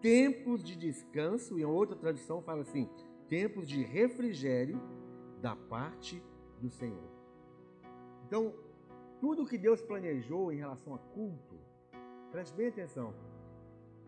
tempos 0.01 0.63
de 0.63 0.75
descanso, 0.75 1.57
e 1.57 1.65
outra 1.65 1.95
tradução 1.95 2.41
fala 2.41 2.61
assim: 2.61 2.89
tempos 3.29 3.67
de 3.67 3.81
refrigério 3.81 4.81
da 5.41 5.55
parte 5.55 6.21
do 6.59 6.69
Senhor. 6.69 7.09
Então, 8.27 8.53
tudo 9.19 9.45
que 9.45 9.57
Deus 9.57 9.81
planejou 9.81 10.51
em 10.51 10.57
relação 10.57 10.95
a 10.95 10.97
culto, 10.97 11.59
preste 12.31 12.55
bem 12.55 12.67
atenção. 12.67 13.13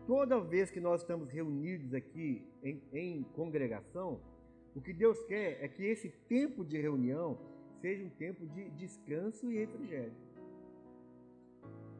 Toda 0.06 0.40
vez 0.40 0.70
que 0.70 0.80
nós 0.80 1.00
estamos 1.00 1.30
reunidos 1.30 1.94
aqui 1.94 2.46
em, 2.62 2.82
em 2.92 3.22
congregação, 3.34 4.20
o 4.74 4.80
que 4.80 4.92
Deus 4.92 5.22
quer 5.24 5.62
é 5.62 5.68
que 5.68 5.82
esse 5.84 6.10
tempo 6.28 6.64
de 6.64 6.80
reunião 6.80 7.38
seja 7.80 8.04
um 8.04 8.10
tempo 8.10 8.46
de 8.46 8.70
descanso 8.70 9.50
e 9.50 9.58
refrigério. 9.58 10.14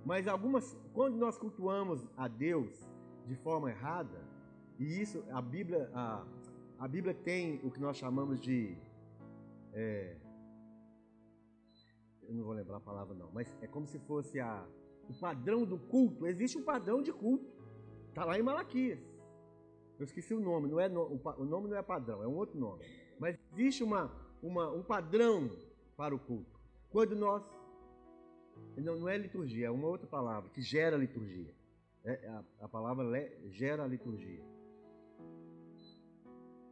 Mas 0.05 0.27
algumas, 0.27 0.77
quando 0.93 1.17
nós 1.17 1.39
cultuamos 1.39 2.07
a 2.17 2.29
Deus 2.29 2.89
de 3.27 3.37
forma 3.37 3.71
errada, 3.71 4.21
e 4.79 5.01
isso 5.01 5.25
a 5.31 5.41
Bíblia, 5.41 5.91
a, 5.95 6.27
a 6.79 6.89
Bíblia 6.89 7.15
tem 7.15 7.61
o 7.63 7.71
que 7.71 7.81
nós 7.81 7.97
chamamos 7.97 8.41
de 8.41 8.77
é, 9.73 10.17
eu 12.29 12.35
não 12.35 12.45
vou 12.45 12.55
lembrar 12.55 12.77
a 12.77 12.81
palavra 12.81 13.15
não, 13.15 13.31
mas 13.33 13.57
é 13.61 13.67
como 13.67 13.87
se 13.87 13.99
fosse 14.01 14.41
a, 14.41 14.67
o 15.09 15.15
padrão 15.15 15.65
do 15.65 15.79
culto. 15.79 16.27
Existe 16.27 16.57
um 16.59 16.63
padrão 16.63 17.03
de 17.03 17.13
culto. 17.13 17.47
Está 18.09 18.25
lá 18.25 18.39
em 18.39 18.43
Malaquias. 18.43 19.01
Eu 19.99 20.05
esqueci 20.05 20.35
o 20.35 20.41
nome, 20.41 20.69
não 20.69 20.81
é 20.81 20.89
o 20.89 21.45
nome 21.45 21.69
não 21.69 21.77
é 21.77 21.83
padrão, 21.83 22.23
é 22.23 22.27
um 22.27 22.37
outro 22.37 22.59
nome. 22.59 22.85
Mas 23.19 23.39
existe 23.53 23.85
uma, 23.85 24.11
uma, 24.43 24.71
um 24.73 24.83
padrão 24.83 25.51
para 25.97 26.15
o 26.15 26.19
culto. 26.19 26.59
Quando 26.91 27.15
nós. 27.15 27.43
Não, 28.77 28.99
não 28.99 29.09
é 29.09 29.17
liturgia, 29.17 29.67
é 29.67 29.71
uma 29.71 29.89
outra 29.89 30.07
palavra 30.07 30.51
que 30.51 30.63
gera 30.63 30.97
liturgia. 30.97 31.53
É, 32.05 32.29
a, 32.29 32.45
a 32.63 32.69
palavra 32.69 33.05
le, 33.05 33.51
gera 33.51 33.87
liturgia. 33.87 34.45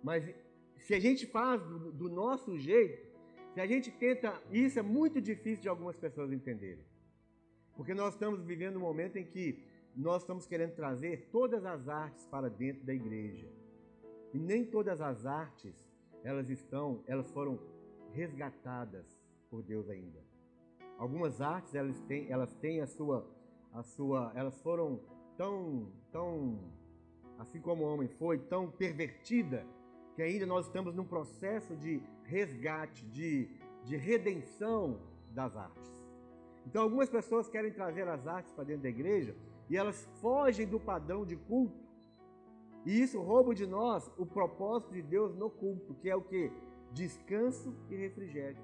Mas 0.02 0.34
se 0.78 0.94
a 0.94 1.00
gente 1.00 1.26
faz 1.26 1.62
do, 1.62 1.92
do 1.92 2.08
nosso 2.08 2.58
jeito, 2.58 3.12
se 3.54 3.60
a 3.60 3.66
gente 3.66 3.90
tenta, 3.90 4.40
isso 4.50 4.78
é 4.78 4.82
muito 4.82 5.20
difícil 5.20 5.62
de 5.62 5.68
algumas 5.68 5.96
pessoas 5.96 6.32
entenderem. 6.32 6.84
Porque 7.76 7.94
nós 7.94 8.14
estamos 8.14 8.44
vivendo 8.44 8.76
um 8.76 8.80
momento 8.80 9.16
em 9.16 9.24
que 9.24 9.64
nós 9.94 10.22
estamos 10.22 10.46
querendo 10.46 10.74
trazer 10.74 11.28
todas 11.30 11.64
as 11.64 11.88
artes 11.88 12.26
para 12.26 12.48
dentro 12.48 12.84
da 12.84 12.94
igreja. 12.94 13.46
E 14.32 14.38
nem 14.38 14.64
todas 14.64 15.00
as 15.00 15.26
artes, 15.26 15.74
elas 16.24 16.48
estão, 16.48 17.02
elas 17.06 17.30
foram 17.30 17.58
resgatadas 18.12 19.06
por 19.50 19.62
Deus 19.62 19.88
ainda. 19.90 20.20
Algumas 20.98 21.40
artes, 21.40 21.74
elas 21.74 21.98
têm, 22.00 22.30
elas 22.30 22.54
têm 22.54 22.80
a 22.80 22.86
sua 22.86 23.26
a 23.72 23.82
sua, 23.82 24.30
elas 24.34 24.60
foram 24.60 25.00
tão 25.36 25.90
tão 26.10 26.58
assim 27.38 27.60
como 27.60 27.84
o 27.84 27.92
homem 27.92 28.06
foi, 28.06 28.38
tão 28.38 28.70
pervertida 28.70 29.66
que 30.14 30.22
ainda 30.22 30.46
nós 30.46 30.66
estamos 30.66 30.94
num 30.94 31.04
processo 31.04 31.74
de 31.76 32.02
resgate, 32.24 33.04
de, 33.06 33.48
de 33.84 33.96
redenção 33.96 35.00
das 35.30 35.56
artes. 35.56 35.90
Então, 36.66 36.82
algumas 36.82 37.08
pessoas 37.08 37.48
querem 37.48 37.72
trazer 37.72 38.06
as 38.06 38.26
artes 38.26 38.52
para 38.52 38.64
dentro 38.64 38.82
da 38.82 38.88
igreja 38.88 39.34
e 39.72 39.76
elas 39.76 40.06
fogem 40.20 40.66
do 40.66 40.78
padrão 40.78 41.24
de 41.24 41.34
culto. 41.34 41.80
E 42.84 43.00
isso 43.00 43.18
rouba 43.22 43.54
de 43.54 43.66
nós 43.66 44.12
o 44.18 44.26
propósito 44.26 44.92
de 44.92 45.00
Deus 45.00 45.34
no 45.34 45.48
culto, 45.48 45.94
que 45.94 46.10
é 46.10 46.14
o 46.14 46.20
que? 46.20 46.52
Descanso 46.92 47.74
e 47.88 47.96
refrigério. 47.96 48.58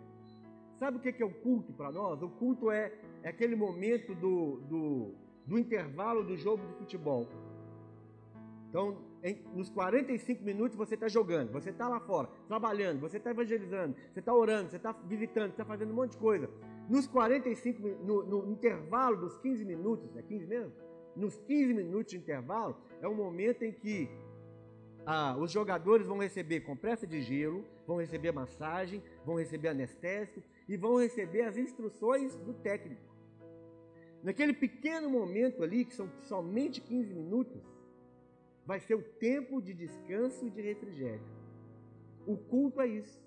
Sabe 0.77 0.99
o 0.99 1.01
que 1.01 1.23
é 1.23 1.25
o 1.25 1.33
culto 1.33 1.73
para 1.73 1.91
nós? 1.91 2.21
O 2.23 2.29
culto 2.29 2.71
é, 2.71 2.93
é 3.23 3.31
aquele 3.31 3.57
momento 3.57 4.15
do, 4.15 4.61
do, 4.69 5.15
do 5.47 5.59
intervalo 5.59 6.23
do 6.23 6.37
jogo 6.37 6.67
de 6.67 6.75
futebol. 6.75 7.27
Então, 8.69 8.99
em, 9.23 9.43
nos 9.55 9.71
45 9.71 10.45
minutos 10.45 10.77
você 10.77 10.93
está 10.93 11.09
jogando, 11.09 11.51
você 11.53 11.71
está 11.71 11.89
lá 11.89 12.01
fora, 12.01 12.29
trabalhando, 12.47 13.01
você 13.01 13.17
está 13.17 13.31
evangelizando, 13.31 13.97
você 14.13 14.21
está 14.21 14.35
orando, 14.35 14.69
você 14.69 14.77
está 14.77 14.93
visitando, 14.93 15.47
você 15.47 15.53
está 15.53 15.65
fazendo 15.65 15.91
um 15.91 15.97
monte 15.97 16.11
de 16.11 16.19
coisa. 16.19 16.51
Nos 16.87 17.07
45, 17.07 17.81
no, 18.05 18.25
no 18.25 18.53
intervalo 18.53 19.17
dos 19.17 19.39
15 19.39 19.65
minutos, 19.65 20.15
é 20.15 20.21
15 20.21 20.47
mesmo? 20.47 20.88
Nos 21.19 21.37
15 21.37 21.75
minutos 21.75 22.13
de 22.13 22.17
intervalo, 22.17 22.77
é 23.03 23.09
o 23.09 23.15
momento 23.15 23.65
em 23.65 23.73
que 23.73 24.09
ah, 25.05 25.37
os 25.37 25.51
jogadores 25.51 26.07
vão 26.07 26.19
receber 26.19 26.61
compressa 26.61 27.07
de 27.07 27.21
gelo, 27.21 27.65
vão 27.85 27.97
receber 27.97 28.31
massagem, 28.31 29.03
vão 29.25 29.35
receber 29.35 29.69
anestésico 29.69 30.47
e 30.69 30.77
vão 30.77 30.97
receber 30.97 31.43
as 31.43 31.57
instruções 31.57 32.37
do 32.37 32.55
técnico. 32.55 33.03
Naquele 34.23 34.53
pequeno 34.53 35.11
momento 35.11 35.65
ali, 35.65 35.85
que 35.85 35.95
são 35.95 36.09
somente 36.23 36.81
15 36.81 37.13
minutos, 37.13 37.63
vai 38.65 38.79
ser 38.79 38.95
o 38.95 39.03
tempo 39.03 39.61
de 39.61 39.75
descanso 39.75 40.47
e 40.47 40.51
de 40.51 40.63
refrigério. 40.63 41.27
O 42.27 42.37
culto 42.37 42.81
é 42.81 42.87
isso. 42.87 43.21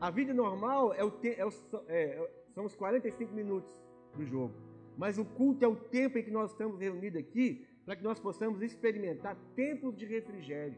A 0.00 0.10
vida 0.10 0.32
normal 0.32 0.94
é 0.94 1.02
o 1.02 1.12
é 1.24 1.44
o, 1.44 1.50
é, 1.88 2.30
são 2.54 2.64
os 2.64 2.76
45 2.76 3.32
minutos 3.32 3.72
do 4.14 4.24
jogo. 4.24 4.63
Mas 4.96 5.18
o 5.18 5.24
culto 5.24 5.64
é 5.64 5.68
o 5.68 5.76
tempo 5.76 6.18
em 6.18 6.22
que 6.22 6.30
nós 6.30 6.50
estamos 6.50 6.78
reunidos 6.78 7.18
aqui 7.18 7.66
para 7.84 7.96
que 7.96 8.02
nós 8.02 8.18
possamos 8.18 8.62
experimentar 8.62 9.36
tempos 9.54 9.96
de 9.96 10.06
refrigério. 10.06 10.76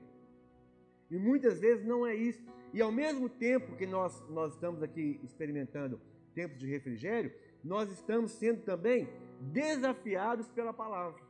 E 1.11 1.17
muitas 1.17 1.61
vezes 1.61 1.85
não 1.85 2.07
é 2.07 2.15
isso. 2.15 2.43
E 2.73 2.83
ao 2.83 2.91
mesmo 2.91 3.29
tempo 3.29 3.77
que 3.77 3.87
nós, 3.87 4.23
nós 4.29 4.55
estamos 4.55 4.83
aqui 4.83 5.21
experimentando 5.23 6.01
tempos 6.35 6.59
de 6.59 6.67
refrigério, 6.67 7.33
nós 7.63 7.91
estamos 7.91 8.33
sendo 8.33 8.63
também 8.63 9.09
desafiados 9.41 10.49
pela 10.49 10.73
palavra. 10.73 11.27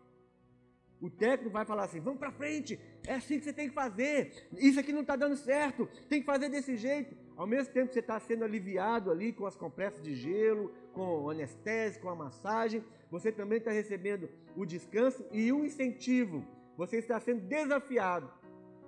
O 1.00 1.10
técnico 1.10 1.50
vai 1.50 1.64
falar 1.64 1.84
assim: 1.84 2.00
vamos 2.00 2.18
para 2.18 2.32
frente, 2.32 2.80
é 3.06 3.14
assim 3.14 3.38
que 3.38 3.44
você 3.44 3.52
tem 3.52 3.68
que 3.68 3.74
fazer. 3.74 4.48
Isso 4.56 4.80
aqui 4.80 4.92
não 4.92 5.02
está 5.02 5.14
dando 5.14 5.36
certo, 5.36 5.88
tem 6.08 6.20
que 6.20 6.26
fazer 6.26 6.48
desse 6.48 6.76
jeito. 6.76 7.14
Ao 7.36 7.46
mesmo 7.46 7.72
tempo 7.72 7.88
que 7.88 7.94
você 7.94 8.00
está 8.00 8.18
sendo 8.18 8.44
aliviado 8.44 9.10
ali 9.10 9.32
com 9.32 9.46
as 9.46 9.54
compressas 9.54 10.02
de 10.02 10.14
gelo, 10.14 10.72
com 10.96 11.28
anestésico, 11.28 12.06
com 12.06 12.10
a 12.10 12.16
massagem, 12.16 12.82
você 13.10 13.30
também 13.30 13.58
está 13.58 13.70
recebendo 13.70 14.28
o 14.56 14.64
descanso 14.64 15.22
e 15.30 15.52
o 15.52 15.64
incentivo. 15.64 16.42
Você 16.78 16.96
está 16.96 17.20
sendo 17.20 17.42
desafiado. 17.42 18.30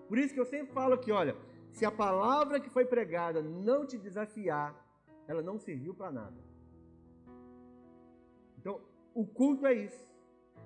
Por 0.09 0.17
isso 0.17 0.33
que 0.33 0.41
eu 0.41 0.47
sempre 0.47 0.73
falo 0.73 0.95
aqui, 0.95 1.13
olha, 1.13 1.37
se 1.71 1.85
a 1.85 1.91
palavra 1.91 2.59
que 2.59 2.71
foi 2.71 2.87
pregada 2.87 3.43
não 3.43 3.87
te 3.87 3.99
desafiar, 3.99 4.75
ela 5.29 5.43
não 5.43 5.59
serviu 5.59 5.95
para 5.95 6.11
nada. 6.11 6.37
Então, 8.59 8.81
o 9.15 9.27
culto 9.27 9.67
é 9.67 9.75
isso. 9.75 10.09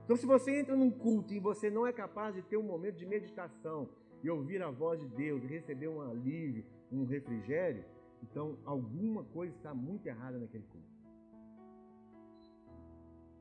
Então, 0.04 0.16
se 0.16 0.24
você 0.24 0.60
entra 0.60 0.76
num 0.76 0.90
culto 0.90 1.34
e 1.34 1.40
você 1.40 1.68
não 1.68 1.84
é 1.86 1.92
capaz 1.92 2.34
de 2.36 2.42
ter 2.42 2.56
um 2.56 2.62
momento 2.62 2.96
de 2.96 3.06
meditação 3.06 3.88
e 4.22 4.30
ouvir 4.30 4.62
a 4.62 4.70
voz 4.70 5.00
de 5.00 5.08
Deus, 5.08 5.42
e 5.42 5.46
receber 5.48 5.88
um 5.88 6.00
alívio, 6.00 6.64
um 6.92 7.04
refrigério, 7.04 7.84
então 8.22 8.56
alguma 8.64 9.24
coisa 9.24 9.54
está 9.56 9.74
muito 9.74 10.06
errada 10.06 10.38
naquele 10.38 10.64
culto. 10.70 10.91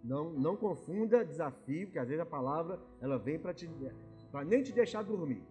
Não, 0.04 0.32
não 0.32 0.56
confunda 0.56 1.24
desafio, 1.24 1.88
porque 1.88 2.00
às 2.00 2.08
vezes 2.08 2.22
a 2.22 2.26
palavra 2.26 2.80
ela 3.00 3.18
vem 3.18 3.38
para 3.38 3.54
para 4.32 4.46
nem 4.46 4.64
te 4.64 4.72
deixar 4.72 5.04
dormir. 5.04 5.44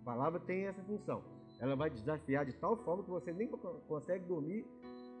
A 0.00 0.04
palavra 0.04 0.40
tem 0.40 0.66
essa 0.66 0.82
função. 0.82 1.22
Ela 1.60 1.76
vai 1.76 1.90
desafiar 1.90 2.46
de 2.46 2.52
tal 2.54 2.76
forma 2.76 3.02
que 3.02 3.10
você 3.10 3.32
nem 3.32 3.48
consegue 3.48 4.24
dormir, 4.24 4.66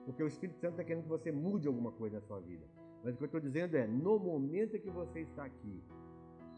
porque 0.04 0.22
o 0.22 0.26
Espírito 0.26 0.58
Santo 0.60 0.72
está 0.72 0.84
querendo 0.84 1.04
que 1.04 1.08
você 1.08 1.30
mude 1.30 1.68
alguma 1.68 1.92
coisa 1.92 2.16
na 2.16 2.22
sua 2.22 2.40
vida. 2.40 2.64
Mas 3.02 3.14
o 3.14 3.18
que 3.18 3.24
eu 3.24 3.26
estou 3.26 3.40
dizendo 3.40 3.76
é, 3.76 3.86
no 3.86 4.18
momento 4.18 4.78
que 4.78 4.90
você 4.90 5.20
está 5.20 5.44
aqui, 5.44 5.82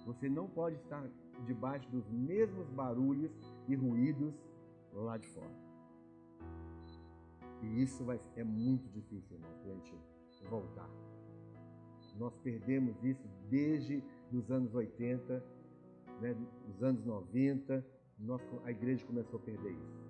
você 0.05 0.29
não 0.29 0.49
pode 0.49 0.77
estar 0.77 1.05
debaixo 1.45 1.91
dos 1.91 2.09
mesmos 2.09 2.69
barulhos 2.71 3.33
e 3.69 3.75
ruídos 3.75 4.33
lá 4.93 5.17
de 5.17 5.27
fora. 5.29 5.67
E 7.63 7.83
isso 7.83 8.05
vai, 8.05 8.21
é 8.37 8.45
muito 8.45 8.89
difícil, 8.91 9.37
irmão, 9.37 9.51
para 9.63 9.73
a 9.73 9.75
gente 9.75 9.95
voltar. 10.49 10.89
Nós 12.19 12.35
perdemos 12.39 13.03
isso 13.05 13.27
desde 13.49 14.03
os 14.33 14.51
anos 14.51 14.75
80, 14.75 15.45
né, 16.21 16.37
os 16.69 16.83
anos 16.83 17.05
90, 17.05 17.85
nós, 18.19 18.43
a 18.65 18.71
igreja 18.71 19.05
começou 19.07 19.39
a 19.39 19.43
perder 19.43 19.73
isso. 19.73 20.07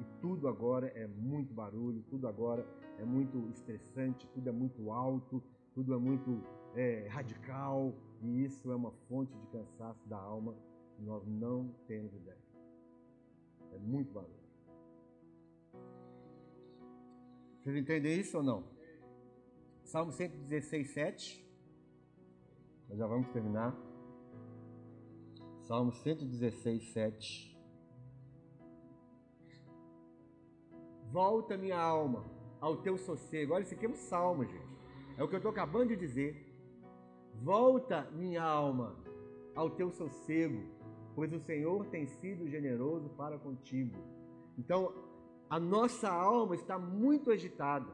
E 0.00 0.20
tudo 0.20 0.48
agora 0.48 0.88
é 0.88 1.06
muito 1.06 1.52
barulho, 1.52 2.02
tudo 2.08 2.26
agora 2.26 2.66
é 2.98 3.04
muito 3.04 3.48
estressante, 3.50 4.26
tudo 4.28 4.48
é 4.48 4.52
muito 4.52 4.90
alto, 4.90 5.42
tudo 5.74 5.94
é 5.94 5.98
muito 5.98 6.42
é, 6.74 7.06
radical, 7.08 7.94
e 8.22 8.44
isso 8.44 8.70
é 8.70 8.76
uma 8.76 8.92
fonte 9.08 9.36
de 9.36 9.46
cansaço 9.48 10.08
da 10.08 10.16
alma 10.16 10.54
que 10.96 11.02
nós 11.02 11.26
não 11.26 11.74
temos 11.86 12.14
ideia. 12.14 12.38
É 13.72 13.78
muito 13.78 14.12
barulho. 14.12 14.40
Vocês 17.60 17.76
entendem 17.76 18.18
isso 18.18 18.38
ou 18.38 18.42
não? 18.42 18.64
Salmo 19.84 20.12
116, 20.12 20.90
7. 20.90 21.49
Nós 22.90 22.98
já 22.98 23.06
vamos 23.06 23.28
terminar. 23.28 23.72
Salmo 25.60 25.92
116, 25.92 26.92
7. 26.92 27.56
Volta 31.12 31.56
minha 31.56 31.78
alma 31.78 32.24
ao 32.60 32.78
teu 32.78 32.98
sossego. 32.98 33.54
Olha, 33.54 33.62
isso 33.62 33.74
aqui 33.74 33.86
é 33.86 33.88
um 33.88 33.94
salmo, 33.94 34.44
gente. 34.44 34.76
É 35.16 35.22
o 35.22 35.28
que 35.28 35.36
eu 35.36 35.38
estou 35.38 35.52
acabando 35.52 35.90
de 35.90 35.96
dizer. 35.96 36.52
Volta 37.40 38.10
minha 38.10 38.42
alma 38.42 38.96
ao 39.54 39.70
teu 39.70 39.92
sossego, 39.92 40.60
pois 41.14 41.32
o 41.32 41.38
Senhor 41.38 41.86
tem 41.86 42.08
sido 42.08 42.48
generoso 42.48 43.08
para 43.10 43.38
contigo. 43.38 43.96
Então, 44.58 44.92
a 45.48 45.60
nossa 45.60 46.10
alma 46.10 46.56
está 46.56 46.76
muito 46.76 47.30
agitada. 47.30 47.92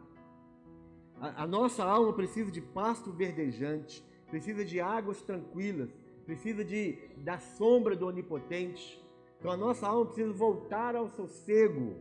A, 1.21 1.43
a 1.43 1.47
nossa 1.47 1.85
alma 1.85 2.15
precisa 2.15 2.51
de 2.51 2.63
pasto 2.63 3.13
verdejante, 3.13 4.03
precisa 4.31 4.65
de 4.65 4.81
águas 4.81 5.23
tranquilas, 5.23 5.91
precisa 6.25 6.65
de, 6.65 6.99
da 7.19 7.39
sombra 7.39 7.95
do 7.95 8.07
Onipotente. 8.07 9.03
Então 9.39 9.51
a 9.51 9.57
nossa 9.57 9.87
alma 9.87 10.07
precisa 10.07 10.33
voltar 10.33 10.97
ao 10.97 11.09
sossego. 11.09 11.97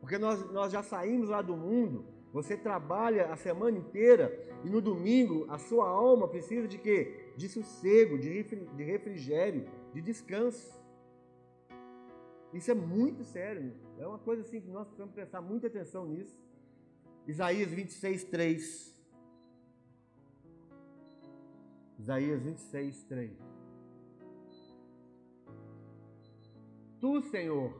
Porque 0.00 0.18
nós, 0.18 0.50
nós 0.52 0.72
já 0.72 0.82
saímos 0.82 1.28
lá 1.28 1.42
do 1.42 1.56
mundo, 1.56 2.04
você 2.32 2.56
trabalha 2.56 3.26
a 3.26 3.36
semana 3.36 3.78
inteira 3.78 4.32
e 4.64 4.70
no 4.70 4.80
domingo 4.80 5.46
a 5.48 5.58
sua 5.58 5.88
alma 5.88 6.26
precisa 6.26 6.66
de 6.66 6.78
quê? 6.78 7.32
De 7.36 7.48
sossego, 7.48 8.18
de 8.18 8.28
refrigério, 8.82 9.68
de 9.92 10.00
descanso. 10.00 10.80
Isso 12.52 12.70
é 12.70 12.74
muito 12.74 13.24
sério. 13.24 13.72
É 13.98 14.06
uma 14.06 14.18
coisa 14.18 14.42
assim 14.42 14.60
que 14.60 14.68
nós 14.68 14.86
precisamos 14.86 15.14
prestar 15.14 15.40
muita 15.40 15.66
atenção 15.66 16.06
nisso. 16.06 16.36
Isaías 17.26 17.70
26, 17.70 18.24
3. 18.24 18.91
Isaías 22.02 22.42
26, 22.42 23.04
3. 23.04 23.30
Tu, 26.98 27.22
Senhor, 27.30 27.72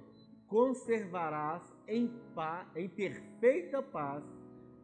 conservarás 0.46 1.60
em, 1.88 2.06
paz, 2.32 2.68
em 2.76 2.88
perfeita 2.88 3.82
paz 3.82 4.22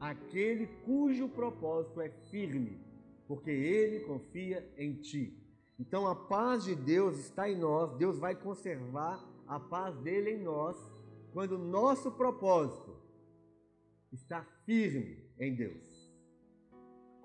aquele 0.01 0.67
cujo 0.85 1.29
propósito 1.29 2.01
é 2.01 2.11
firme, 2.31 2.81
porque 3.29 3.53
ele 3.53 4.01
confia 4.01 4.69
em 4.77 4.95
ti. 4.95 5.41
Então 5.79 6.09
a 6.09 6.17
paz 6.17 6.65
de 6.65 6.75
Deus 6.75 7.17
está 7.19 7.49
em 7.49 7.57
nós, 7.57 7.97
Deus 7.97 8.19
vai 8.19 8.35
conservar 8.35 9.25
a 9.47 9.61
paz 9.61 9.97
dele 9.99 10.33
em 10.33 10.43
nós, 10.43 10.77
quando 11.33 11.53
o 11.53 11.65
nosso 11.65 12.11
propósito 12.11 12.97
está 14.11 14.43
firme 14.67 15.31
em 15.39 15.55
Deus. 15.55 15.88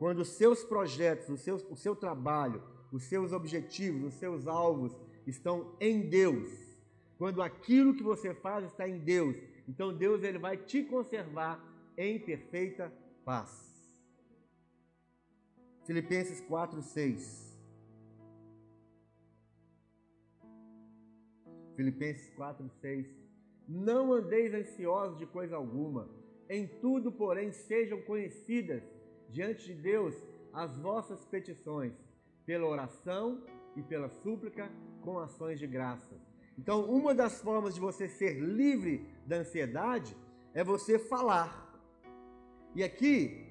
Quando 0.03 0.19
os 0.19 0.31
seus 0.31 0.65
projetos, 0.65 1.29
o 1.29 1.37
seu, 1.37 1.55
o 1.69 1.77
seu 1.77 1.95
trabalho, 1.95 2.61
os 2.91 3.03
seus 3.03 3.31
objetivos, 3.31 4.13
os 4.13 4.19
seus 4.19 4.47
alvos 4.47 4.93
estão 5.25 5.77
em 5.79 6.09
Deus. 6.09 6.49
Quando 7.17 7.41
aquilo 7.41 7.95
que 7.95 8.03
você 8.03 8.33
faz 8.33 8.65
está 8.65 8.85
em 8.85 8.99
Deus, 8.99 9.33
então 9.65 9.97
Deus 9.97 10.21
ele 10.21 10.37
vai 10.37 10.57
te 10.57 10.83
conservar 10.83 11.57
em 11.97 12.19
perfeita 12.19 12.91
paz. 13.23 13.49
Filipenses 15.85 16.41
4, 16.41 16.81
6. 16.81 17.57
Filipenses 21.77 22.29
4, 22.35 22.69
6. 22.81 23.07
Não 23.69 24.11
andeis 24.11 24.53
ansiosos 24.53 25.17
de 25.17 25.25
coisa 25.25 25.55
alguma, 25.55 26.09
em 26.49 26.67
tudo, 26.67 27.09
porém, 27.09 27.53
sejam 27.53 28.01
conhecidas 28.01 28.83
diante 29.33 29.65
de 29.65 29.73
Deus 29.73 30.15
as 30.53 30.77
vossas 30.77 31.25
petições, 31.25 31.93
pela 32.45 32.67
oração 32.67 33.43
e 33.75 33.81
pela 33.81 34.07
súplica, 34.07 34.71
com 35.01 35.17
ações 35.17 35.59
de 35.59 35.67
graça. 35.67 36.15
Então, 36.57 36.85
uma 36.85 37.13
das 37.15 37.41
formas 37.41 37.73
de 37.73 37.81
você 37.81 38.07
ser 38.07 38.39
livre 38.39 39.09
da 39.25 39.37
ansiedade 39.37 40.15
é 40.53 40.63
você 40.63 40.99
falar. 40.99 41.51
E 42.75 42.83
aqui, 42.83 43.47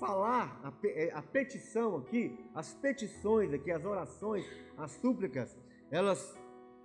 falar, 0.00 0.58
a, 0.64 0.72
é, 0.88 1.12
a 1.12 1.22
petição 1.22 1.96
aqui, 1.96 2.38
as 2.54 2.72
petições 2.72 3.52
aqui, 3.52 3.70
as 3.70 3.84
orações, 3.84 4.44
as 4.78 4.92
súplicas, 4.92 5.56
elas 5.90 6.34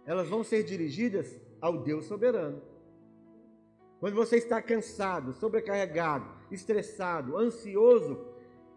elas 0.08 0.30
vão 0.30 0.42
ser 0.42 0.64
dirigidas 0.64 1.38
ao 1.60 1.84
Deus 1.84 2.06
soberano. 2.06 2.62
Quando 4.00 4.16
você 4.16 4.38
está 4.38 4.62
cansado, 4.62 5.34
sobrecarregado, 5.34 6.30
estressado, 6.52 7.38
ansioso, 7.38 8.26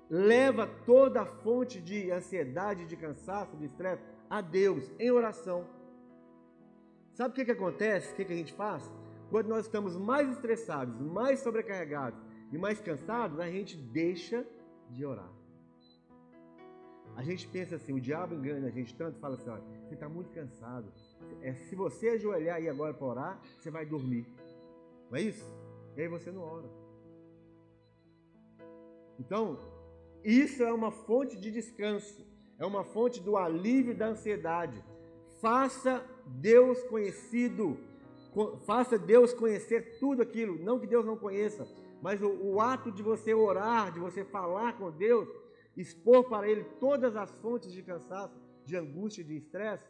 leva 0.08 0.66
toda 0.66 1.22
a 1.22 1.26
fonte 1.26 1.80
de 1.80 2.10
ansiedade, 2.10 2.86
de 2.86 2.96
cansaço, 2.96 3.56
de 3.56 3.66
estresse 3.66 4.02
a 4.28 4.40
Deus 4.40 4.90
em 4.98 5.10
oração. 5.10 5.66
Sabe 7.12 7.32
o 7.32 7.34
que, 7.34 7.44
que 7.44 7.50
acontece? 7.50 8.12
O 8.12 8.16
que, 8.16 8.24
que 8.24 8.32
a 8.32 8.36
gente 8.36 8.54
faz? 8.54 8.90
Quando 9.30 9.48
nós 9.48 9.66
estamos 9.66 9.96
mais 9.96 10.30
estressados, 10.30 10.98
mais 11.00 11.40
sobrecarregados 11.40 12.18
e 12.50 12.58
mais 12.58 12.80
cansados, 12.80 13.38
a 13.38 13.48
gente 13.48 13.76
deixa 13.76 14.44
de 14.88 15.04
orar. 15.04 15.30
A 17.16 17.22
gente 17.22 17.46
pensa 17.48 17.76
assim, 17.76 17.92
o 17.92 18.00
diabo 18.00 18.34
engana 18.34 18.68
a 18.68 18.70
gente 18.70 18.94
tanto, 18.94 19.18
fala 19.18 19.34
assim, 19.34 19.50
olha, 19.50 19.62
você 19.86 19.94
está 19.94 20.08
muito 20.08 20.30
cansado, 20.30 20.90
é, 21.42 21.52
se 21.54 21.74
você 21.74 22.10
ajoelhar 22.10 22.56
aí 22.56 22.68
agora 22.68 22.94
para 22.94 23.06
orar, 23.06 23.40
você 23.58 23.70
vai 23.70 23.84
dormir. 23.84 24.26
Não 25.10 25.18
é 25.18 25.22
isso? 25.22 25.44
E 25.96 26.02
aí 26.02 26.08
você 26.08 26.30
não 26.30 26.42
ora. 26.42 26.70
Então, 29.18 29.58
isso 30.24 30.62
é 30.62 30.72
uma 30.72 30.90
fonte 30.90 31.36
de 31.36 31.50
descanso, 31.50 32.24
é 32.58 32.64
uma 32.64 32.84
fonte 32.84 33.20
do 33.20 33.36
alívio 33.36 33.94
da 33.94 34.06
ansiedade. 34.06 34.82
Faça 35.40 36.04
Deus 36.26 36.82
conhecido, 36.84 37.78
faça 38.64 38.98
Deus 38.98 39.32
conhecer 39.32 39.98
tudo 39.98 40.22
aquilo, 40.22 40.62
não 40.62 40.78
que 40.78 40.86
Deus 40.86 41.04
não 41.04 41.16
conheça, 41.16 41.66
mas 42.00 42.22
o, 42.22 42.28
o 42.28 42.60
ato 42.60 42.90
de 42.92 43.02
você 43.02 43.34
orar, 43.34 43.92
de 43.92 43.98
você 43.98 44.24
falar 44.24 44.78
com 44.78 44.90
Deus, 44.90 45.28
expor 45.76 46.28
para 46.28 46.48
Ele 46.48 46.64
todas 46.78 47.16
as 47.16 47.30
fontes 47.36 47.72
de 47.72 47.82
cansaço, 47.82 48.34
de 48.64 48.76
angústia 48.76 49.24
de 49.24 49.36
estresse, 49.36 49.84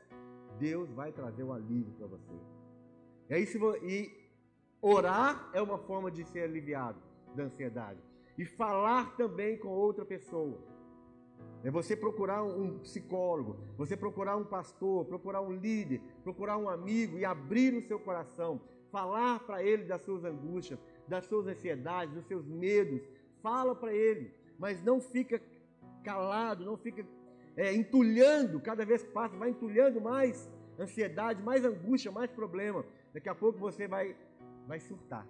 Deus 0.59 0.91
vai 0.91 1.13
trazer 1.13 1.43
o 1.43 1.53
alívio 1.53 1.93
para 1.95 2.07
você. 2.07 2.33
E, 3.29 3.35
aí, 3.35 3.47
se, 3.47 3.59
e 3.83 4.20
orar 4.81 5.51
é 5.53 5.61
uma 5.61 5.79
forma 5.79 6.11
de 6.11 6.25
ser 6.25 6.43
aliviado 6.43 6.99
da 7.35 7.45
ansiedade. 7.45 7.99
e 8.39 8.45
falar 8.45 9.17
também 9.17 9.59
com 9.59 9.69
outra 9.69 10.03
pessoa. 10.03 10.59
É 11.63 11.71
você 11.71 11.95
procurar 11.95 12.43
um 12.43 12.79
psicólogo, 12.79 13.59
você 13.77 13.95
procurar 13.95 14.37
um 14.37 14.45
pastor, 14.45 15.05
procurar 15.05 15.43
um 15.43 15.53
líder, 15.53 16.01
procurar 16.25 16.57
um 16.57 16.67
amigo 16.67 17.19
e 17.19 17.25
abrir 17.25 17.75
o 17.75 17.83
seu 17.83 17.99
coração, 17.99 18.59
falar 18.91 19.41
para 19.41 19.63
ele 19.63 19.85
das 19.85 20.01
suas 20.03 20.25
angústias, 20.25 20.79
das 21.07 21.27
suas 21.27 21.47
ansiedades, 21.49 22.15
dos 22.15 22.27
seus 22.27 22.47
medos. 22.47 23.03
Fala 23.43 23.75
para 23.75 23.93
ele, 23.93 24.33
mas 24.59 24.83
não 24.83 25.01
fica 25.03 25.39
calado, 26.03 26.65
não 26.65 26.79
fica 26.79 27.05
é, 27.57 27.75
entulhando, 27.75 28.59
cada 28.61 28.87
vez 28.87 29.03
que 29.03 29.11
passa, 29.11 29.37
vai 29.37 29.51
entulhando 29.51 30.01
mais 30.01 30.51
ansiedade, 30.79 31.43
mais 31.43 31.63
angústia, 31.63 32.11
mais 32.11 32.31
problema. 32.31 32.85
Daqui 33.13 33.29
a 33.29 33.35
pouco 33.35 33.59
você 33.59 33.87
vai, 33.87 34.17
vai 34.71 34.79
surtar. 34.79 35.27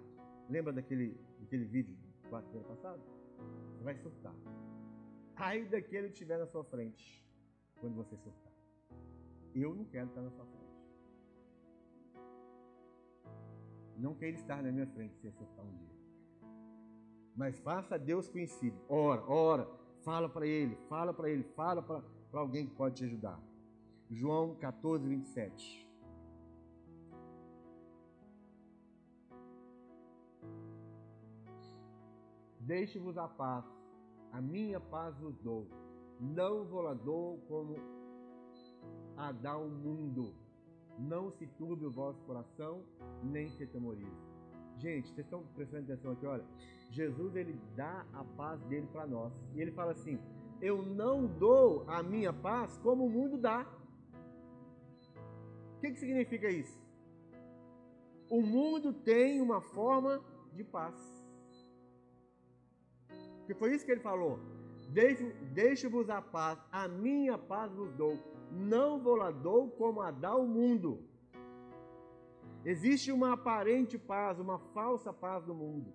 Lembra 0.47 0.71
daquele, 0.71 1.19
daquele 1.39 1.65
vídeo 1.65 1.95
do 1.95 2.29
quarto-feira 2.29 2.63
passado? 2.67 3.01
Você 3.73 3.83
vai 3.83 3.95
surtar. 3.95 4.35
Ai 5.35 5.65
daquele 5.65 6.09
que 6.09 6.13
estiver 6.13 6.37
na 6.37 6.45
sua 6.45 6.63
frente 6.63 7.27
quando 7.79 7.95
você 7.95 8.15
surtar. 8.17 8.53
Eu 9.55 9.73
não 9.73 9.85
quero 9.85 10.09
estar 10.09 10.21
na 10.21 10.29
sua 10.29 10.45
frente. 10.45 10.61
Não 13.97 14.13
quero 14.13 14.35
estar 14.35 14.61
na 14.61 14.71
minha 14.71 14.85
frente 14.85 15.15
se 15.15 15.31
surtar 15.31 15.65
um 15.65 15.75
dia. 15.75 15.95
Mas 17.35 17.57
faça 17.57 17.97
Deus 17.97 18.27
conhecido. 18.27 18.79
Ora, 18.87 19.23
ora, 19.23 19.67
fala 20.03 20.29
para 20.29 20.45
Ele, 20.45 20.75
fala 20.87 21.11
para 21.15 21.31
Ele, 21.31 21.43
fala 21.55 21.81
para 21.81 22.03
alguém 22.33 22.67
que 22.67 22.75
pode 22.75 22.97
te 22.97 23.05
ajudar. 23.05 23.41
João 24.07 24.53
14, 24.55 25.07
27. 25.07 25.90
Deixe-vos 32.61 33.17
a 33.17 33.27
paz, 33.27 33.65
a 34.31 34.39
minha 34.39 34.79
paz 34.79 35.17
vos 35.17 35.35
dou. 35.39 35.67
Não 36.19 36.63
vou 36.65 36.81
lá 36.81 36.93
dou 36.93 37.39
como 37.47 37.75
a 39.17 39.31
dar 39.31 39.57
o 39.57 39.67
mundo. 39.69 40.35
Não 40.99 41.31
se 41.31 41.47
turbe 41.47 41.85
o 41.85 41.91
vosso 41.91 42.21
coração, 42.25 42.83
nem 43.23 43.49
se 43.49 43.63
atemorize. 43.63 44.31
Gente, 44.77 45.07
vocês 45.09 45.25
estão 45.25 45.43
prestando 45.55 45.91
atenção 45.91 46.11
aqui, 46.11 46.25
olha. 46.25 46.45
Jesus 46.91 47.35
ele 47.35 47.59
dá 47.75 48.05
a 48.13 48.23
paz 48.23 48.61
dele 48.65 48.87
para 48.91 49.07
nós. 49.07 49.33
E 49.55 49.61
ele 49.61 49.71
fala 49.71 49.93
assim: 49.93 50.19
Eu 50.61 50.83
não 50.83 51.25
dou 51.25 51.89
a 51.89 52.03
minha 52.03 52.31
paz 52.31 52.77
como 52.77 53.05
o 53.05 53.09
mundo 53.09 53.37
dá. 53.37 53.65
O 55.77 55.79
que, 55.81 55.91
que 55.91 55.99
significa 55.99 56.47
isso? 56.47 56.79
O 58.29 58.41
mundo 58.41 58.93
tem 58.93 59.41
uma 59.41 59.61
forma 59.61 60.23
de 60.53 60.63
paz. 60.63 61.20
Que 63.51 63.55
foi 63.55 63.75
isso 63.75 63.85
que 63.85 63.91
ele 63.91 63.99
falou. 63.99 64.39
Deixe-vos 65.53 66.09
a 66.09 66.21
paz, 66.21 66.57
a 66.71 66.87
minha 66.87 67.37
paz 67.37 67.69
vos 67.73 67.91
dou. 67.95 68.17
Não 68.49 68.97
vou 68.97 69.15
lá 69.15 69.29
dou 69.29 69.69
como 69.71 69.99
a 69.99 70.09
dá 70.09 70.33
o 70.37 70.47
mundo. 70.47 71.03
Existe 72.63 73.11
uma 73.11 73.33
aparente 73.33 73.97
paz, 73.97 74.39
uma 74.39 74.57
falsa 74.73 75.11
paz 75.11 75.45
no 75.45 75.53
mundo. 75.53 75.93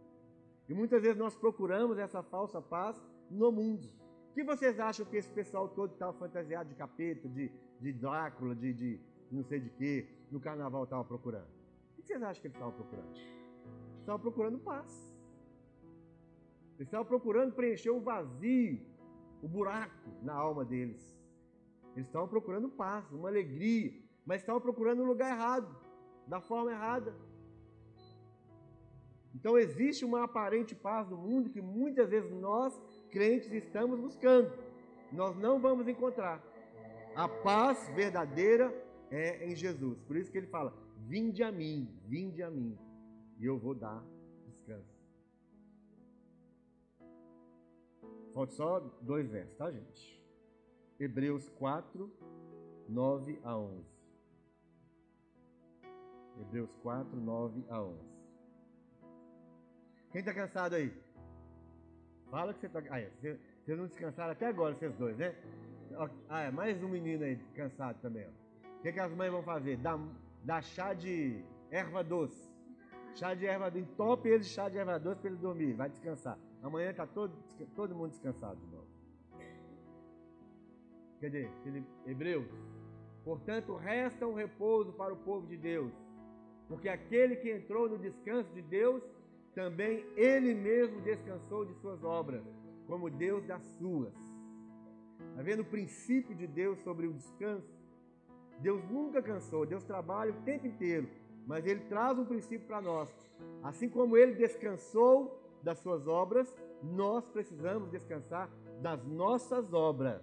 E 0.68 0.74
muitas 0.74 1.00
vezes 1.00 1.16
nós 1.16 1.34
procuramos 1.34 1.96
essa 1.96 2.22
falsa 2.22 2.61
paz 2.61 3.02
no 3.30 3.50
mundo. 3.50 3.88
O 4.30 4.34
que 4.34 4.44
vocês 4.44 4.78
acham 4.78 5.07
que 5.07 5.16
esse 5.16 5.30
pessoal 5.30 5.66
todo 5.66 5.94
estava 5.94 6.12
fantasiado 6.12 6.68
de 6.68 6.74
capeta, 6.74 7.26
de, 7.26 7.50
de 7.80 7.92
Drácula, 7.94 8.54
de, 8.54 8.74
de 8.74 9.00
não 9.32 9.44
sei 9.44 9.61
de 9.61 9.70
quê, 9.70 10.07
no 10.30 10.38
carnaval 10.38 10.84
estava 10.84 11.07
procurando? 11.07 11.48
O 11.92 12.02
que 12.02 12.02
vocês 12.02 12.22
acham 12.22 12.38
que 12.38 12.48
eles 12.48 12.57
estavam 12.57 12.74
procurando? 12.74 13.16
Eles 13.16 14.00
estavam 14.00 14.20
procurando 14.20 14.59
paz. 14.59 15.05
Eles 16.77 16.89
estavam 16.89 17.07
procurando 17.07 17.55
preencher 17.55 17.91
o 17.91 18.01
vazio, 18.01 18.81
o 19.43 19.49
buraco 19.49 20.11
na 20.22 20.35
alma 20.35 20.64
deles. 20.64 21.16
Eles 21.95 22.07
estavam 22.07 22.29
procurando 22.29 22.68
paz, 22.68 23.11
uma 23.11 23.29
alegria, 23.29 23.93
mas 24.24 24.43
estavam 24.43 24.61
procurando 24.61 24.99
no 24.99 25.05
lugar 25.05 25.31
errado, 25.31 25.74
da 26.27 26.41
forma 26.41 26.70
errada. 26.70 27.16
Então 29.35 29.59
existe 29.59 30.05
uma 30.05 30.24
aparente 30.24 30.74
paz 30.74 31.09
no 31.09 31.16
mundo 31.16 31.51
que 31.51 31.62
muitas 31.62 32.11
vezes 32.11 32.31
nós, 32.33 32.79
crentes, 33.11 33.51
estamos 33.53 33.99
buscando. 33.99 34.53
Nós 35.12 35.37
não 35.37 35.59
vamos 35.59 35.89
encontrar. 35.89 36.43
A 37.14 37.27
paz 37.29 37.89
verdadeira 37.95 38.74
é 39.11 39.47
em 39.47 39.57
Jesus. 39.57 40.03
Por 40.03 40.16
isso 40.16 40.31
que 40.31 40.39
ele 40.39 40.47
fala: 40.49 40.74
Vinde 41.07 41.43
a 41.43 41.51
mim, 41.51 41.89
vinde 42.05 42.43
a 42.43 42.51
mim, 42.51 42.77
e 43.39 43.47
eu 43.47 43.59
vou 43.59 43.74
dar 43.74 44.05
Falta 48.37 48.53
só 48.53 48.80
dois 49.01 49.26
versos, 49.30 49.57
tá, 49.57 49.70
gente? 49.70 50.22
Hebreus 51.01 51.49
4, 51.59 52.12
9 52.87 53.41
a 53.43 53.57
11. 53.57 53.82
Hebreus 56.43 56.70
4, 56.82 57.18
9 57.18 57.64
a 57.70 57.82
11. 57.82 57.99
Quem 60.12 60.18
está 60.18 60.34
cansado 60.34 60.74
aí? 60.74 60.93
Fala 62.30 62.53
que 62.53 62.61
você 62.61 62.66
está. 62.66 62.80
Ah, 62.80 63.01
vocês 63.64 63.78
não 63.78 63.87
descansaram 63.87 64.32
até 64.32 64.49
agora, 64.49 64.74
vocês 64.74 64.95
dois, 64.97 65.16
né? 65.16 65.34
Ah, 66.28 66.43
é, 66.43 66.51
mais 66.51 66.82
um 66.82 66.89
menino 66.89 67.24
aí 67.24 67.37
cansado 67.55 67.99
também. 68.03 68.26
O 68.80 68.82
que, 68.82 68.93
que 68.93 69.01
as 69.01 69.14
mães 69.14 69.32
vão 69.32 69.43
fazer? 69.43 69.78
Dá, 69.78 69.99
dá 70.45 70.61
chá 70.61 70.93
de 70.93 71.43
erva 71.70 72.05
doce. 72.05 72.53
Chá 73.14 73.32
de 73.32 73.47
erva 73.47 73.70
doce. 73.70 73.82
Entope 73.82 74.28
ele 74.28 74.41
de 74.41 74.51
chá 74.51 74.68
de 74.68 74.76
erva 74.76 74.99
doce 74.99 75.22
para 75.22 75.30
ele 75.30 75.39
dormir. 75.39 75.72
Vai 75.72 75.89
descansar. 75.89 76.39
Amanhã 76.66 76.90
está 76.90 77.06
todo, 77.06 77.32
todo 77.76 77.94
mundo 77.94 78.10
descansado 78.10 78.58
de 78.58 78.66
novo. 78.66 78.88
Cadê? 81.20 81.48
Hebreus. 82.04 82.48
Portanto, 83.24 83.76
resta 83.76 84.26
um 84.26 84.34
repouso 84.34 84.92
para 84.92 85.14
o 85.14 85.16
povo 85.16 85.46
de 85.46 85.56
Deus. 85.56 85.92
Porque 86.68 86.88
aquele 86.88 87.36
que 87.36 87.52
entrou 87.52 87.88
no 87.88 87.96
descanso 87.96 88.52
de 88.52 88.62
Deus 88.62 89.00
também 89.54 90.04
ele 90.16 90.54
mesmo 90.54 91.00
descansou 91.02 91.64
de 91.64 91.72
suas 91.74 92.02
obras, 92.02 92.42
como 92.88 93.08
Deus 93.08 93.46
das 93.46 93.62
suas. 93.78 94.12
Está 95.30 95.42
vendo 95.42 95.60
o 95.60 95.64
princípio 95.64 96.34
de 96.34 96.48
Deus 96.48 96.80
sobre 96.80 97.06
o 97.06 97.12
descanso? 97.12 97.72
Deus 98.58 98.82
nunca 98.90 99.22
cansou, 99.22 99.64
Deus 99.64 99.84
trabalha 99.84 100.32
o 100.32 100.42
tempo 100.42 100.66
inteiro, 100.66 101.08
mas 101.46 101.64
Ele 101.64 101.80
traz 101.88 102.18
um 102.18 102.24
princípio 102.24 102.66
para 102.66 102.80
nós. 102.80 103.08
Assim 103.62 103.88
como 103.88 104.16
Ele 104.16 104.34
descansou 104.34 105.45
das 105.66 105.80
suas 105.80 106.06
obras, 106.06 106.54
nós 106.80 107.28
precisamos 107.28 107.90
descansar 107.90 108.48
das 108.80 109.04
nossas 109.04 109.72
obras. 109.72 110.22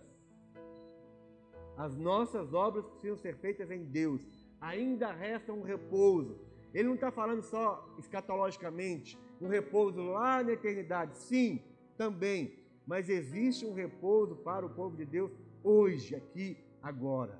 As 1.76 1.98
nossas 1.98 2.54
obras 2.54 2.86
precisam 2.86 3.18
ser 3.18 3.36
feitas 3.36 3.70
em 3.70 3.84
Deus. 3.84 4.26
Ainda 4.62 5.12
resta 5.12 5.52
um 5.52 5.62
repouso. 5.62 6.40
Ele 6.74 6.88
não 6.88 6.96
está 6.96 7.12
falando 7.12 7.42
só 7.42 7.94
escatologicamente, 8.00 9.20
um 9.42 9.50
repouso 9.50 10.02
lá 10.02 10.42
na 10.42 10.54
eternidade. 10.54 11.18
Sim, 11.18 11.62
também. 11.98 12.58
Mas 12.88 13.10
existe 13.10 13.66
um 13.66 13.74
repouso 13.74 14.38
para 14.38 14.66
o 14.66 14.70
povo 14.70 14.96
de 14.96 15.06
Deus 15.06 15.32
hoje, 15.62 16.16
aqui, 16.16 16.58
agora. 16.82 17.38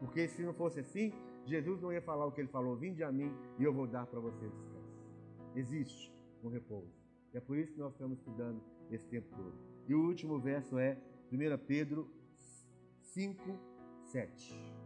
Porque 0.00 0.28
se 0.28 0.42
não 0.42 0.52
fosse 0.52 0.80
assim, 0.80 1.14
Jesus 1.46 1.80
não 1.80 1.90
ia 1.92 2.02
falar 2.02 2.26
o 2.26 2.32
que 2.32 2.42
ele 2.42 2.48
falou: 2.48 2.76
Vinde 2.76 3.02
a 3.02 3.10
mim 3.10 3.34
e 3.58 3.64
eu 3.64 3.72
vou 3.72 3.86
dar 3.86 4.06
para 4.06 4.20
vocês 4.20 4.52
descanso. 4.52 4.92
Existe 5.56 6.17
um 6.42 6.48
repouso. 6.48 6.94
E 7.32 7.36
é 7.36 7.40
por 7.40 7.56
isso 7.56 7.72
que 7.72 7.78
nós 7.78 7.92
estamos 7.92 8.18
estudando 8.18 8.62
esse 8.90 9.06
tempo 9.06 9.28
todo. 9.36 9.54
E 9.86 9.94
o 9.94 10.06
último 10.06 10.38
verso 10.38 10.78
é 10.78 10.98
1 11.32 11.66
Pedro 11.66 12.10
5, 13.00 13.58
7. 14.04 14.78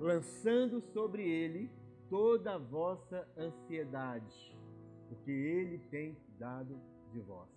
lançando 0.00 0.80
sobre 0.80 1.28
ele 1.28 1.70
toda 2.08 2.54
a 2.54 2.58
vossa 2.58 3.28
ansiedade, 3.36 4.56
porque 5.08 5.30
ele 5.30 5.78
tem 5.90 6.14
cuidado 6.14 6.80
de 7.12 7.20
vós. 7.20 7.50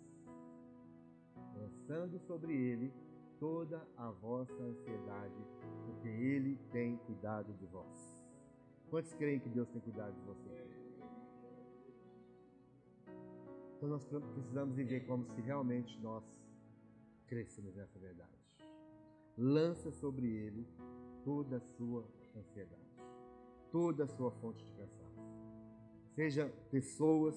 Lançando 1.56 2.20
sobre 2.20 2.54
ele 2.54 2.92
toda 3.40 3.88
a 3.98 4.10
vossa 4.12 4.62
ansiedade, 4.64 5.46
porque 5.86 6.08
ele 6.08 6.58
tem 6.72 6.98
cuidado 6.98 7.54
de 7.54 7.66
vós. 7.68 8.11
Quantos 8.92 9.14
creem 9.14 9.40
que 9.40 9.48
Deus 9.48 9.70
tem 9.70 9.80
cuidado 9.80 10.14
de 10.14 10.22
você? 10.26 10.50
Então 13.78 13.88
nós 13.88 14.06
precisamos 14.06 14.76
viver 14.76 15.08
como 15.08 15.26
se 15.28 15.40
realmente 15.40 15.98
nós 16.02 16.26
crescemos 17.26 17.74
nessa 17.74 17.98
verdade. 17.98 18.38
Lança 19.38 19.92
sobre 19.92 20.28
ele 20.28 20.68
toda 21.24 21.56
a 21.56 21.62
sua 21.62 22.06
ansiedade, 22.36 23.02
toda 23.72 24.04
a 24.04 24.08
sua 24.08 24.30
fonte 24.30 24.62
de 24.66 24.74
cansaço. 24.74 25.22
Seja 26.14 26.54
pessoas, 26.70 27.36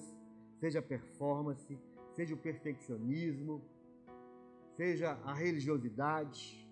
seja 0.59 0.81
performance, 0.81 1.79
seja 2.17 2.35
o 2.35 2.37
perfeccionismo, 2.37 3.61
seja 4.75 5.13
a 5.23 5.33
religiosidade, 5.33 6.69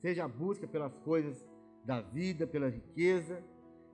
seja 0.00 0.26
a 0.26 0.28
busca 0.28 0.64
pelas 0.68 0.96
coisas 0.98 1.44
da 1.84 2.00
vida, 2.00 2.46
pela 2.46 2.68
riqueza, 2.68 3.42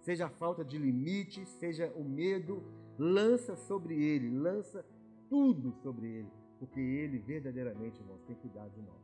seja 0.03 0.27
a 0.27 0.31
falta 0.31 0.65
de 0.65 0.79
limite, 0.79 1.47
seja 1.47 1.93
o 1.97 2.05
medo, 2.05 2.63
lança 2.99 3.57
sobre 3.57 3.95
ele, 4.03 4.31
lança 4.31 4.85
tudo 5.29 5.73
sobre 5.83 6.07
ele, 6.07 6.31
porque 6.59 6.81
ele 6.81 7.19
verdadeiramente, 7.19 8.01
irmãos, 8.01 8.23
tem 8.27 8.37
cuidado 8.37 8.71
de 8.73 8.83
nós. 8.83 9.03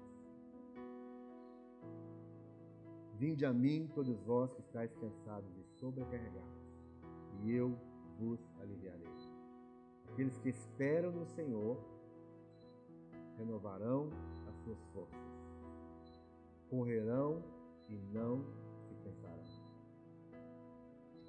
Vinde 3.16 3.44
a 3.44 3.53
mim, 3.53 3.90
todos 3.94 4.20
vós 4.22 4.53
que 4.53 4.61
estáis 4.61 4.92
cansados 4.94 5.51
e 5.57 5.64
sobrecarregados, 5.78 6.62
e 7.42 7.53
eu 7.53 7.76
vos 8.18 8.40
aliviarei. 8.61 9.09
Aqueles 10.12 10.36
que 10.38 10.49
esperam 10.49 11.12
no 11.12 11.26
Senhor 11.26 11.78
renovarão 13.36 14.11
as 14.49 14.57
suas 14.64 14.82
forças, 14.92 15.20
correrão 16.68 17.42
e 17.88 17.96
não. 18.12 18.44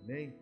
Amém? 0.04 0.34